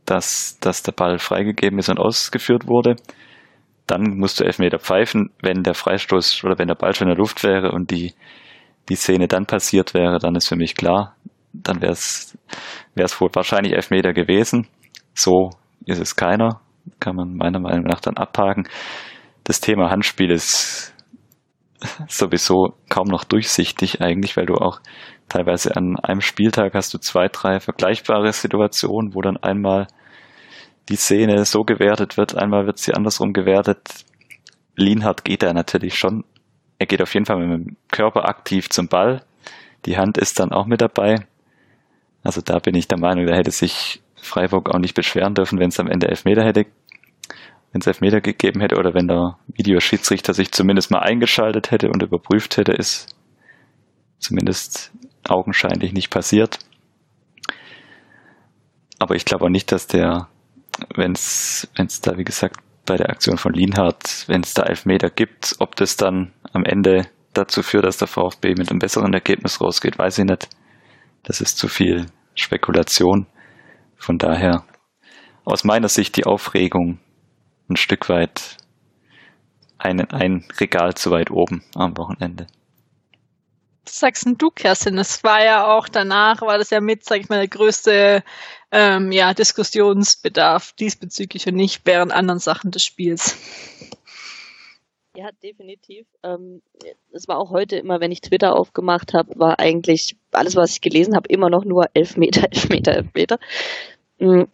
dass, 0.05 0.57
dass 0.59 0.83
der 0.83 0.93
Ball 0.93 1.19
freigegeben 1.19 1.79
ist 1.79 1.89
und 1.89 1.99
ausgeführt 1.99 2.67
wurde. 2.67 2.95
Dann 3.85 4.17
musst 4.17 4.39
du 4.39 4.45
Elfmeter 4.45 4.79
pfeifen. 4.79 5.31
Wenn 5.41 5.63
der 5.63 5.73
Freistoß 5.73 6.43
oder 6.43 6.57
wenn 6.57 6.67
der 6.67 6.75
Ball 6.75 6.93
schon 6.93 7.07
in 7.07 7.15
der 7.15 7.19
Luft 7.19 7.43
wäre 7.43 7.71
und 7.71 7.91
die, 7.91 8.13
die 8.89 8.95
Szene 8.95 9.27
dann 9.27 9.45
passiert 9.45 9.93
wäre, 9.93 10.19
dann 10.19 10.35
ist 10.35 10.47
für 10.47 10.55
mich 10.55 10.75
klar, 10.75 11.15
dann 11.53 11.81
wäre 11.81 11.91
es 11.91 12.35
wohl 13.19 13.29
wahrscheinlich 13.33 13.73
Elfmeter 13.73 14.13
gewesen. 14.13 14.67
So 15.13 15.51
ist 15.85 15.99
es 15.99 16.15
keiner. 16.15 16.61
Kann 16.99 17.15
man 17.15 17.35
meiner 17.35 17.59
Meinung 17.59 17.85
nach 17.85 17.99
dann 17.99 18.17
abhaken. 18.17 18.67
Das 19.43 19.59
Thema 19.59 19.89
Handspiel 19.89 20.31
ist 20.31 20.93
sowieso 22.07 22.75
kaum 22.89 23.07
noch 23.07 23.23
durchsichtig 23.23 24.01
eigentlich, 24.01 24.37
weil 24.37 24.45
du 24.45 24.55
auch 24.55 24.79
teilweise 25.29 25.75
an 25.75 25.97
einem 25.97 26.21
Spieltag 26.21 26.73
hast 26.73 26.93
du 26.93 26.97
zwei, 26.97 27.27
drei 27.27 27.59
vergleichbare 27.59 28.31
Situationen, 28.33 29.13
wo 29.13 29.21
dann 29.21 29.37
einmal 29.37 29.87
die 30.89 30.95
Szene 30.95 31.43
so 31.45 31.63
gewertet 31.63 32.17
wird, 32.17 32.35
einmal 32.35 32.65
wird 32.65 32.77
sie 32.77 32.93
andersrum 32.93 33.33
gewertet. 33.33 34.05
Lienhardt 34.75 35.25
geht 35.25 35.43
da 35.43 35.53
natürlich 35.53 35.97
schon, 35.97 36.23
er 36.79 36.85
geht 36.85 37.01
auf 37.01 37.13
jeden 37.13 37.25
Fall 37.25 37.37
mit 37.37 37.67
dem 37.67 37.77
Körper 37.91 38.29
aktiv 38.29 38.69
zum 38.69 38.87
Ball. 38.87 39.23
Die 39.85 39.97
Hand 39.97 40.17
ist 40.17 40.39
dann 40.39 40.51
auch 40.51 40.65
mit 40.65 40.81
dabei. 40.81 41.27
Also 42.23 42.41
da 42.41 42.59
bin 42.59 42.75
ich 42.75 42.87
der 42.87 42.99
Meinung, 42.99 43.25
da 43.25 43.35
hätte 43.35 43.51
sich 43.51 44.01
Freiburg 44.15 44.69
auch 44.69 44.79
nicht 44.79 44.95
beschweren 44.95 45.33
dürfen, 45.33 45.59
wenn 45.59 45.69
es 45.69 45.79
am 45.79 45.87
Ende 45.87 46.07
Elfmeter 46.07 46.43
hätte, 46.43 46.65
wenn 47.71 47.81
es 47.81 47.87
Elfmeter 47.87 48.21
gegeben 48.21 48.61
hätte 48.61 48.77
oder 48.77 48.93
wenn 48.93 49.07
der 49.07 49.37
Videoschiedsrichter 49.47 50.33
sich 50.33 50.51
zumindest 50.51 50.91
mal 50.91 50.99
eingeschaltet 50.99 51.71
hätte 51.71 51.89
und 51.89 52.01
überprüft 52.01 52.57
hätte, 52.57 52.71
ist 52.71 53.15
zumindest 54.19 54.91
augenscheinlich 55.27 55.93
nicht 55.93 56.09
passiert. 56.09 56.59
Aber 58.99 59.15
ich 59.15 59.25
glaube 59.25 59.45
auch 59.45 59.49
nicht, 59.49 59.71
dass 59.71 59.87
der, 59.87 60.27
wenn 60.95 61.11
es 61.11 61.67
da, 62.01 62.17
wie 62.17 62.23
gesagt, 62.23 62.57
bei 62.85 62.95
der 62.95 63.09
Aktion 63.09 63.37
von 63.37 63.53
Lienhardt, 63.53 64.23
wenn 64.27 64.41
es 64.41 64.53
da 64.53 64.63
Elfmeter 64.63 65.09
gibt, 65.09 65.55
ob 65.59 65.75
das 65.75 65.97
dann 65.97 66.33
am 66.53 66.63
Ende 66.63 67.07
dazu 67.33 67.61
führt, 67.61 67.85
dass 67.85 67.97
der 67.97 68.07
VfB 68.07 68.55
mit 68.57 68.71
einem 68.71 68.79
besseren 68.79 69.13
Ergebnis 69.13 69.61
rausgeht, 69.61 69.99
weiß 69.99 70.19
ich 70.19 70.25
nicht. 70.25 70.49
Das 71.23 71.41
ist 71.41 71.57
zu 71.57 71.67
viel 71.67 72.07
Spekulation. 72.33 73.27
Von 73.97 74.17
daher 74.17 74.63
aus 75.43 75.63
meiner 75.63 75.89
Sicht 75.89 76.15
die 76.17 76.25
Aufregung 76.25 76.99
ein 77.69 77.75
Stück 77.75 78.09
weit 78.09 78.57
ein, 79.77 80.01
ein 80.11 80.45
Regal 80.59 80.95
zu 80.95 81.11
weit 81.11 81.31
oben 81.31 81.63
am 81.75 81.97
Wochenende. 81.97 82.47
Was 83.85 83.99
sagst 83.99 84.25
denn 84.25 84.37
du, 84.37 84.49
Kerstin? 84.49 84.97
Es 84.97 85.23
war 85.23 85.43
ja 85.43 85.77
auch 85.77 85.87
danach, 85.87 86.41
war 86.41 86.57
das 86.57 86.71
ja 86.71 86.81
mit, 86.81 87.05
sag 87.05 87.21
ich 87.21 87.29
mal, 87.29 87.37
der 87.37 87.47
größte 87.47 88.23
ähm, 88.71 89.11
ja, 89.11 89.33
Diskussionsbedarf 89.33 90.73
diesbezüglich 90.73 91.47
und 91.47 91.55
nicht 91.55 91.85
während 91.85 92.11
anderen 92.11 92.39
Sachen 92.39 92.71
des 92.71 92.83
Spiels. 92.83 93.37
Ja, 95.15 95.29
definitiv. 95.41 96.05
Ähm, 96.21 96.61
es 97.11 97.27
war 97.27 97.39
auch 97.39 97.49
heute 97.49 97.77
immer, 97.77 98.01
wenn 98.01 98.11
ich 98.11 98.21
Twitter 98.21 98.55
aufgemacht 98.55 99.13
habe, 99.13 99.39
war 99.39 99.57
eigentlich 99.57 100.17
alles, 100.31 100.55
was 100.55 100.73
ich 100.73 100.81
gelesen 100.81 101.15
habe, 101.15 101.29
immer 101.29 101.49
noch 101.49 101.63
nur 101.63 101.87
Elfmeter, 101.93 102.43
Elfmeter, 102.51 102.91
Elfmeter. 102.91 103.39
Mhm. 104.19 104.47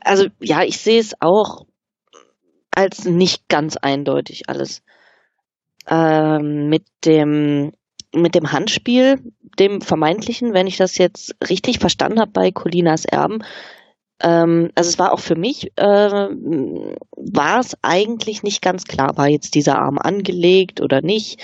Also 0.00 0.26
ja, 0.40 0.64
ich 0.64 0.78
sehe 0.78 1.00
es 1.00 1.14
auch 1.20 1.66
als 2.74 3.04
nicht 3.04 3.48
ganz 3.48 3.76
eindeutig 3.76 4.48
alles. 4.48 4.82
Ähm, 5.86 6.68
mit 6.68 6.84
dem 7.04 7.72
mit 8.14 8.34
dem 8.34 8.52
Handspiel, 8.52 9.20
dem 9.58 9.80
vermeintlichen, 9.80 10.52
wenn 10.52 10.66
ich 10.66 10.76
das 10.76 10.98
jetzt 10.98 11.34
richtig 11.48 11.78
verstanden 11.78 12.20
habe 12.20 12.30
bei 12.30 12.50
Colinas 12.50 13.06
Erben, 13.06 13.42
ähm, 14.22 14.70
also 14.74 14.88
es 14.88 14.98
war 14.98 15.12
auch 15.12 15.20
für 15.20 15.34
mich, 15.34 15.72
äh, 15.76 15.82
war 15.82 17.60
es 17.60 17.76
eigentlich 17.82 18.42
nicht 18.42 18.62
ganz 18.62 18.84
klar, 18.84 19.16
war 19.16 19.28
jetzt 19.28 19.54
dieser 19.54 19.78
Arm 19.78 19.98
angelegt 19.98 20.80
oder 20.80 21.02
nicht. 21.02 21.40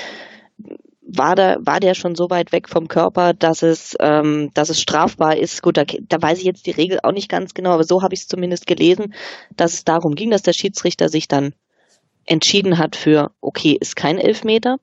War, 1.11 1.35
da, 1.35 1.57
war 1.61 1.81
der 1.81 1.95
schon 1.95 2.15
so 2.15 2.29
weit 2.29 2.53
weg 2.53 2.69
vom 2.69 2.87
Körper, 2.87 3.33
dass 3.33 3.63
es, 3.63 3.97
ähm, 3.99 4.51
dass 4.53 4.69
es 4.69 4.81
strafbar 4.81 5.37
ist? 5.37 5.63
Gut, 5.63 5.79
da, 5.79 5.85
da 5.85 6.21
weiß 6.21 6.39
ich 6.39 6.45
jetzt 6.45 6.67
die 6.67 6.71
Regel 6.71 7.01
auch 7.03 7.13
nicht 7.13 7.31
ganz 7.31 7.55
genau, 7.55 7.71
aber 7.71 7.85
so 7.85 8.03
habe 8.03 8.15
ich 8.15 8.21
es 8.21 8.29
zumindest 8.29 8.67
gelesen, 8.67 9.15
dass 9.57 9.73
es 9.73 9.85
darum 9.85 10.15
ging, 10.15 10.31
dass 10.31 10.43
der 10.43 10.53
Schiedsrichter 10.53 11.09
sich 11.09 11.27
dann 11.27 11.55
entschieden 12.27 12.77
hat 12.77 12.95
für, 12.95 13.31
okay, 13.41 13.77
ist 13.81 13.97
kein 13.97 14.19
Elfmeter 14.19 14.77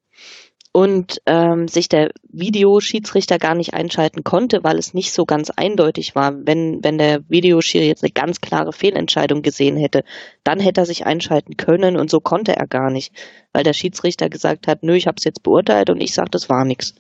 und 0.76 1.22
ähm, 1.26 1.70
sich 1.70 1.88
der 1.88 2.12
Videoschiedsrichter 2.28 3.40
gar 3.40 3.56
nicht 3.56 3.74
einschalten 3.74 4.26
konnte, 4.26 4.62
weil 4.66 4.78
es 4.78 4.94
nicht 4.94 5.14
so 5.14 5.24
ganz 5.24 5.50
eindeutig 5.50 6.16
war. 6.16 6.34
Wenn, 6.46 6.84
wenn 6.84 6.98
der 6.98 7.22
Videoschiri 7.30 7.88
jetzt 7.88 8.04
eine 8.04 8.12
ganz 8.12 8.42
klare 8.42 8.74
Fehlentscheidung 8.74 9.42
gesehen 9.42 9.78
hätte, 9.78 10.04
dann 10.44 10.60
hätte 10.60 10.82
er 10.82 10.86
sich 10.86 11.06
einschalten 11.06 11.56
können 11.56 11.96
und 11.96 12.10
so 12.10 12.20
konnte 12.20 12.58
er 12.58 12.68
gar 12.68 12.92
nicht, 12.92 13.14
weil 13.54 13.64
der 13.64 13.72
Schiedsrichter 13.72 14.30
gesagt 14.30 14.68
hat, 14.68 14.84
nö, 14.84 14.96
ich 14.96 15.08
habe 15.08 15.16
es 15.18 15.24
jetzt 15.24 15.44
beurteilt 15.44 15.90
und 15.90 16.02
ich 16.02 16.14
sage, 16.14 16.30
das 16.30 16.50
war 16.50 16.66
nichts. 16.66 16.94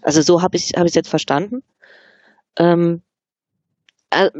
Also 0.00 0.22
so 0.22 0.40
habe 0.40 0.56
ich 0.56 0.72
hab 0.74 0.86
ich 0.86 0.94
jetzt 0.94 1.10
verstanden. 1.10 1.62
Ähm, 2.58 3.02
äh, 4.08 4.30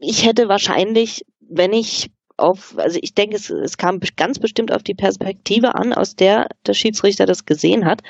ich 0.00 0.26
hätte 0.26 0.50
wahrscheinlich, 0.50 1.24
wenn 1.40 1.72
ich 1.72 2.10
auf, 2.36 2.74
also 2.76 2.98
ich 3.00 3.14
denke, 3.14 3.36
es, 3.36 3.50
es 3.50 3.78
kam 3.78 4.00
ganz 4.16 4.38
bestimmt 4.38 4.72
auf 4.72 4.82
die 4.82 4.94
Perspektive 4.94 5.74
an, 5.74 5.92
aus 5.92 6.16
der 6.16 6.48
der 6.66 6.74
Schiedsrichter 6.74 7.26
das 7.26 7.46
gesehen 7.46 7.84
hat, 7.86 8.02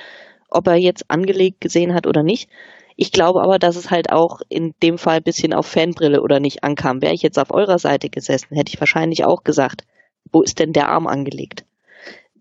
ob 0.48 0.66
er 0.66 0.76
jetzt 0.76 1.10
angelegt 1.10 1.60
gesehen 1.60 1.94
hat 1.94 2.06
oder 2.06 2.22
nicht. 2.22 2.48
Ich 2.96 3.12
glaube 3.12 3.42
aber, 3.42 3.58
dass 3.58 3.76
es 3.76 3.90
halt 3.90 4.10
auch 4.10 4.40
in 4.48 4.74
dem 4.82 4.96
Fall 4.96 5.18
ein 5.18 5.22
bisschen 5.22 5.52
auf 5.52 5.66
Fanbrille 5.66 6.22
oder 6.22 6.40
nicht 6.40 6.64
ankam. 6.64 7.02
Wäre 7.02 7.12
ich 7.12 7.22
jetzt 7.22 7.38
auf 7.38 7.50
eurer 7.52 7.78
Seite 7.78 8.08
gesessen, 8.08 8.56
hätte 8.56 8.72
ich 8.72 8.80
wahrscheinlich 8.80 9.24
auch 9.24 9.44
gesagt, 9.44 9.84
wo 10.32 10.42
ist 10.42 10.58
denn 10.58 10.72
der 10.72 10.88
Arm 10.88 11.06
angelegt? 11.06 11.64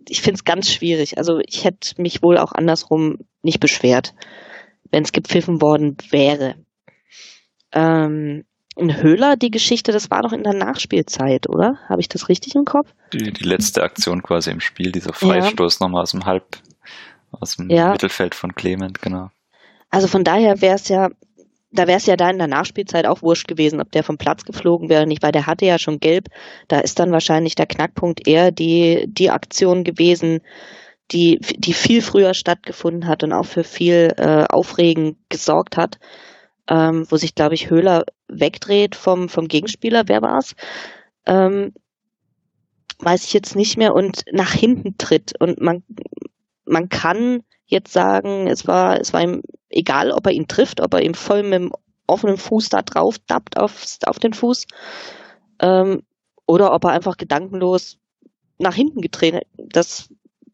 Ich 0.08 0.22
finde 0.22 0.36
es 0.36 0.46
ganz 0.46 0.72
schwierig. 0.72 1.18
Also 1.18 1.40
ich 1.40 1.66
hätte 1.66 2.02
mich 2.02 2.24
wohl 2.24 2.38
auch 2.38 2.54
andersrum 2.54 3.18
nicht 3.42 3.60
beschwert, 3.60 4.14
wenn 4.92 5.04
es 5.04 5.12
gepfiffen 5.12 5.62
worden 5.62 5.98
wäre. 6.10 6.56
Ähm, 7.74 8.46
in 8.76 9.02
Höhler, 9.02 9.38
die 9.38 9.52
Geschichte, 9.52 9.92
das 9.92 10.12
war 10.12 10.22
doch 10.22 10.34
in 10.34 10.44
der 10.44 10.54
Nachspielzeit, 10.54 11.48
oder? 11.48 11.78
Habe 11.88 12.02
ich 12.02 12.10
das 12.10 12.28
richtig 12.28 12.56
im 12.56 12.66
Kopf? 12.66 12.90
Die, 13.14 13.32
die 13.32 13.44
letzte 13.44 13.84
Aktion 13.84 14.22
quasi 14.22 14.52
im 14.52 14.60
Spiel, 14.60 14.92
dieser 14.92 15.14
Freistoß 15.14 15.80
ja. 15.80 15.86
nochmal 15.86 16.04
aus 16.04 16.12
dem 16.12 16.26
Halb, 16.26 16.58
aus 17.32 17.56
dem 17.56 17.70
ja. 17.70 17.92
Mittelfeld 17.92 18.36
von 18.36 18.54
Clement, 18.54 19.02
genau. 19.02 19.30
Also 19.90 20.08
von 20.08 20.26
daher 20.26 20.62
wäre 20.62 20.76
es 20.76 20.90
ja, 20.90 21.10
da 21.72 21.88
wäre 21.88 21.98
es 21.98 22.06
ja 22.06 22.18
da 22.18 22.30
in 22.30 22.38
der 22.38 22.48
Nachspielzeit 22.48 23.06
auch 23.08 23.22
wurscht 23.22 23.48
gewesen, 23.48 23.80
ob 23.80 23.92
der 23.92 24.04
vom 24.04 24.18
Platz 24.18 24.44
geflogen 24.44 24.90
wäre 24.90 25.08
nicht, 25.08 25.24
weil 25.24 25.32
der 25.32 25.48
hatte 25.48 25.66
ja 25.66 25.80
schon 25.80 26.00
gelb. 26.00 26.28
Da 26.68 26.80
ist 26.80 27.00
dann 27.00 27.12
wahrscheinlich 27.12 27.56
der 27.56 27.68
Knackpunkt 27.68 28.28
eher 28.28 28.52
die, 28.52 29.06
die 29.08 29.30
Aktion 29.30 29.86
gewesen, 29.86 30.42
die, 31.12 31.40
die 31.58 31.74
viel 31.74 32.02
früher 32.02 32.34
stattgefunden 32.34 33.08
hat 33.08 33.24
und 33.24 33.32
auch 33.32 33.46
für 33.46 33.64
viel 33.64 34.14
äh, 34.18 34.46
Aufregen 34.50 35.18
gesorgt 35.30 35.78
hat 35.78 35.98
ähm, 36.70 37.05
wo 37.09 37.18
sich, 37.18 37.36
glaube 37.36 37.55
ich, 37.55 37.70
Höhler 37.70 38.05
wegdreht 38.28 38.95
vom, 38.95 39.30
vom 39.30 39.47
Gegenspieler. 39.47 40.03
Wer 40.07 40.22
war's? 40.22 40.55
Ähm, 41.26 41.74
weiß 42.99 43.24
ich 43.26 43.34
jetzt 43.34 43.55
nicht 43.55 43.78
mehr 43.78 43.93
und 43.93 44.24
nach 44.32 44.51
hinten 44.51 44.97
tritt. 44.97 45.34
Und 45.39 45.61
man, 45.61 45.84
man 46.66 46.89
kann 46.89 47.43
jetzt 47.66 47.93
sagen, 47.93 48.47
es 48.47 48.68
war, 48.68 48.99
es 48.99 49.13
war 49.13 49.22
ihm 49.22 49.41
egal, 49.70 50.11
ob 50.11 50.26
er 50.26 50.34
ihn 50.34 50.47
trifft, 50.47 50.82
ob 50.82 50.93
er 50.93 51.01
ihm 51.01 51.13
voll 51.13 51.43
mit 51.43 51.53
dem 51.53 51.72
offenen 52.07 52.38
Fuß 52.38 52.70
da 52.70 52.82
drauf 52.82 53.18
dappt 53.20 53.57
auf, 53.57 53.84
auf 54.05 54.20
den 54.20 54.34
Fuß, 54.34 54.68
ähm, 55.59 56.03
oder 56.45 56.74
ob 56.74 56.84
er 56.86 56.91
einfach 56.91 57.18
gedankenlos 57.18 57.97
nach 58.59 58.76
hinten 58.76 59.01
gedreht. 59.01 59.41
Das 59.57 60.09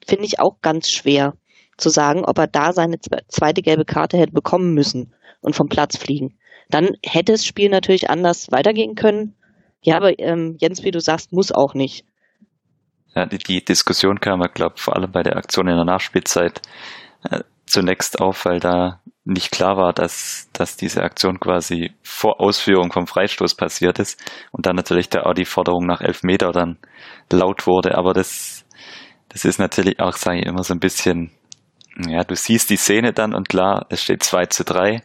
finde 0.05 0.25
ich 0.25 0.39
auch 0.39 0.61
ganz 0.61 0.89
schwer 0.89 1.35
zu 1.77 1.89
sagen, 1.89 2.23
ob 2.23 2.37
er 2.37 2.47
da 2.47 2.73
seine 2.73 2.99
zweite 3.27 3.61
gelbe 3.61 3.85
Karte 3.85 4.17
hätte 4.17 4.31
bekommen 4.31 4.73
müssen 4.73 5.13
und 5.41 5.55
vom 5.55 5.67
Platz 5.67 5.97
fliegen. 5.97 6.37
Dann 6.69 6.91
hätte 7.05 7.33
das 7.33 7.45
Spiel 7.45 7.69
natürlich 7.69 8.09
anders 8.09 8.51
weitergehen 8.51 8.95
können. 8.95 9.35
Ja, 9.81 9.97
aber 9.97 10.17
ähm, 10.19 10.55
Jens, 10.59 10.83
wie 10.83 10.91
du 10.91 10.99
sagst, 10.99 11.33
muss 11.33 11.51
auch 11.51 11.73
nicht. 11.73 12.05
Ja, 13.15 13.25
die, 13.25 13.39
die 13.39 13.63
Diskussion 13.63 14.19
kam, 14.19 14.41
ich 14.41 14.53
glaube, 14.53 14.75
vor 14.77 14.95
allem 14.95 15.11
bei 15.11 15.23
der 15.23 15.35
Aktion 15.35 15.67
in 15.67 15.75
der 15.75 15.85
Nachspielzeit 15.85 16.61
äh, 17.29 17.41
zunächst 17.65 18.21
auf, 18.21 18.45
weil 18.45 18.59
da 18.59 19.01
nicht 19.23 19.51
klar 19.51 19.77
war, 19.77 19.93
dass, 19.93 20.49
dass 20.53 20.77
diese 20.77 21.03
Aktion 21.03 21.39
quasi 21.39 21.91
vor 22.01 22.39
Ausführung 22.39 22.91
vom 22.91 23.07
Freistoß 23.07 23.55
passiert 23.55 23.99
ist 23.99 24.19
und 24.51 24.65
dann 24.65 24.75
natürlich 24.75 25.09
da 25.09 25.23
auch 25.23 25.33
die 25.33 25.45
Forderung 25.45 25.85
nach 25.85 26.01
elf 26.01 26.23
Meter 26.23 26.51
dann 26.51 26.77
laut 27.31 27.67
wurde. 27.67 27.97
Aber 27.97 28.13
das, 28.13 28.65
das 29.29 29.45
ist 29.45 29.59
natürlich 29.59 29.99
auch, 29.99 30.13
sage 30.13 30.39
ich 30.39 30.45
immer, 30.45 30.63
so 30.63 30.73
ein 30.73 30.79
bisschen, 30.79 31.31
ja, 31.97 32.23
du 32.23 32.35
siehst 32.35 32.69
die 32.69 32.77
Szene 32.77 33.13
dann 33.13 33.33
und 33.33 33.49
klar, 33.49 33.85
es 33.89 34.01
steht 34.01 34.23
2 34.23 34.45
zu 34.47 34.63
3. 34.63 35.01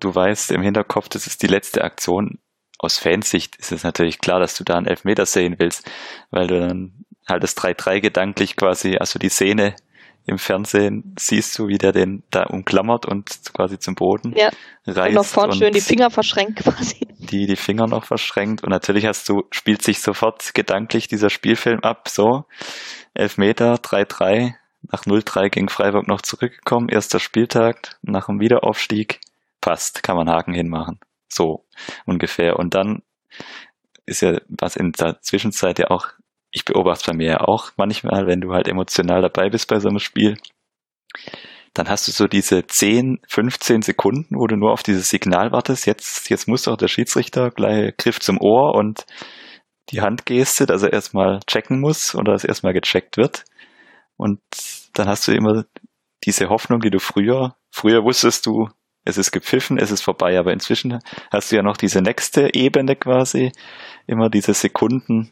Du 0.00 0.14
weißt 0.14 0.50
im 0.52 0.62
Hinterkopf, 0.62 1.08
das 1.08 1.26
ist 1.26 1.42
die 1.42 1.46
letzte 1.46 1.82
Aktion. 1.82 2.38
Aus 2.78 2.98
Fansicht 2.98 3.56
ist 3.56 3.72
es 3.72 3.84
natürlich 3.84 4.18
klar, 4.18 4.40
dass 4.40 4.56
du 4.56 4.64
da 4.64 4.74
einen 4.74 4.86
Elfmeter 4.86 5.26
sehen 5.26 5.56
willst, 5.58 5.90
weil 6.30 6.46
du 6.46 6.60
dann 6.60 7.04
halt 7.28 7.42
das 7.42 7.56
3-3 7.56 8.00
gedanklich 8.00 8.56
quasi, 8.56 8.96
also 8.98 9.18
die 9.18 9.28
Szene 9.28 9.76
im 10.26 10.38
Fernsehen 10.38 11.14
siehst 11.18 11.58
du, 11.58 11.68
wie 11.68 11.76
der 11.76 11.92
den 11.92 12.22
da 12.30 12.44
umklammert 12.44 13.04
und 13.06 13.28
quasi 13.52 13.78
zum 13.78 13.94
Boden 13.94 14.34
ja. 14.34 14.50
reißt. 14.86 15.08
Und 15.08 15.14
noch 15.14 15.24
vorne 15.24 15.54
schön 15.54 15.72
die 15.72 15.82
Finger 15.82 16.10
verschränkt 16.10 16.60
quasi. 16.60 17.06
Die 17.18 17.46
die 17.46 17.56
Finger 17.56 17.86
noch 17.86 18.04
verschränkt. 18.04 18.62
Und 18.64 18.70
natürlich 18.70 19.04
hast 19.04 19.28
du, 19.28 19.42
spielt 19.50 19.82
sich 19.82 20.00
sofort 20.00 20.54
gedanklich 20.54 21.08
dieser 21.08 21.28
Spielfilm 21.28 21.80
ab, 21.80 22.08
so. 22.08 22.44
Elfmeter, 23.12 23.74
3-3, 23.74 24.54
nach 24.92 25.04
0-3 25.04 25.50
gegen 25.50 25.68
Freiburg 25.68 26.08
noch 26.08 26.20
zurückgekommen, 26.20 26.88
erster 26.88 27.18
Spieltag, 27.18 27.96
nach 28.02 28.26
dem 28.26 28.40
Wiederaufstieg, 28.40 29.20
passt, 29.60 30.02
kann 30.02 30.16
man 30.16 30.28
Haken 30.28 30.54
hinmachen. 30.54 31.00
So, 31.28 31.64
ungefähr. 32.06 32.58
Und 32.58 32.74
dann 32.74 33.02
ist 34.06 34.20
ja, 34.20 34.38
was 34.48 34.76
in 34.76 34.92
der 34.92 35.20
Zwischenzeit 35.20 35.78
ja 35.78 35.90
auch 35.90 36.12
ich 36.54 36.64
beobachte 36.64 37.10
bei 37.10 37.16
mir 37.16 37.28
ja 37.28 37.40
auch 37.40 37.72
manchmal, 37.76 38.26
wenn 38.26 38.40
du 38.40 38.52
halt 38.52 38.68
emotional 38.68 39.20
dabei 39.20 39.50
bist 39.50 39.68
bei 39.68 39.80
so 39.80 39.88
einem 39.88 39.98
Spiel, 39.98 40.36
dann 41.74 41.88
hast 41.88 42.06
du 42.06 42.12
so 42.12 42.28
diese 42.28 42.64
10, 42.64 43.18
15 43.26 43.82
Sekunden, 43.82 44.36
wo 44.36 44.46
du 44.46 44.56
nur 44.56 44.72
auf 44.72 44.84
dieses 44.84 45.08
Signal 45.08 45.50
wartest. 45.50 45.84
Jetzt, 45.84 46.30
jetzt 46.30 46.46
muss 46.46 46.62
doch 46.62 46.76
der 46.76 46.86
Schiedsrichter 46.86 47.50
gleich 47.50 47.96
Griff 47.96 48.20
zum 48.20 48.40
Ohr 48.40 48.76
und 48.76 49.04
die 49.90 50.00
Handgeste, 50.00 50.66
dass 50.66 50.84
er 50.84 50.92
erstmal 50.92 51.40
checken 51.48 51.80
muss 51.80 52.14
oder 52.14 52.32
dass 52.32 52.44
erstmal 52.44 52.72
gecheckt 52.72 53.16
wird. 53.16 53.44
Und 54.16 54.40
dann 54.94 55.08
hast 55.08 55.28
du 55.28 55.32
immer 55.32 55.64
diese 56.24 56.48
Hoffnung, 56.48 56.80
die 56.80 56.90
du 56.90 56.98
früher, 56.98 57.56
früher 57.70 58.02
wusstest 58.04 58.46
du, 58.46 58.68
es 59.04 59.18
ist 59.18 59.32
gepfiffen, 59.32 59.78
es 59.78 59.90
ist 59.90 60.02
vorbei, 60.02 60.38
aber 60.38 60.52
inzwischen 60.52 60.98
hast 61.30 61.52
du 61.52 61.56
ja 61.56 61.62
noch 61.62 61.76
diese 61.76 62.00
nächste 62.00 62.54
Ebene 62.54 62.96
quasi, 62.96 63.52
immer 64.06 64.30
diese 64.30 64.54
Sekunden, 64.54 65.30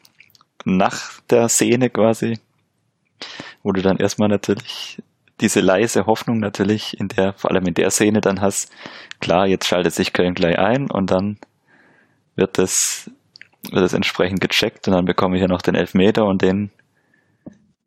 nach 0.65 1.21
der 1.31 1.49
Szene 1.49 1.91
quasi, 1.91 2.39
wo 3.63 3.73
du 3.73 3.83
dann 3.83 3.97
erstmal 3.97 4.29
natürlich 4.29 5.03
diese 5.41 5.61
leise 5.61 6.07
Hoffnung 6.07 6.39
natürlich 6.39 6.99
in 7.01 7.09
der, 7.09 7.33
vor 7.33 7.51
allem 7.51 7.67
in 7.67 7.75
der 7.75 7.91
Szene 7.91 8.21
dann 8.21 8.41
hast, 8.41 8.71
klar, 9.21 9.47
jetzt 9.47 9.67
schaltet 9.67 9.95
sich 9.95 10.13
Köln 10.13 10.35
gleich 10.35 10.59
ein 10.59 10.91
und 10.91 11.11
dann 11.11 11.39
wird 12.37 12.59
das, 12.59 13.11
wird 13.71 13.83
das 13.83 13.93
entsprechend 13.93 14.41
gecheckt 14.41 14.87
und 14.87 14.95
dann 14.95 15.05
bekomme 15.05 15.37
ich 15.37 15.43
ja 15.43 15.49
noch 15.49 15.63
den 15.63 15.75
Elfmeter 15.75 16.27
und 16.27 16.43
den, 16.43 16.71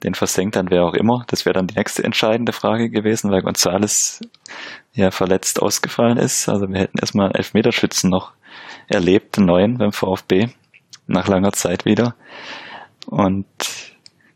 den 0.05 0.13
versenkt 0.13 0.55
dann 0.55 0.69
wer 0.69 0.83
auch 0.83 0.93
immer. 0.93 1.23
Das 1.27 1.45
wäre 1.45 1.53
dann 1.55 1.67
die 1.67 1.75
nächste 1.75 2.03
entscheidende 2.03 2.53
Frage 2.53 2.89
gewesen, 2.89 3.31
weil 3.31 3.41
Gonzales 3.41 4.21
ja 4.93 5.09
verletzt 5.09 5.61
ausgefallen 5.61 6.17
ist. 6.17 6.47
Also 6.47 6.67
wir 6.69 6.79
hätten 6.79 6.99
erstmal 6.99 7.27
einen 7.27 7.35
Elfmeterschützen 7.35 8.11
noch 8.11 8.33
erlebt, 8.87 9.37
einen 9.37 9.47
neuen 9.47 9.77
beim 9.77 9.91
VfB, 9.91 10.49
nach 11.07 11.27
langer 11.27 11.53
Zeit 11.53 11.85
wieder. 11.85 12.15
Und 13.07 13.47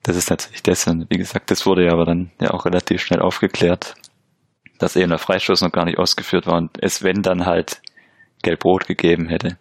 das 0.01 0.15
ist 0.15 0.31
natürlich. 0.31 0.87
Und 0.87 1.07
wie 1.09 1.17
gesagt, 1.17 1.51
das 1.51 1.67
wurde 1.67 1.85
ja 1.85 1.93
aber 1.93 2.05
dann 2.05 2.31
ja 2.41 2.49
auch 2.49 2.65
relativ 2.65 3.01
schnell 3.01 3.21
aufgeklärt, 3.21 3.93
dass 4.79 4.95
eben 4.95 5.09
der 5.09 5.19
Freistoß 5.19 5.61
noch 5.61 5.71
gar 5.71 5.85
nicht 5.85 5.99
ausgeführt 5.99 6.47
war 6.47 6.57
und 6.57 6.81
es, 6.81 7.03
wenn 7.03 7.21
dann 7.21 7.45
halt 7.45 7.81
Gelb-Rot 8.41 8.87
gegeben 8.87 9.29
hätte. 9.29 9.59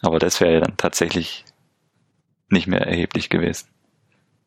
Aber 0.00 0.20
das 0.20 0.40
wäre 0.40 0.54
ja 0.54 0.60
dann 0.60 0.76
tatsächlich 0.76 1.44
nicht 2.50 2.68
mehr 2.68 2.82
erheblich 2.82 3.30
gewesen. 3.30 3.68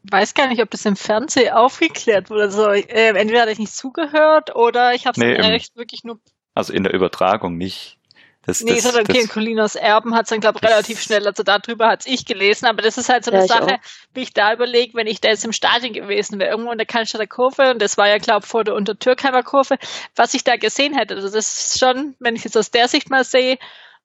Weiß 0.10 0.34
gar 0.34 0.47
nicht, 0.47 0.62
ob 0.62 0.70
das 0.70 0.86
im 0.86 0.95
Fernsehen 0.95 1.54
aufgeklärt 1.54 2.30
wurde. 2.30 2.43
Also, 2.43 2.70
äh, 2.70 3.16
entweder 3.16 3.41
hatte 3.41 3.51
ich 3.51 3.60
nicht 3.60 3.76
zugehört 3.76 4.56
oder 4.56 4.93
ich 4.93 5.06
habe 5.06 5.14
es 5.14 5.18
nee, 5.18 5.68
wirklich 5.76 6.04
nur. 6.04 6.20
Also 6.54 6.74
in 6.74 6.84
der 6.84 6.93
Übertragung 6.93 7.58
nicht. 7.58 7.97
Das, 8.45 8.62
nee, 8.62 8.76
das, 8.76 8.93
okay, 8.93 9.22
das, 9.22 9.30
Colinas 9.30 9.76
Erben 9.76 10.14
hat 10.14 10.24
es 10.24 10.30
dann, 10.30 10.41
glaube 10.41 10.60
ich, 10.62 10.70
relativ 10.70 11.01
schnell, 11.01 11.26
also 11.26 11.43
darüber 11.43 11.88
hat 11.88 12.06
ich 12.06 12.26
gelesen, 12.26 12.66
aber 12.66 12.82
das 12.82 12.97
ist 12.97 13.08
halt 13.08 13.24
so 13.24 13.32
eine 13.32 13.41
ja, 13.41 13.47
Sache, 13.47 13.80
wie 14.14 14.22
ich 14.22 14.34
da 14.34 14.54
überlege, 14.54 14.95
wenn 14.95 15.08
ich 15.08 15.22
da 15.22 15.30
jetzt 15.30 15.45
im 15.45 15.54
Stadion 15.54 15.93
gewesen 15.93 16.39
wäre, 16.39 16.51
irgendwo 16.51 16.74
in 16.74 16.78
der 16.78 16.86
Cannstatter 16.86 17.26
Kurve, 17.26 17.72
und 17.72 17.82
das 17.82 17.97
war 17.97 18.10
ja, 18.10 18.18
glaube 18.18 18.41
ich, 18.43 18.49
vor 18.49 18.66
der 18.66 18.76
Untertürkheimer 18.76 19.43
Kurve, 19.43 19.78
was 20.18 20.34
ich 20.34 20.43
da 20.43 20.58
gesehen 20.58 20.93
hätte. 20.93 21.16
Also 21.16 21.30
das 21.30 21.58
ist 21.58 21.80
schon, 21.80 22.16
wenn 22.20 22.36
ich 22.36 22.43
jetzt 22.43 22.58
aus 22.58 22.70
der 22.70 22.89
Sicht 22.89 23.10
mal 23.10 23.24
sehe, 23.24 23.58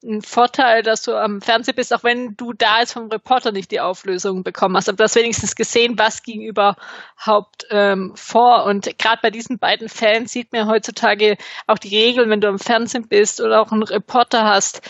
ein 0.03 0.21
Vorteil, 0.21 0.81
dass 0.81 1.01
du 1.01 1.15
am 1.15 1.41
Fernsehen 1.41 1.75
bist, 1.75 1.93
auch 1.93 2.03
wenn 2.03 2.35
du 2.37 2.53
da 2.53 2.79
jetzt 2.79 2.93
vom 2.93 3.09
Reporter 3.09 3.51
nicht 3.51 3.71
die 3.71 3.81
Auflösung 3.81 4.43
bekommen 4.43 4.77
hast. 4.77 4.87
Aber 4.87 4.95
du 4.95 5.03
hast 5.03 5.15
wenigstens 5.15 5.55
gesehen, 5.55 5.97
was 5.97 6.23
ging 6.23 6.41
überhaupt 6.41 7.67
ähm, 7.69 8.13
vor. 8.15 8.65
Und 8.65 8.97
gerade 8.97 9.19
bei 9.21 9.29
diesen 9.29 9.59
beiden 9.59 9.89
Fällen 9.89 10.27
sieht 10.27 10.53
man 10.53 10.67
heutzutage 10.67 11.37
auch 11.67 11.77
die 11.77 11.95
Regeln, 11.95 12.29
wenn 12.29 12.41
du 12.41 12.47
am 12.47 12.59
Fernsehen 12.59 13.07
bist 13.07 13.41
oder 13.41 13.61
auch 13.61 13.71
einen 13.71 13.83
Reporter 13.83 14.45
hast, 14.45 14.81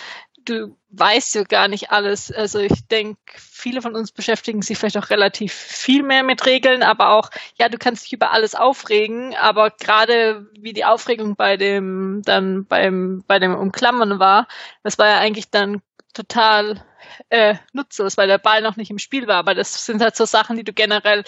du 0.45 0.76
weißt 0.92 1.36
ja 1.36 1.44
gar 1.44 1.68
nicht 1.68 1.92
alles. 1.92 2.32
Also 2.32 2.60
ich 2.60 2.88
denke, 2.88 3.20
viele 3.38 3.82
von 3.82 3.96
uns 3.96 4.12
beschäftigen 4.12 4.62
sich 4.62 4.78
vielleicht 4.78 4.98
auch 4.98 5.10
relativ 5.10 5.54
viel 5.54 6.04
mehr 6.04 6.24
mit 6.24 6.46
Regeln, 6.46 6.84
aber 6.84 7.12
auch, 7.12 7.30
ja, 7.58 7.70
du 7.70 7.78
kannst 7.78 8.06
dich 8.06 8.14
über 8.14 8.32
alles 8.32 8.56
aufregen, 8.56 9.36
aber 9.36 9.70
gerade 9.72 10.48
wie 10.60 10.74
die 10.74 10.86
Aufregung 10.86 11.36
bei 11.36 11.58
dem, 11.58 12.22
dann 12.26 12.66
beim, 12.66 13.24
bei 13.28 13.40
dem 13.40 13.56
Umklammern 13.56 14.20
war, 14.20 14.48
das 14.84 14.98
war 14.98 15.08
ja 15.08 15.20
eigentlich 15.20 15.50
dann 15.52 15.82
total 16.14 16.84
äh, 17.30 17.56
nutzlos, 17.74 18.18
weil 18.18 18.28
der 18.28 18.38
Ball 18.38 18.62
noch 18.62 18.76
nicht 18.76 18.91
im 18.91 19.00
Spiel 19.00 19.28
war. 19.28 19.38
Aber 19.38 19.56
das 19.56 19.86
sind 19.86 20.02
halt 20.02 20.16
so 20.16 20.26
Sachen, 20.26 20.58
die 20.58 20.64
du 20.64 20.74
generell 20.74 21.24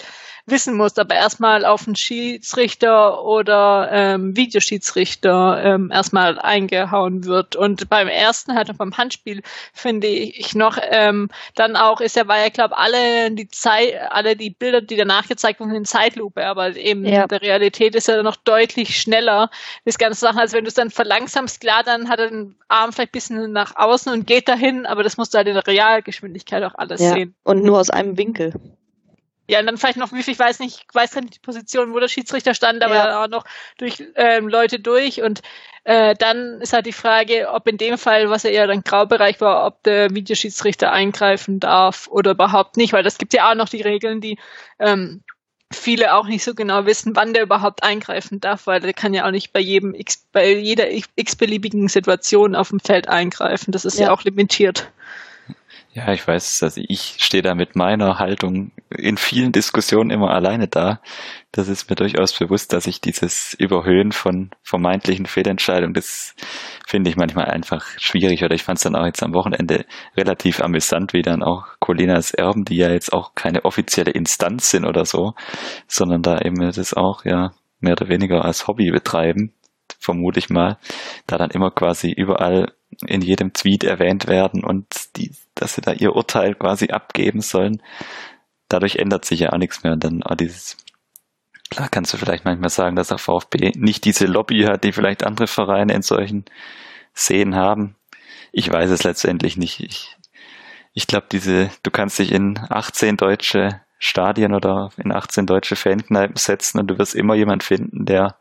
wissen 0.46 0.76
musst. 0.76 0.98
Aber 0.98 1.14
erstmal 1.14 1.64
auf 1.64 1.84
den 1.84 1.96
Schiedsrichter 1.96 3.22
oder 3.24 3.88
ähm, 3.92 4.36
Videoschiedsrichter 4.36 5.62
ähm, 5.64 5.90
erstmal 5.92 6.38
eingehauen 6.38 7.24
wird. 7.24 7.56
Und 7.56 7.88
beim 7.88 8.08
ersten 8.08 8.54
halt 8.54 8.76
beim 8.76 8.96
Handspiel 8.96 9.42
finde 9.72 10.08
ich 10.08 10.54
noch 10.54 10.78
ähm, 10.82 11.28
dann 11.54 11.76
auch 11.76 12.00
ist 12.00 12.16
ja, 12.16 12.26
war 12.26 12.38
ja 12.38 12.48
glaube 12.48 12.76
alle 12.78 13.30
die 13.30 13.48
Zeit, 13.48 13.94
alle 14.10 14.36
die 14.36 14.50
Bilder, 14.50 14.80
die 14.80 14.96
danach 14.96 15.28
gezeigt 15.28 15.60
wurden, 15.60 15.74
in 15.74 15.84
Zeitlupe. 15.84 16.44
Aber 16.46 16.76
eben 16.76 17.04
ja. 17.04 17.22
in 17.22 17.28
der 17.28 17.42
Realität 17.42 17.94
ist 17.94 18.08
er 18.08 18.22
noch 18.22 18.36
deutlich 18.36 19.00
schneller. 19.00 19.50
Das 19.84 19.98
ganze 19.98 20.20
Sachen, 20.20 20.38
als 20.38 20.52
wenn 20.52 20.64
du 20.64 20.68
es 20.68 20.74
dann 20.74 20.90
verlangsamst, 20.90 21.60
klar, 21.60 21.82
dann 21.84 22.08
hat 22.08 22.18
er 22.18 22.28
den 22.28 22.56
Arm 22.68 22.92
vielleicht 22.92 23.10
ein 23.10 23.12
bisschen 23.12 23.52
nach 23.52 23.76
außen 23.76 24.12
und 24.12 24.26
geht 24.26 24.48
dahin, 24.48 24.86
aber 24.86 25.02
das 25.02 25.16
musst 25.16 25.34
du 25.34 25.38
halt 25.38 25.48
in 25.48 25.56
der 25.62 25.74
Realgeschwindigkeit 25.74 26.62
auch 26.64 26.74
alles 26.74 27.00
ja, 27.00 27.12
sehen. 27.12 27.34
Und 27.44 27.62
nur 27.64 27.78
aus 27.78 27.90
einem 27.90 28.16
Winkel. 28.16 28.52
Ja, 29.48 29.60
und 29.60 29.66
dann 29.66 29.76
vielleicht 29.76 29.98
noch, 29.98 30.12
ich 30.12 30.38
weiß 30.38 30.60
nicht, 30.60 30.86
ich 30.88 30.94
weiß 30.94 31.16
nicht 31.16 31.34
die 31.34 31.40
Position, 31.40 31.92
wo 31.92 31.98
der 31.98 32.08
Schiedsrichter 32.08 32.54
stand, 32.54 32.82
aber 32.82 32.94
ja. 32.94 33.06
dann 33.06 33.14
auch 33.16 33.28
noch 33.28 33.44
durch 33.76 34.02
ähm, 34.14 34.48
Leute 34.48 34.78
durch. 34.78 35.20
Und 35.20 35.42
äh, 35.84 36.14
dann 36.14 36.60
ist 36.60 36.72
halt 36.72 36.86
die 36.86 36.92
Frage, 36.92 37.48
ob 37.50 37.66
in 37.66 37.76
dem 37.76 37.98
Fall, 37.98 38.30
was 38.30 38.44
ja 38.44 38.50
eher 38.50 38.68
ein 38.68 38.84
Graubereich 38.84 39.40
war, 39.40 39.66
ob 39.66 39.82
der 39.82 40.14
Videoschiedsrichter 40.14 40.92
eingreifen 40.92 41.58
darf 41.58 42.08
oder 42.08 42.30
überhaupt 42.30 42.76
nicht, 42.76 42.92
weil 42.92 43.02
das 43.02 43.18
gibt 43.18 43.34
ja 43.34 43.50
auch 43.50 43.56
noch 43.56 43.68
die 43.68 43.82
Regeln, 43.82 44.20
die 44.20 44.38
ähm, 44.78 45.22
viele 45.72 46.14
auch 46.14 46.26
nicht 46.26 46.44
so 46.44 46.54
genau 46.54 46.86
wissen, 46.86 47.16
wann 47.16 47.34
der 47.34 47.42
überhaupt 47.42 47.82
eingreifen 47.82 48.40
darf, 48.40 48.66
weil 48.66 48.80
der 48.80 48.92
kann 48.92 49.14
ja 49.14 49.26
auch 49.26 49.32
nicht 49.32 49.52
bei 49.52 49.60
jedem 49.60 49.94
X, 49.94 50.26
bei 50.32 50.52
jeder 50.54 50.90
x-beliebigen 50.90 51.88
Situation 51.88 52.54
auf 52.54 52.68
dem 52.68 52.80
Feld 52.80 53.08
eingreifen. 53.08 53.72
Das 53.72 53.84
ist 53.84 53.98
ja, 53.98 54.06
ja 54.06 54.12
auch 54.12 54.22
limitiert. 54.22 54.90
Ja, 55.94 56.10
ich 56.10 56.26
weiß, 56.26 56.62
also 56.62 56.80
ich 56.88 57.16
stehe 57.18 57.42
da 57.42 57.54
mit 57.54 57.76
meiner 57.76 58.18
Haltung 58.18 58.70
in 58.88 59.18
vielen 59.18 59.52
Diskussionen 59.52 60.08
immer 60.08 60.30
alleine 60.30 60.66
da. 60.66 61.00
Das 61.50 61.68
ist 61.68 61.90
mir 61.90 61.96
durchaus 61.96 62.32
bewusst, 62.32 62.72
dass 62.72 62.86
ich 62.86 63.02
dieses 63.02 63.52
Überhöhen 63.52 64.12
von 64.12 64.52
vermeintlichen 64.62 65.26
Fehlentscheidungen, 65.26 65.92
das 65.92 66.34
finde 66.86 67.10
ich 67.10 67.16
manchmal 67.16 67.44
einfach 67.44 67.84
schwierig. 67.98 68.42
Oder 68.42 68.54
ich 68.54 68.62
fand 68.62 68.78
es 68.78 68.84
dann 68.84 68.96
auch 68.96 69.04
jetzt 69.04 69.22
am 69.22 69.34
Wochenende 69.34 69.84
relativ 70.16 70.62
amüsant, 70.62 71.12
wie 71.12 71.20
dann 71.20 71.42
auch 71.42 71.66
Colinas 71.78 72.32
Erben, 72.32 72.64
die 72.64 72.76
ja 72.76 72.90
jetzt 72.90 73.12
auch 73.12 73.34
keine 73.34 73.66
offizielle 73.66 74.12
Instanz 74.12 74.70
sind 74.70 74.86
oder 74.86 75.04
so, 75.04 75.34
sondern 75.88 76.22
da 76.22 76.38
eben 76.40 76.72
das 76.72 76.94
auch 76.94 77.26
ja 77.26 77.52
mehr 77.80 77.92
oder 77.92 78.08
weniger 78.08 78.46
als 78.46 78.66
Hobby 78.66 78.90
betreiben, 78.90 79.52
vermute 79.98 80.38
ich 80.38 80.48
mal, 80.48 80.78
da 81.26 81.36
dann 81.36 81.50
immer 81.50 81.70
quasi 81.70 82.10
überall 82.10 82.72
in 83.06 83.22
jedem 83.22 83.52
Tweet 83.52 83.84
erwähnt 83.84 84.26
werden 84.26 84.64
und 84.64 84.86
die, 85.16 85.32
dass 85.54 85.74
sie 85.74 85.80
da 85.80 85.92
ihr 85.92 86.14
Urteil 86.14 86.54
quasi 86.54 86.88
abgeben 86.88 87.40
sollen. 87.40 87.82
Dadurch 88.68 88.96
ändert 88.96 89.24
sich 89.24 89.40
ja 89.40 89.52
auch 89.52 89.58
nichts 89.58 89.82
mehr 89.82 89.92
und 89.92 90.04
dann 90.04 90.22
auch 90.22 90.36
dieses 90.36 90.76
Klar 91.72 91.88
kannst 91.88 92.12
du 92.12 92.18
vielleicht 92.18 92.44
manchmal 92.44 92.68
sagen, 92.68 92.96
dass 92.96 93.08
der 93.08 93.16
VfB 93.16 93.72
nicht 93.76 94.04
diese 94.04 94.26
Lobby 94.26 94.64
hat, 94.64 94.84
die 94.84 94.92
vielleicht 94.92 95.24
andere 95.24 95.46
Vereine 95.46 95.94
in 95.94 96.02
solchen 96.02 96.44
Szenen 97.16 97.54
haben. 97.54 97.96
Ich 98.52 98.70
weiß 98.70 98.90
es 98.90 99.04
letztendlich 99.04 99.56
nicht. 99.56 99.80
Ich, 99.80 100.18
ich 100.92 101.06
glaube, 101.06 101.28
diese, 101.32 101.70
du 101.82 101.90
kannst 101.90 102.18
dich 102.18 102.30
in 102.30 102.58
18 102.58 103.16
deutsche 103.16 103.80
Stadien 103.98 104.52
oder 104.52 104.90
in 104.98 105.12
18 105.12 105.46
deutsche 105.46 105.74
Fankneipen 105.74 106.36
setzen 106.36 106.78
und 106.78 106.88
du 106.88 106.98
wirst 106.98 107.14
immer 107.14 107.34
jemand 107.36 107.62
finden, 107.62 108.04
der 108.04 108.36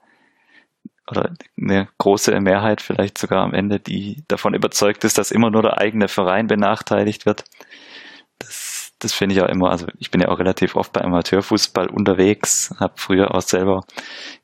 oder 1.11 1.31
eine 1.59 1.87
große 1.97 2.39
Mehrheit 2.39 2.81
vielleicht 2.81 3.17
sogar 3.17 3.43
am 3.43 3.53
Ende, 3.53 3.79
die 3.79 4.23
davon 4.27 4.53
überzeugt 4.53 5.03
ist, 5.03 5.17
dass 5.17 5.31
immer 5.31 5.51
nur 5.51 5.61
der 5.61 5.77
eigene 5.77 6.07
Verein 6.07 6.47
benachteiligt 6.47 7.25
wird. 7.25 7.43
Das, 8.39 8.93
das 8.99 9.13
finde 9.13 9.35
ich 9.35 9.41
auch 9.41 9.49
immer, 9.49 9.69
also 9.69 9.87
ich 9.99 10.11
bin 10.11 10.21
ja 10.21 10.29
auch 10.29 10.39
relativ 10.39 10.75
oft 10.75 10.93
bei 10.93 11.01
Amateurfußball 11.01 11.89
unterwegs, 11.89 12.73
habe 12.79 12.93
früher 12.95 13.33
auch 13.35 13.41
selber 13.41 13.81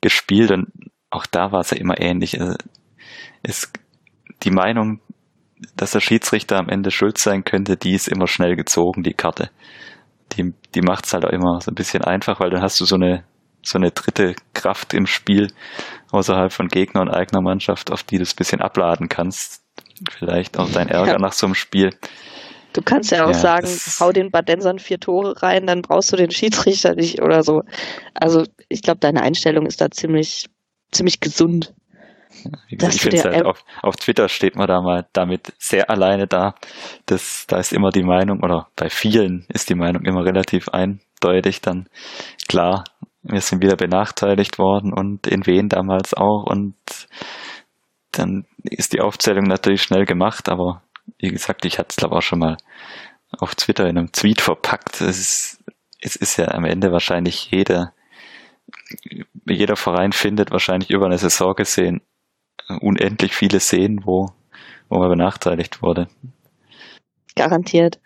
gespielt 0.02 0.52
und 0.52 0.68
auch 1.10 1.26
da 1.26 1.52
war 1.52 1.62
es 1.62 1.72
ja 1.72 1.78
immer 1.78 2.00
ähnlich. 2.00 2.40
Also 2.40 2.56
es, 3.44 3.72
die 4.44 4.52
Meinung, 4.52 5.00
dass 5.76 5.92
der 5.92 6.02
Schiedsrichter 6.02 6.58
am 6.58 6.70
Ende 6.70 6.92
schuld 6.92 7.18
sein 7.18 7.44
könnte, 7.44 7.78
die 7.78 7.94
ist 7.94 8.08
immer 8.08 8.28
schnell 8.28 8.56
gezogen, 8.56 9.04
die 9.04 9.14
Karte. 9.14 9.50
Die, 10.34 10.54
die 10.76 10.82
macht 10.82 11.06
es 11.06 11.14
halt 11.14 11.26
auch 11.26 11.32
immer 11.32 11.62
so 11.62 11.72
ein 11.72 11.76
bisschen 11.76 12.04
einfach, 12.04 12.40
weil 12.40 12.50
dann 12.50 12.62
hast 12.62 12.80
du 12.80 12.86
so 12.86 12.96
eine 12.96 13.24
so 13.68 13.78
eine 13.78 13.92
dritte 13.92 14.36
Kraft 14.54 14.94
im 14.94 15.06
Spiel 15.06 15.52
außerhalb 16.12 16.52
von 16.52 16.68
Gegner 16.68 17.02
und 17.02 17.10
eigener 17.10 17.42
Mannschaft, 17.42 17.92
auf 17.92 18.04
die 18.04 18.18
du 18.18 18.24
es 18.24 18.34
ein 18.34 18.38
bisschen 18.38 18.62
abladen 18.62 19.10
kannst. 19.10 19.64
Vielleicht 20.12 20.58
auch 20.58 20.70
dein 20.72 20.90
Ärger 20.90 21.14
ja. 21.14 21.20
nach 21.20 21.34
so 21.34 21.48
einem 21.48 21.56
Spiel. 21.56 21.92
Du 22.74 22.82
kannst 22.82 23.12
ja 23.12 23.26
auch 23.26 23.30
ja, 23.30 23.34
sagen, 23.34 23.68
hau 24.00 24.12
den 24.12 24.30
Badensern 24.30 24.78
vier 24.78 25.00
Tore 25.00 25.42
rein, 25.42 25.66
dann 25.66 25.82
brauchst 25.82 26.12
du 26.12 26.16
den 26.16 26.32
Schiedsrichter 26.32 26.94
nicht 26.96 27.22
oder 27.22 27.44
so. 27.44 27.64
Also 28.14 28.44
ich 28.70 28.82
glaube, 28.82 29.00
deine 29.00 29.22
Einstellung 29.24 29.66
ist 29.66 29.82
da 29.82 29.90
ziemlich, 29.90 30.46
ziemlich 30.92 31.20
gesund. 31.20 31.74
Gesagt, 32.70 32.94
ich 32.94 33.02
finde 33.02 33.24
halt 33.24 33.46
auf, 33.46 33.64
auf 33.82 33.96
Twitter 33.96 34.30
steht 34.30 34.56
man 34.56 34.68
da 34.68 34.82
mal 34.82 35.08
damit 35.14 35.54
sehr 35.58 35.90
alleine 35.90 36.28
da. 36.28 36.54
Das, 37.08 37.46
da 37.48 37.58
ist 37.58 37.74
immer 37.74 37.90
die 37.90 38.04
Meinung, 38.04 38.44
oder 38.44 38.68
bei 38.76 38.90
vielen 38.90 39.46
ist 39.52 39.70
die 39.70 39.76
Meinung 39.76 40.06
immer 40.06 40.24
relativ 40.24 40.70
eindeutig 40.70 41.62
dann 41.62 41.90
klar, 42.48 42.84
wir 43.30 43.42
sind 43.42 43.62
wieder 43.62 43.76
benachteiligt 43.76 44.58
worden 44.58 44.94
und 44.94 45.28
in 45.28 45.46
Wien 45.46 45.70
damals 45.70 46.14
auch 46.14 46.44
und 46.46 46.76
dann 48.12 48.46
ist 48.64 48.94
die 48.94 49.02
Aufzählung 49.02 49.46
natürlich 49.46 49.84
schnell 49.84 50.06
gemacht, 50.06 50.50
aber 50.50 50.82
wie 51.20 51.30
gesagt, 51.30 51.66
ich 51.66 51.78
hatte 51.78 51.90
es 51.92 51.96
glaube 51.98 52.16
auch 52.16 52.22
schon 52.22 52.40
mal 52.40 52.58
auf 53.38 53.56
Twitter 53.56 53.88
in 53.88 53.98
einem 53.98 54.12
Tweet 54.12 54.42
verpackt. 54.42 55.02
Es 55.02 55.20
ist, 55.20 55.64
es 56.02 56.16
ist 56.16 56.38
ja 56.38 56.48
am 56.50 56.66
Ende 56.66 56.92
wahrscheinlich 56.92 57.52
jeder, 57.52 57.94
jeder 59.46 59.76
Verein 59.76 60.12
findet 60.12 60.52
wahrscheinlich 60.52 60.90
über 60.90 61.06
eine 61.06 61.18
Saison 61.18 61.54
gesehen 61.54 62.02
unendlich 62.82 63.34
viele 63.34 63.60
Szenen, 63.60 64.06
wo, 64.06 64.30
wo 64.90 65.00
man 65.00 65.10
benachteiligt 65.10 65.82
wurde. 65.82 66.08
Garantiert. 67.36 68.00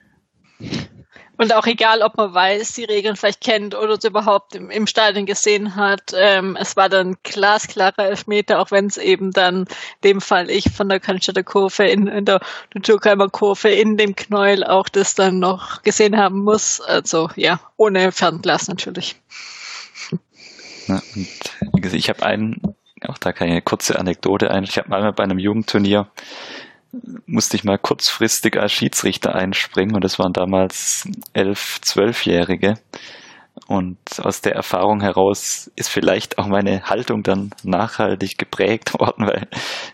Und 1.42 1.56
auch 1.56 1.66
egal, 1.66 2.04
ob 2.04 2.18
man 2.18 2.36
weiß, 2.36 2.74
die 2.74 2.84
Regeln 2.84 3.16
vielleicht 3.16 3.42
kennt 3.42 3.74
oder 3.74 3.94
es 3.94 4.04
überhaupt 4.04 4.54
im, 4.54 4.70
im 4.70 4.86
Stadion 4.86 5.26
gesehen 5.26 5.76
hat, 5.76 6.14
ähm, 6.14 6.56
es 6.56 6.78
war 6.78 6.88
dann 6.88 7.18
glasklarer 7.24 7.98
Elfmeter, 7.98 8.60
auch 8.60 8.70
wenn 8.70 8.86
es 8.86 8.98
eben 8.98 9.32
dann 9.32 9.66
dem 10.04 10.22
Fall 10.22 10.52
ich 10.52 10.70
von 10.70 10.88
der 10.88 11.00
Cannstatter 11.00 11.42
Kurve 11.42 11.86
in, 11.86 12.06
in 12.06 12.26
der 12.26 12.42
Naturheimer 12.76 13.28
Kurve 13.28 13.70
in 13.70 13.98
dem 13.98 14.16
Knäuel 14.16 14.64
auch 14.64 14.88
das 14.88 15.16
dann 15.16 15.40
noch 15.40 15.82
gesehen 15.82 16.16
haben 16.16 16.44
muss. 16.44 16.80
Also 16.80 17.32
ja, 17.36 17.60
ohne 17.76 18.12
Fernglas 18.12 18.68
natürlich. 18.68 19.16
Ja, 20.86 21.02
und 21.72 21.86
ich 21.92 22.10
habe 22.10 22.24
einen, 22.24 22.62
auch 23.08 23.18
da 23.18 23.34
kann 23.34 23.48
ich 23.48 23.54
eine 23.54 23.62
kurze 23.64 23.98
Anekdote 23.98 24.52
ein. 24.52 24.64
Ich 24.64 24.78
habe 24.78 24.90
mal 24.90 25.12
bei 25.12 25.24
einem 25.24 25.40
Jugendturnier 25.40 26.08
musste 27.26 27.56
ich 27.56 27.64
mal 27.64 27.78
kurzfristig 27.78 28.58
als 28.58 28.72
Schiedsrichter 28.72 29.34
einspringen 29.34 29.96
und 29.96 30.04
das 30.04 30.20
waren 30.20 30.34
damals 30.34 31.08
elf, 31.34 31.80
zwölfjährige. 31.82 32.76
Und 33.68 33.98
aus 34.20 34.42
der 34.42 34.56
Erfahrung 34.56 35.02
heraus 35.02 35.72
ist 35.76 35.90
vielleicht 35.90 36.38
auch 36.38 36.48
meine 36.48 36.84
Haltung 36.84 37.24
dann 37.24 37.52
nachhaltig 37.64 38.38
geprägt 38.38 38.94
worden, 39.00 39.28
weil 39.28 39.48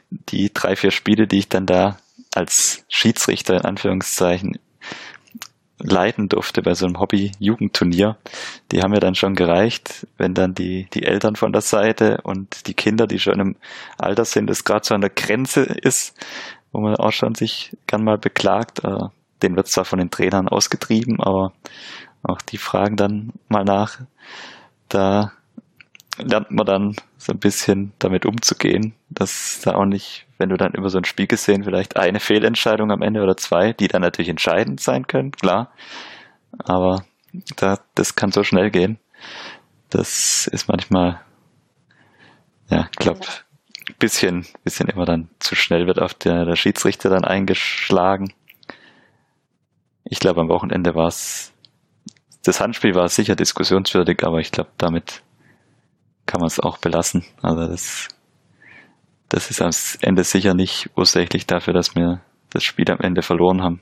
die 0.09 0.51
drei, 0.53 0.75
vier 0.75 0.91
Spiele, 0.91 1.27
die 1.27 1.39
ich 1.39 1.49
dann 1.49 1.65
da 1.65 1.97
als 2.33 2.85
Schiedsrichter 2.87 3.55
in 3.55 3.65
Anführungszeichen 3.65 4.59
leiten 5.79 6.27
durfte 6.27 6.61
bei 6.61 6.73
so 6.73 6.85
einem 6.85 6.99
Hobby-Jugendturnier, 6.99 8.17
die 8.71 8.81
haben 8.81 8.91
mir 8.91 8.99
dann 8.99 9.15
schon 9.15 9.35
gereicht, 9.35 10.07
wenn 10.17 10.33
dann 10.33 10.53
die, 10.53 10.87
die 10.93 11.03
Eltern 11.03 11.35
von 11.35 11.51
der 11.51 11.61
Seite 11.61 12.19
und 12.23 12.67
die 12.67 12.73
Kinder, 12.73 13.05
die 13.05 13.19
schon 13.19 13.39
im 13.39 13.55
Alter 13.97 14.25
sind, 14.25 14.49
es 14.49 14.63
gerade 14.63 14.85
so 14.85 14.95
an 14.95 15.01
der 15.01 15.11
Grenze 15.11 15.61
ist, 15.61 16.15
wo 16.71 16.81
man 16.81 16.95
auch 16.95 17.11
schon 17.11 17.35
sich 17.35 17.75
gern 17.87 18.03
mal 18.03 18.17
beklagt. 18.17 18.83
Äh, 18.83 19.07
den 19.41 19.55
wird 19.55 19.67
zwar 19.67 19.85
von 19.85 19.99
den 19.99 20.09
Trainern 20.09 20.47
ausgetrieben, 20.47 21.21
aber 21.21 21.53
auch 22.23 22.41
die 22.41 22.57
fragen 22.57 22.95
dann 22.95 23.33
mal 23.49 23.63
nach. 23.63 23.99
Da 24.89 25.31
lernt 26.17 26.51
man 26.51 26.65
dann 26.65 26.95
so 27.17 27.33
ein 27.33 27.39
bisschen 27.39 27.93
damit 27.99 28.25
umzugehen, 28.25 28.93
dass 29.09 29.61
da 29.63 29.75
auch 29.75 29.85
nicht, 29.85 30.25
wenn 30.37 30.49
du 30.49 30.57
dann 30.57 30.73
über 30.73 30.89
so 30.89 30.97
ein 30.97 31.05
Spiel 31.05 31.27
gesehen, 31.27 31.63
vielleicht 31.63 31.97
eine 31.97 32.19
Fehlentscheidung 32.19 32.91
am 32.91 33.01
Ende 33.01 33.21
oder 33.21 33.37
zwei, 33.37 33.73
die 33.73 33.87
dann 33.87 34.01
natürlich 34.01 34.29
entscheidend 34.29 34.79
sein 34.79 35.07
können, 35.07 35.31
klar. 35.31 35.71
Aber 36.59 37.05
da, 37.57 37.79
das 37.95 38.15
kann 38.15 38.31
so 38.31 38.43
schnell 38.43 38.71
gehen. 38.71 38.97
Das 39.89 40.47
ist 40.47 40.67
manchmal, 40.67 41.21
ja, 42.69 42.87
ich 42.91 42.97
glaube, 42.97 43.21
bisschen, 43.99 44.45
bisschen 44.63 44.89
immer 44.89 45.05
dann 45.05 45.29
zu 45.39 45.55
schnell 45.55 45.87
wird 45.87 46.01
auf 46.01 46.13
der, 46.13 46.45
der 46.45 46.55
Schiedsrichter 46.55 47.09
dann 47.09 47.23
eingeschlagen. 47.23 48.33
Ich 50.03 50.19
glaube, 50.19 50.41
am 50.41 50.49
Wochenende 50.49 50.95
war 50.95 51.07
es, 51.07 51.53
das 52.43 52.61
Handspiel 52.61 52.95
war 52.95 53.07
sicher 53.09 53.35
diskussionswürdig, 53.35 54.23
aber 54.23 54.39
ich 54.39 54.51
glaube, 54.51 54.71
damit 54.77 55.21
kann 56.25 56.39
man 56.39 56.47
es 56.47 56.59
auch 56.59 56.77
belassen. 56.77 57.25
Also 57.41 57.67
das, 57.67 58.07
das 59.29 59.49
ist 59.49 59.61
am 59.61 59.71
Ende 60.01 60.23
sicher 60.23 60.53
nicht 60.53 60.89
ursächlich 60.95 61.47
dafür, 61.47 61.73
dass 61.73 61.95
wir 61.95 62.21
das 62.49 62.63
Spiel 62.63 62.89
am 62.91 62.99
Ende 62.99 63.21
verloren 63.21 63.61
haben. 63.61 63.81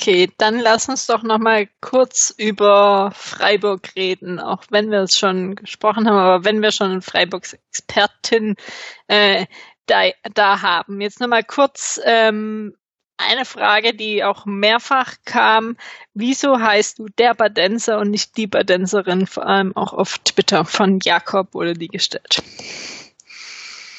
Okay, 0.00 0.30
dann 0.38 0.60
lass 0.60 0.88
uns 0.88 1.06
doch 1.06 1.24
noch 1.24 1.38
mal 1.38 1.68
kurz 1.80 2.32
über 2.36 3.10
Freiburg 3.16 3.96
reden, 3.96 4.38
auch 4.38 4.62
wenn 4.70 4.92
wir 4.92 5.00
es 5.00 5.18
schon 5.18 5.56
gesprochen 5.56 6.06
haben, 6.06 6.16
aber 6.16 6.44
wenn 6.44 6.62
wir 6.62 6.70
schon 6.70 7.02
Freiburgs 7.02 7.54
Expertin 7.54 8.54
äh, 9.08 9.46
da, 9.86 10.04
da 10.34 10.62
haben. 10.62 11.00
Jetzt 11.00 11.18
noch 11.18 11.26
mal 11.26 11.42
kurz 11.42 12.00
ähm, 12.04 12.76
eine 13.16 13.44
Frage, 13.44 13.92
die 13.92 14.22
auch 14.22 14.46
mehrfach 14.46 15.14
kam. 15.24 15.76
Wieso 16.14 16.60
heißt 16.60 17.00
du 17.00 17.06
der 17.18 17.34
Badenser 17.34 17.98
und 17.98 18.10
nicht 18.10 18.36
die 18.36 18.46
Badenserin, 18.46 19.26
vor 19.26 19.46
allem 19.46 19.76
auch 19.76 19.92
auf 19.92 20.18
Twitter 20.18 20.64
von 20.64 21.00
Jakob 21.02 21.54
wurde 21.54 21.74
die 21.74 21.88
gestellt? 21.88 22.40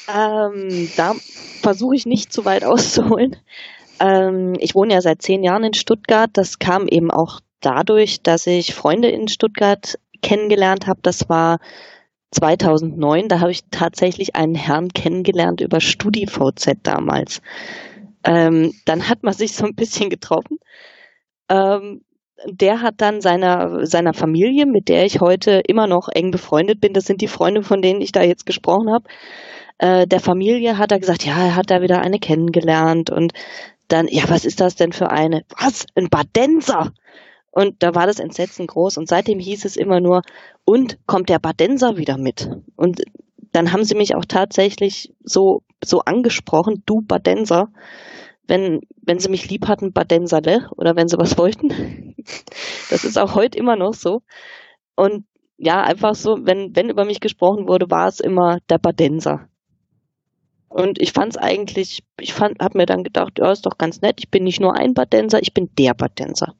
Ähm, 0.07 0.89
da 0.95 1.13
versuche 1.61 1.97
ich 1.97 2.05
nicht 2.05 2.31
zu 2.31 2.45
weit 2.45 2.63
auszuholen. 2.63 3.35
Ähm, 3.99 4.55
ich 4.59 4.75
wohne 4.75 4.93
ja 4.93 5.01
seit 5.01 5.21
zehn 5.21 5.43
Jahren 5.43 5.63
in 5.63 5.73
Stuttgart. 5.73 6.29
Das 6.33 6.59
kam 6.59 6.87
eben 6.87 7.11
auch 7.11 7.39
dadurch, 7.61 8.21
dass 8.21 8.47
ich 8.47 8.73
Freunde 8.73 9.09
in 9.09 9.27
Stuttgart 9.27 9.97
kennengelernt 10.21 10.87
habe. 10.87 10.99
Das 11.01 11.29
war 11.29 11.59
2009. 12.31 13.27
Da 13.27 13.39
habe 13.39 13.51
ich 13.51 13.63
tatsächlich 13.71 14.35
einen 14.35 14.55
Herrn 14.55 14.89
kennengelernt 14.89 15.61
über 15.61 15.81
StudiVZ 15.81 16.77
damals. 16.83 17.41
Ähm, 18.23 18.73
dann 18.85 19.09
hat 19.09 19.23
man 19.23 19.33
sich 19.33 19.53
so 19.53 19.65
ein 19.65 19.75
bisschen 19.75 20.09
getroffen. 20.09 20.57
Ähm, 21.49 22.01
der 22.45 22.81
hat 22.81 22.95
dann 22.97 23.21
seiner, 23.21 23.85
seiner 23.85 24.13
Familie, 24.13 24.65
mit 24.65 24.87
der 24.87 25.05
ich 25.05 25.19
heute 25.19 25.61
immer 25.67 25.87
noch 25.87 26.07
eng 26.09 26.31
befreundet 26.31 26.79
bin, 26.79 26.93
das 26.93 27.05
sind 27.05 27.21
die 27.21 27.27
Freunde, 27.27 27.63
von 27.63 27.81
denen 27.81 28.01
ich 28.01 28.11
da 28.11 28.23
jetzt 28.23 28.45
gesprochen 28.45 28.91
habe, 28.91 29.05
äh, 29.77 30.07
der 30.07 30.19
Familie 30.19 30.77
hat 30.77 30.91
er 30.91 30.99
gesagt, 30.99 31.25
ja, 31.25 31.37
er 31.37 31.55
hat 31.55 31.69
da 31.71 31.81
wieder 31.81 32.01
eine 32.01 32.19
kennengelernt 32.19 33.09
und 33.09 33.33
dann, 33.91 34.07
ja, 34.07 34.23
was 34.29 34.45
ist 34.45 34.61
das 34.61 34.75
denn 34.75 34.93
für 34.93 35.11
eine? 35.11 35.43
Was? 35.57 35.85
Ein 35.95 36.09
Badenser? 36.09 36.93
Und 37.51 37.81
da 37.83 37.95
war 37.95 38.05
das 38.05 38.19
Entsetzen 38.19 38.67
groß 38.67 38.97
und 38.97 39.07
seitdem 39.07 39.39
hieß 39.39 39.65
es 39.65 39.75
immer 39.75 39.99
nur, 39.99 40.21
und 40.65 40.99
kommt 41.07 41.29
der 41.29 41.39
Badenser 41.39 41.97
wieder 41.97 42.17
mit? 42.17 42.49
Und 42.75 43.01
dann 43.51 43.73
haben 43.73 43.83
sie 43.83 43.95
mich 43.95 44.15
auch 44.15 44.25
tatsächlich 44.25 45.13
so, 45.23 45.63
so 45.83 46.01
angesprochen, 46.01 46.83
du 46.85 47.01
Badenser, 47.01 47.69
wenn, 48.47 48.81
wenn 49.01 49.19
sie 49.19 49.29
mich 49.29 49.49
lieb 49.49 49.67
hatten, 49.67 49.93
Badenserle, 49.93 50.69
oder 50.77 50.95
wenn 50.95 51.07
sie 51.07 51.17
was 51.17 51.37
wollten. 51.39 52.15
Das 52.89 53.03
ist 53.03 53.17
auch 53.17 53.35
heute 53.35 53.57
immer 53.57 53.75
noch 53.75 53.93
so. 53.93 54.21
Und 54.95 55.25
ja, 55.57 55.81
einfach 55.81 56.15
so, 56.15 56.37
wenn, 56.41 56.75
wenn 56.75 56.89
über 56.89 57.05
mich 57.05 57.19
gesprochen 57.19 57.67
wurde, 57.67 57.89
war 57.89 58.07
es 58.07 58.19
immer 58.19 58.59
der 58.69 58.77
Badenser. 58.77 59.48
Und 60.69 61.01
ich 61.01 61.13
fand 61.13 61.33
es 61.33 61.37
eigentlich, 61.37 62.03
ich 62.19 62.33
fand, 62.33 62.61
habe 62.61 62.77
mir 62.77 62.85
dann 62.85 63.03
gedacht, 63.03 63.39
ja, 63.39 63.51
ist 63.51 63.65
doch 63.65 63.77
ganz 63.77 64.01
nett. 64.01 64.17
Ich 64.19 64.29
bin 64.29 64.43
nicht 64.43 64.61
nur 64.61 64.75
ein 64.75 64.93
Badenser, 64.93 65.41
ich 65.41 65.53
bin 65.53 65.69
der 65.77 65.95
Badenser. 65.95 66.53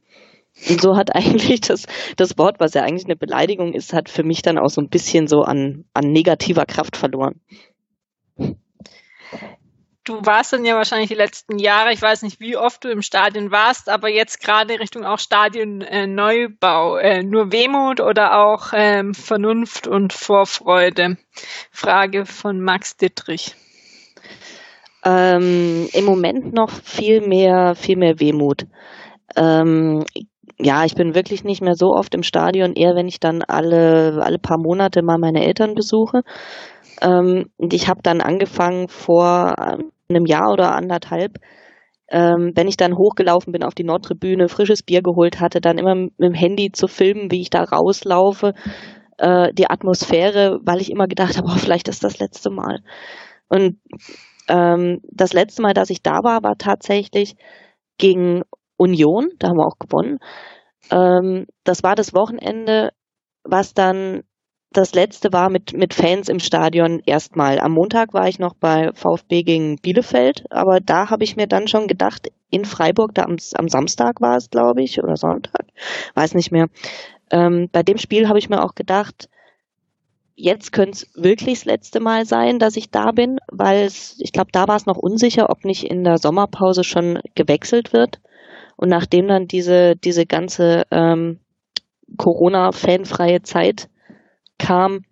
Und 0.67 0.81
so 0.81 0.97
hat 0.97 1.15
eigentlich 1.15 1.61
das, 1.61 1.85
das 2.17 2.37
Wort, 2.37 2.59
was 2.59 2.73
ja 2.73 2.83
eigentlich 2.83 3.05
eine 3.05 3.15
Beleidigung 3.15 3.73
ist, 3.73 3.93
hat 3.93 4.09
für 4.09 4.23
mich 4.23 4.41
dann 4.41 4.57
auch 4.57 4.69
so 4.69 4.81
ein 4.81 4.89
bisschen 4.89 5.27
so 5.27 5.43
an, 5.43 5.85
an 5.93 6.11
negativer 6.11 6.65
Kraft 6.65 6.97
verloren. 6.97 7.39
Du 10.05 10.25
warst 10.25 10.53
dann 10.53 10.65
ja 10.65 10.75
wahrscheinlich 10.75 11.09
die 11.09 11.15
letzten 11.15 11.59
Jahre, 11.59 11.93
ich 11.93 12.01
weiß 12.01 12.23
nicht, 12.23 12.39
wie 12.39 12.57
oft 12.57 12.83
du 12.83 12.89
im 12.89 13.03
Stadion 13.03 13.51
warst, 13.51 13.89
aber 13.89 14.09
jetzt 14.09 14.41
gerade 14.41 14.79
Richtung 14.79 15.05
auch 15.05 15.19
Stadionneubau. 15.19 16.97
Äh, 16.97 17.19
äh, 17.19 17.23
nur 17.23 17.51
Wehmut 17.51 17.99
oder 17.99 18.39
auch 18.39 18.71
ähm, 18.73 19.13
Vernunft 19.13 19.85
und 19.85 20.11
Vorfreude? 20.11 21.17
Frage 21.69 22.25
von 22.25 22.59
Max 22.59 22.97
Dittrich. 22.97 23.55
Ähm, 25.05 25.87
Im 25.93 26.05
Moment 26.05 26.53
noch 26.53 26.69
viel 26.69 27.21
mehr, 27.21 27.75
viel 27.75 27.97
mehr 27.97 28.19
Wehmut. 28.19 28.65
Ähm, 29.35 30.03
ja, 30.59 30.83
ich 30.83 30.95
bin 30.95 31.15
wirklich 31.15 31.43
nicht 31.43 31.61
mehr 31.61 31.75
so 31.75 31.93
oft 31.93 32.13
im 32.15 32.23
Stadion, 32.23 32.73
eher 32.73 32.95
wenn 32.95 33.07
ich 33.07 33.19
dann 33.19 33.43
alle, 33.43 34.21
alle 34.21 34.39
paar 34.39 34.57
Monate 34.57 35.01
mal 35.01 35.17
meine 35.17 35.45
Eltern 35.45 35.73
besuche. 35.73 36.23
Ähm, 37.01 37.49
ich 37.57 37.87
habe 37.87 38.01
dann 38.03 38.19
angefangen 38.19 38.89
vor 38.89 39.55
einem 40.09 40.25
Jahr 40.25 40.51
oder 40.51 40.75
anderthalb, 40.75 41.37
ähm, 42.09 42.51
wenn 42.55 42.67
ich 42.67 42.75
dann 42.75 42.97
hochgelaufen 42.97 43.53
bin 43.53 43.63
auf 43.63 43.75
die 43.75 43.83
Nordtribüne, 43.83 44.49
frisches 44.49 44.83
Bier 44.83 45.01
geholt 45.01 45.39
hatte, 45.39 45.61
dann 45.61 45.77
immer 45.77 45.95
mit 45.95 46.11
dem 46.19 46.33
Handy 46.33 46.71
zu 46.71 46.87
filmen, 46.87 47.31
wie 47.31 47.41
ich 47.41 47.49
da 47.49 47.63
rauslaufe, 47.63 48.53
äh, 49.17 49.53
die 49.53 49.69
Atmosphäre, 49.69 50.59
weil 50.63 50.81
ich 50.81 50.91
immer 50.91 51.07
gedacht 51.07 51.37
habe, 51.37 51.47
oh, 51.49 51.57
vielleicht 51.57 51.87
ist 51.87 52.03
das 52.03 52.19
letzte 52.19 52.49
Mal. 52.49 52.79
Und 53.49 53.79
ähm, 54.47 55.01
das 55.11 55.33
letzte 55.33 55.61
Mal, 55.61 55.73
dass 55.73 55.89
ich 55.89 56.01
da 56.01 56.23
war, 56.23 56.43
war 56.43 56.57
tatsächlich 56.57 57.35
gegen 57.97 58.43
Union, 58.77 59.29
da 59.39 59.49
haben 59.49 59.57
wir 59.57 59.67
auch 59.67 59.79
gewonnen. 59.79 60.19
Ähm, 60.91 61.45
das 61.63 61.83
war 61.83 61.95
das 61.95 62.13
Wochenende, 62.13 62.91
was 63.43 63.73
dann 63.73 64.23
das 64.71 64.93
letzte 64.93 65.33
war 65.33 65.49
mit, 65.49 65.73
mit 65.73 65.93
Fans 65.93 66.29
im 66.29 66.39
Stadion 66.39 67.01
erstmal. 67.05 67.59
Am 67.59 67.71
Montag 67.71 68.13
war 68.13 68.27
ich 68.27 68.37
noch 68.37 68.53
bei 68.53 68.91
VfB 68.93 69.41
gegen 69.41 69.77
Bielefeld, 69.77 70.45
aber 70.51 70.79
da 70.79 71.09
habe 71.09 71.23
ich 71.23 71.35
mir 71.35 71.47
dann 71.47 71.67
schon 71.67 71.87
gedacht, 71.87 72.27
in 72.51 72.65
Freiburg, 72.65 73.15
da 73.15 73.23
am, 73.23 73.37
am 73.55 73.67
Samstag 73.67 74.21
war 74.21 74.37
es, 74.37 74.49
glaube 74.49 74.83
ich, 74.83 75.01
oder 75.01 75.15
Sonntag, 75.15 75.65
weiß 76.13 76.35
nicht 76.35 76.51
mehr. 76.51 76.67
Ähm, 77.31 77.69
bei 77.71 77.83
dem 77.83 77.97
Spiel 77.97 78.27
habe 78.27 78.39
ich 78.39 78.49
mir 78.49 78.63
auch 78.63 78.75
gedacht, 78.75 79.29
jetzt 80.39 80.71
könnte 80.71 80.91
es 80.91 81.09
wirklich 81.15 81.59
das 81.59 81.65
letzte 81.65 81.99
Mal 81.99 82.25
sein, 82.25 82.59
dass 82.59 82.77
ich 82.77 82.89
da 82.89 83.11
bin, 83.11 83.39
weil 83.51 83.87
ich 83.87 84.31
glaube, 84.31 84.51
da 84.51 84.67
war 84.67 84.77
es 84.77 84.85
noch 84.85 84.97
unsicher, 84.97 85.49
ob 85.49 85.65
nicht 85.65 85.83
in 85.83 86.03
der 86.03 86.17
Sommerpause 86.17 86.83
schon 86.83 87.19
gewechselt 87.35 87.93
wird. 87.93 88.19
Und 88.77 88.89
nachdem 88.89 89.27
dann 89.27 89.47
diese, 89.47 89.95
diese 89.97 90.25
ganze 90.25 90.83
ähm, 90.91 91.39
Corona-fanfreie 92.17 93.41
Zeit 93.41 93.89
kam, 94.57 95.03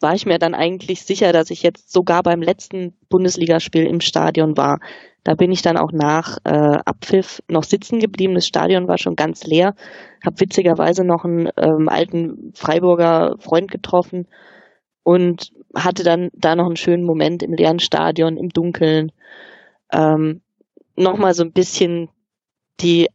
war 0.00 0.14
ich 0.14 0.26
mir 0.26 0.38
dann 0.38 0.54
eigentlich 0.54 1.02
sicher, 1.02 1.32
dass 1.32 1.50
ich 1.50 1.62
jetzt 1.62 1.90
sogar 1.90 2.22
beim 2.22 2.42
letzten 2.42 2.92
Bundesligaspiel 3.08 3.86
im 3.86 4.00
Stadion 4.00 4.56
war. 4.56 4.80
Da 5.24 5.34
bin 5.34 5.52
ich 5.52 5.62
dann 5.62 5.76
auch 5.76 5.92
nach 5.92 6.38
äh, 6.44 6.78
Abpfiff 6.84 7.42
noch 7.48 7.64
sitzen 7.64 8.00
geblieben. 8.00 8.34
Das 8.34 8.46
Stadion 8.46 8.88
war 8.88 8.98
schon 8.98 9.14
ganz 9.14 9.44
leer. 9.44 9.74
Hab 10.24 10.40
witzigerweise 10.40 11.04
noch 11.04 11.24
einen 11.24 11.48
ähm, 11.56 11.88
alten 11.88 12.52
Freiburger 12.54 13.36
Freund 13.38 13.70
getroffen 13.70 14.26
und 15.04 15.52
hatte 15.74 16.02
dann 16.02 16.30
da 16.34 16.56
noch 16.56 16.66
einen 16.66 16.76
schönen 16.76 17.04
Moment 17.04 17.42
im 17.42 17.54
leeren 17.54 17.78
Stadion, 17.78 18.36
im 18.36 18.48
Dunkeln. 18.48 19.12
Ähm, 19.92 20.42
Nochmal 20.94 21.32
so 21.32 21.42
ein 21.42 21.52
bisschen 21.52 22.10
die 22.80 23.08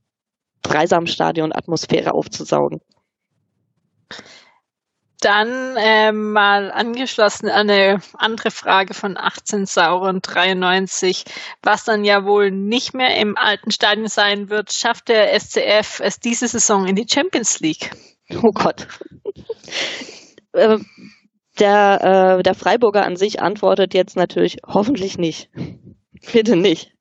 Dreisamstadion-Atmosphäre 0.64 2.14
aufzusaugen. 2.14 2.82
Dann 5.20 5.76
äh, 5.78 6.11
mal 6.11 6.72
angeschlossen 6.72 7.49
an 7.49 7.70
eine 7.70 7.99
andere 8.13 8.51
Frage 8.51 8.93
von 8.93 9.18
18 9.18 9.65
Sauren 9.65 10.22
93, 10.22 11.24
was 11.63 11.84
dann 11.84 12.03
ja 12.03 12.24
wohl 12.24 12.51
nicht 12.51 12.93
mehr 12.93 13.18
im 13.18 13.36
alten 13.36 13.72
Stadion 13.72 14.07
sein 14.07 14.49
wird, 14.49 14.72
schafft 14.72 15.09
der 15.09 15.38
SCF 15.39 15.99
es 16.01 16.20
diese 16.20 16.47
Saison 16.47 16.86
in 16.86 16.95
die 16.95 17.07
Champions 17.09 17.59
League? 17.59 17.91
Oh 18.43 18.51
Gott. 18.53 18.88
äh, 20.53 20.78
der, 21.59 22.38
äh, 22.39 22.43
der 22.43 22.53
Freiburger 22.53 23.03
an 23.03 23.15
sich 23.15 23.41
antwortet 23.41 23.93
jetzt 23.93 24.15
natürlich 24.15 24.57
hoffentlich 24.65 25.18
nicht. 25.18 25.49
Bitte 26.32 26.55
nicht. 26.55 26.93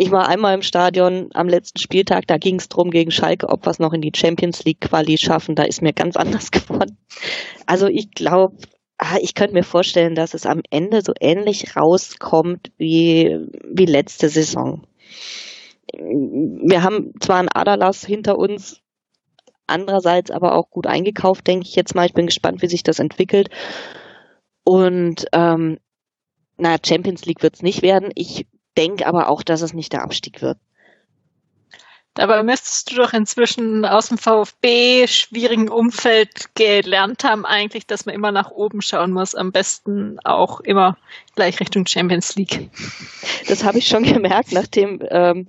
Ich 0.00 0.10
war 0.10 0.30
einmal 0.30 0.54
im 0.54 0.62
Stadion 0.62 1.28
am 1.34 1.46
letzten 1.46 1.78
Spieltag, 1.78 2.26
da 2.26 2.38
ging 2.38 2.58
es 2.58 2.70
drum 2.70 2.90
gegen 2.90 3.10
Schalke, 3.10 3.50
ob 3.50 3.66
wir 3.66 3.70
es 3.70 3.78
noch 3.78 3.92
in 3.92 4.00
die 4.00 4.12
Champions 4.16 4.64
League 4.64 4.80
Quali 4.80 5.18
schaffen. 5.18 5.56
Da 5.56 5.64
ist 5.64 5.82
mir 5.82 5.92
ganz 5.92 6.16
anders 6.16 6.50
geworden. 6.50 6.96
Also 7.66 7.86
ich 7.86 8.10
glaube, 8.12 8.56
ah, 8.96 9.18
ich 9.20 9.34
könnte 9.34 9.52
mir 9.52 9.62
vorstellen, 9.62 10.14
dass 10.14 10.32
es 10.32 10.46
am 10.46 10.62
Ende 10.70 11.02
so 11.02 11.12
ähnlich 11.20 11.76
rauskommt 11.76 12.72
wie, 12.78 13.40
wie 13.70 13.84
letzte 13.84 14.30
Saison. 14.30 14.86
Wir 15.92 16.82
haben 16.82 17.12
zwar 17.20 17.36
einen 17.36 17.50
Aderlass 17.52 18.02
hinter 18.02 18.38
uns, 18.38 18.80
andererseits 19.66 20.30
aber 20.30 20.54
auch 20.54 20.70
gut 20.70 20.86
eingekauft, 20.86 21.46
denke 21.46 21.66
ich 21.66 21.76
jetzt 21.76 21.94
mal. 21.94 22.06
Ich 22.06 22.14
bin 22.14 22.24
gespannt, 22.24 22.62
wie 22.62 22.68
sich 22.68 22.82
das 22.82 23.00
entwickelt. 23.00 23.50
Und 24.64 25.26
ähm, 25.34 25.76
na, 26.56 26.78
Champions 26.82 27.26
League 27.26 27.42
wird 27.42 27.56
es 27.56 27.62
nicht 27.62 27.82
werden. 27.82 28.12
Ich 28.14 28.46
denke 28.76 29.06
aber 29.06 29.28
auch, 29.28 29.42
dass 29.42 29.62
es 29.62 29.74
nicht 29.74 29.92
der 29.92 30.02
Abstieg 30.02 30.42
wird. 30.42 30.58
Dabei 32.14 32.42
müsstest 32.42 32.90
du 32.90 32.96
doch 32.96 33.12
inzwischen 33.12 33.84
aus 33.84 34.08
dem 34.08 34.18
VfB 34.18 35.06
schwierigen 35.06 35.68
Umfeld 35.68 36.54
gelernt 36.56 37.22
haben, 37.22 37.46
eigentlich, 37.46 37.86
dass 37.86 38.04
man 38.04 38.16
immer 38.16 38.32
nach 38.32 38.50
oben 38.50 38.82
schauen 38.82 39.12
muss. 39.12 39.36
Am 39.36 39.52
besten 39.52 40.18
auch 40.24 40.58
immer 40.60 40.98
gleich 41.36 41.60
Richtung 41.60 41.86
Champions 41.86 42.34
League. 42.34 42.68
Das 43.48 43.62
habe 43.62 43.78
ich 43.78 43.86
schon 43.86 44.02
gemerkt, 44.12 44.50
nachdem 44.50 45.00
ähm, 45.08 45.46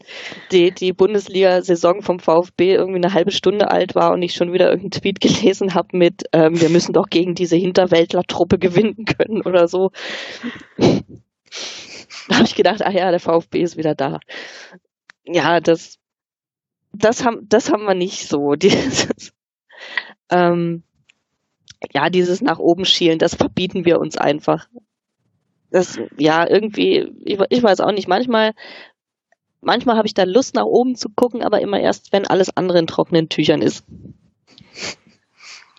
die, 0.51 0.71
die 0.71 0.93
Bundesliga-Saison 0.93 2.03
vom 2.03 2.19
VfB 2.19 2.75
irgendwie 2.75 3.03
eine 3.03 3.13
halbe 3.13 3.31
Stunde 3.31 3.71
alt 3.71 3.95
war 3.95 4.13
und 4.13 4.21
ich 4.21 4.35
schon 4.35 4.53
wieder 4.53 4.69
irgendeinen 4.69 5.01
Tweet 5.01 5.19
gelesen 5.19 5.73
habe 5.73 5.97
mit, 5.97 6.25
ähm, 6.31 6.61
wir 6.61 6.69
müssen 6.69 6.93
doch 6.93 7.09
gegen 7.09 7.33
diese 7.33 7.55
Hinterwäldler-Truppe 7.55 8.59
gewinnen 8.59 9.05
können 9.05 9.41
oder 9.41 9.67
so. 9.67 9.91
Da 12.27 12.35
habe 12.35 12.45
ich 12.45 12.55
gedacht, 12.55 12.81
ach 12.83 12.91
ja, 12.91 13.09
der 13.09 13.19
VfB 13.19 13.61
ist 13.61 13.77
wieder 13.77 13.95
da. 13.95 14.19
Ja, 15.25 15.59
das, 15.59 15.97
das 16.93 17.25
haben, 17.25 17.47
das 17.49 17.71
haben 17.71 17.83
wir 17.85 17.95
nicht 17.95 18.27
so. 18.27 18.53
Dieses, 18.55 19.33
ähm, 20.29 20.83
ja, 21.93 22.09
dieses 22.09 22.41
nach 22.41 22.59
oben 22.59 22.85
schielen, 22.85 23.19
das 23.19 23.35
verbieten 23.35 23.85
wir 23.85 23.99
uns 23.99 24.17
einfach. 24.17 24.67
Das, 25.71 25.99
ja, 26.17 26.47
irgendwie, 26.47 27.11
ich, 27.25 27.39
ich 27.49 27.63
weiß 27.63 27.79
auch 27.79 27.91
nicht, 27.91 28.07
manchmal, 28.07 28.53
manchmal 29.61 29.97
habe 29.97 30.07
ich 30.07 30.13
da 30.13 30.23
Lust 30.23 30.53
nach 30.53 30.65
oben 30.65 30.95
zu 30.95 31.09
gucken, 31.09 31.41
aber 31.41 31.61
immer 31.61 31.79
erst, 31.79 32.13
wenn 32.13 32.27
alles 32.27 32.55
andere 32.55 32.79
in 32.79 32.87
trockenen 32.87 33.29
Tüchern 33.29 33.61
ist. 33.61 33.85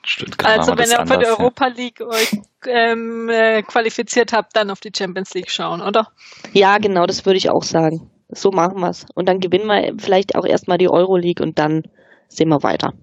Stuttgart 0.04 0.58
also 0.58 0.76
wenn 0.76 0.90
ihr 0.90 1.06
für 1.06 1.18
die 1.18 1.26
Europa 1.26 1.66
League 1.68 2.00
euch 2.00 2.38
ähm, 2.66 3.28
äh, 3.28 3.62
qualifiziert 3.62 4.32
habt, 4.32 4.56
dann 4.56 4.70
auf 4.70 4.80
die 4.80 4.92
Champions 4.96 5.34
League 5.34 5.50
schauen, 5.50 5.80
oder? 5.80 6.08
Ja, 6.52 6.78
genau, 6.78 7.06
das 7.06 7.24
würde 7.24 7.36
ich 7.36 7.50
auch 7.50 7.62
sagen. 7.62 8.10
So 8.28 8.50
machen 8.50 8.80
wir 8.80 8.88
es. 8.90 9.06
Und 9.14 9.28
dann 9.28 9.40
gewinnen 9.40 9.66
wir 9.66 9.94
vielleicht 9.98 10.34
auch 10.36 10.44
erstmal 10.44 10.78
die 10.78 10.88
Euro 10.88 11.16
League 11.16 11.40
und 11.40 11.58
dann 11.58 11.82
sehen 12.28 12.48
wir 12.48 12.62
weiter. 12.62 12.94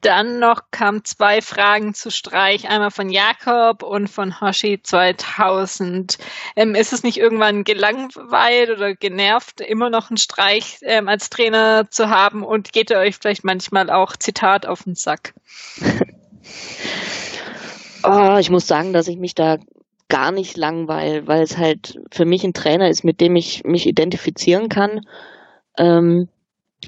Dann 0.01 0.39
noch 0.39 0.61
kamen 0.69 1.03
zwei 1.03 1.41
Fragen 1.41 1.95
zu 1.95 2.11
Streich, 2.11 2.69
einmal 2.69 2.91
von 2.91 3.09
Jakob 3.09 3.81
und 3.81 4.07
von 4.07 4.39
Hoshi 4.39 4.79
2000. 4.81 6.19
Ähm, 6.55 6.75
ist 6.75 6.93
es 6.93 7.03
nicht 7.03 7.17
irgendwann 7.17 7.63
gelangweilt 7.63 8.69
oder 8.69 8.93
genervt, 8.93 9.59
immer 9.59 9.89
noch 9.89 10.11
einen 10.11 10.17
Streich 10.17 10.77
ähm, 10.83 11.07
als 11.07 11.31
Trainer 11.31 11.89
zu 11.89 12.09
haben 12.09 12.43
und 12.43 12.73
geht 12.73 12.91
er 12.91 12.99
euch 12.99 13.15
vielleicht 13.17 13.43
manchmal 13.43 13.89
auch 13.89 14.15
Zitat 14.15 14.67
auf 14.67 14.83
den 14.83 14.93
Sack? 14.93 15.33
oh, 18.03 18.37
ich 18.39 18.51
muss 18.51 18.67
sagen, 18.67 18.93
dass 18.93 19.07
ich 19.07 19.17
mich 19.17 19.33
da 19.33 19.57
gar 20.09 20.31
nicht 20.31 20.57
langweile, 20.57 21.27
weil 21.27 21.41
es 21.41 21.57
halt 21.57 21.99
für 22.11 22.25
mich 22.25 22.43
ein 22.43 22.53
Trainer 22.53 22.89
ist, 22.89 23.03
mit 23.03 23.19
dem 23.19 23.35
ich 23.35 23.63
mich 23.63 23.87
identifizieren 23.87 24.69
kann. 24.69 25.01
Ähm, 25.77 26.29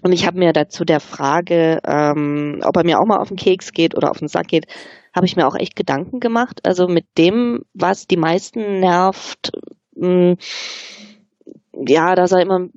und 0.04 0.12
ich 0.14 0.26
habe 0.26 0.40
mir 0.40 0.54
dazu 0.54 0.86
der 0.86 1.00
Frage, 1.00 1.80
ähm, 1.86 2.62
ob 2.64 2.78
er 2.78 2.86
mir 2.86 3.00
auch 3.00 3.06
mal 3.06 3.18
auf 3.18 3.30
den 3.30 3.38
Keks 3.38 3.72
geht 3.72 3.96
oder 3.96 4.12
auf 4.12 4.20
den 4.20 4.28
Sack 4.28 4.48
geht, 4.48 4.68
habe 5.14 5.26
ich 5.26 5.36
mir 5.36 5.48
auch 5.48 5.56
echt 5.56 5.76
Gedanken 5.76 6.20
gemacht. 6.20 6.62
Also 6.64 6.88
mit 6.88 7.06
dem, 7.18 7.66
was 7.74 8.08
die 8.08 8.18
meisten 8.18 8.80
nervt, 8.80 9.52
mh, 9.96 10.08
hm, 10.08 10.38
ja, 11.88 12.16
dass 12.16 12.32
er 12.32 12.42
immer 12.42 12.68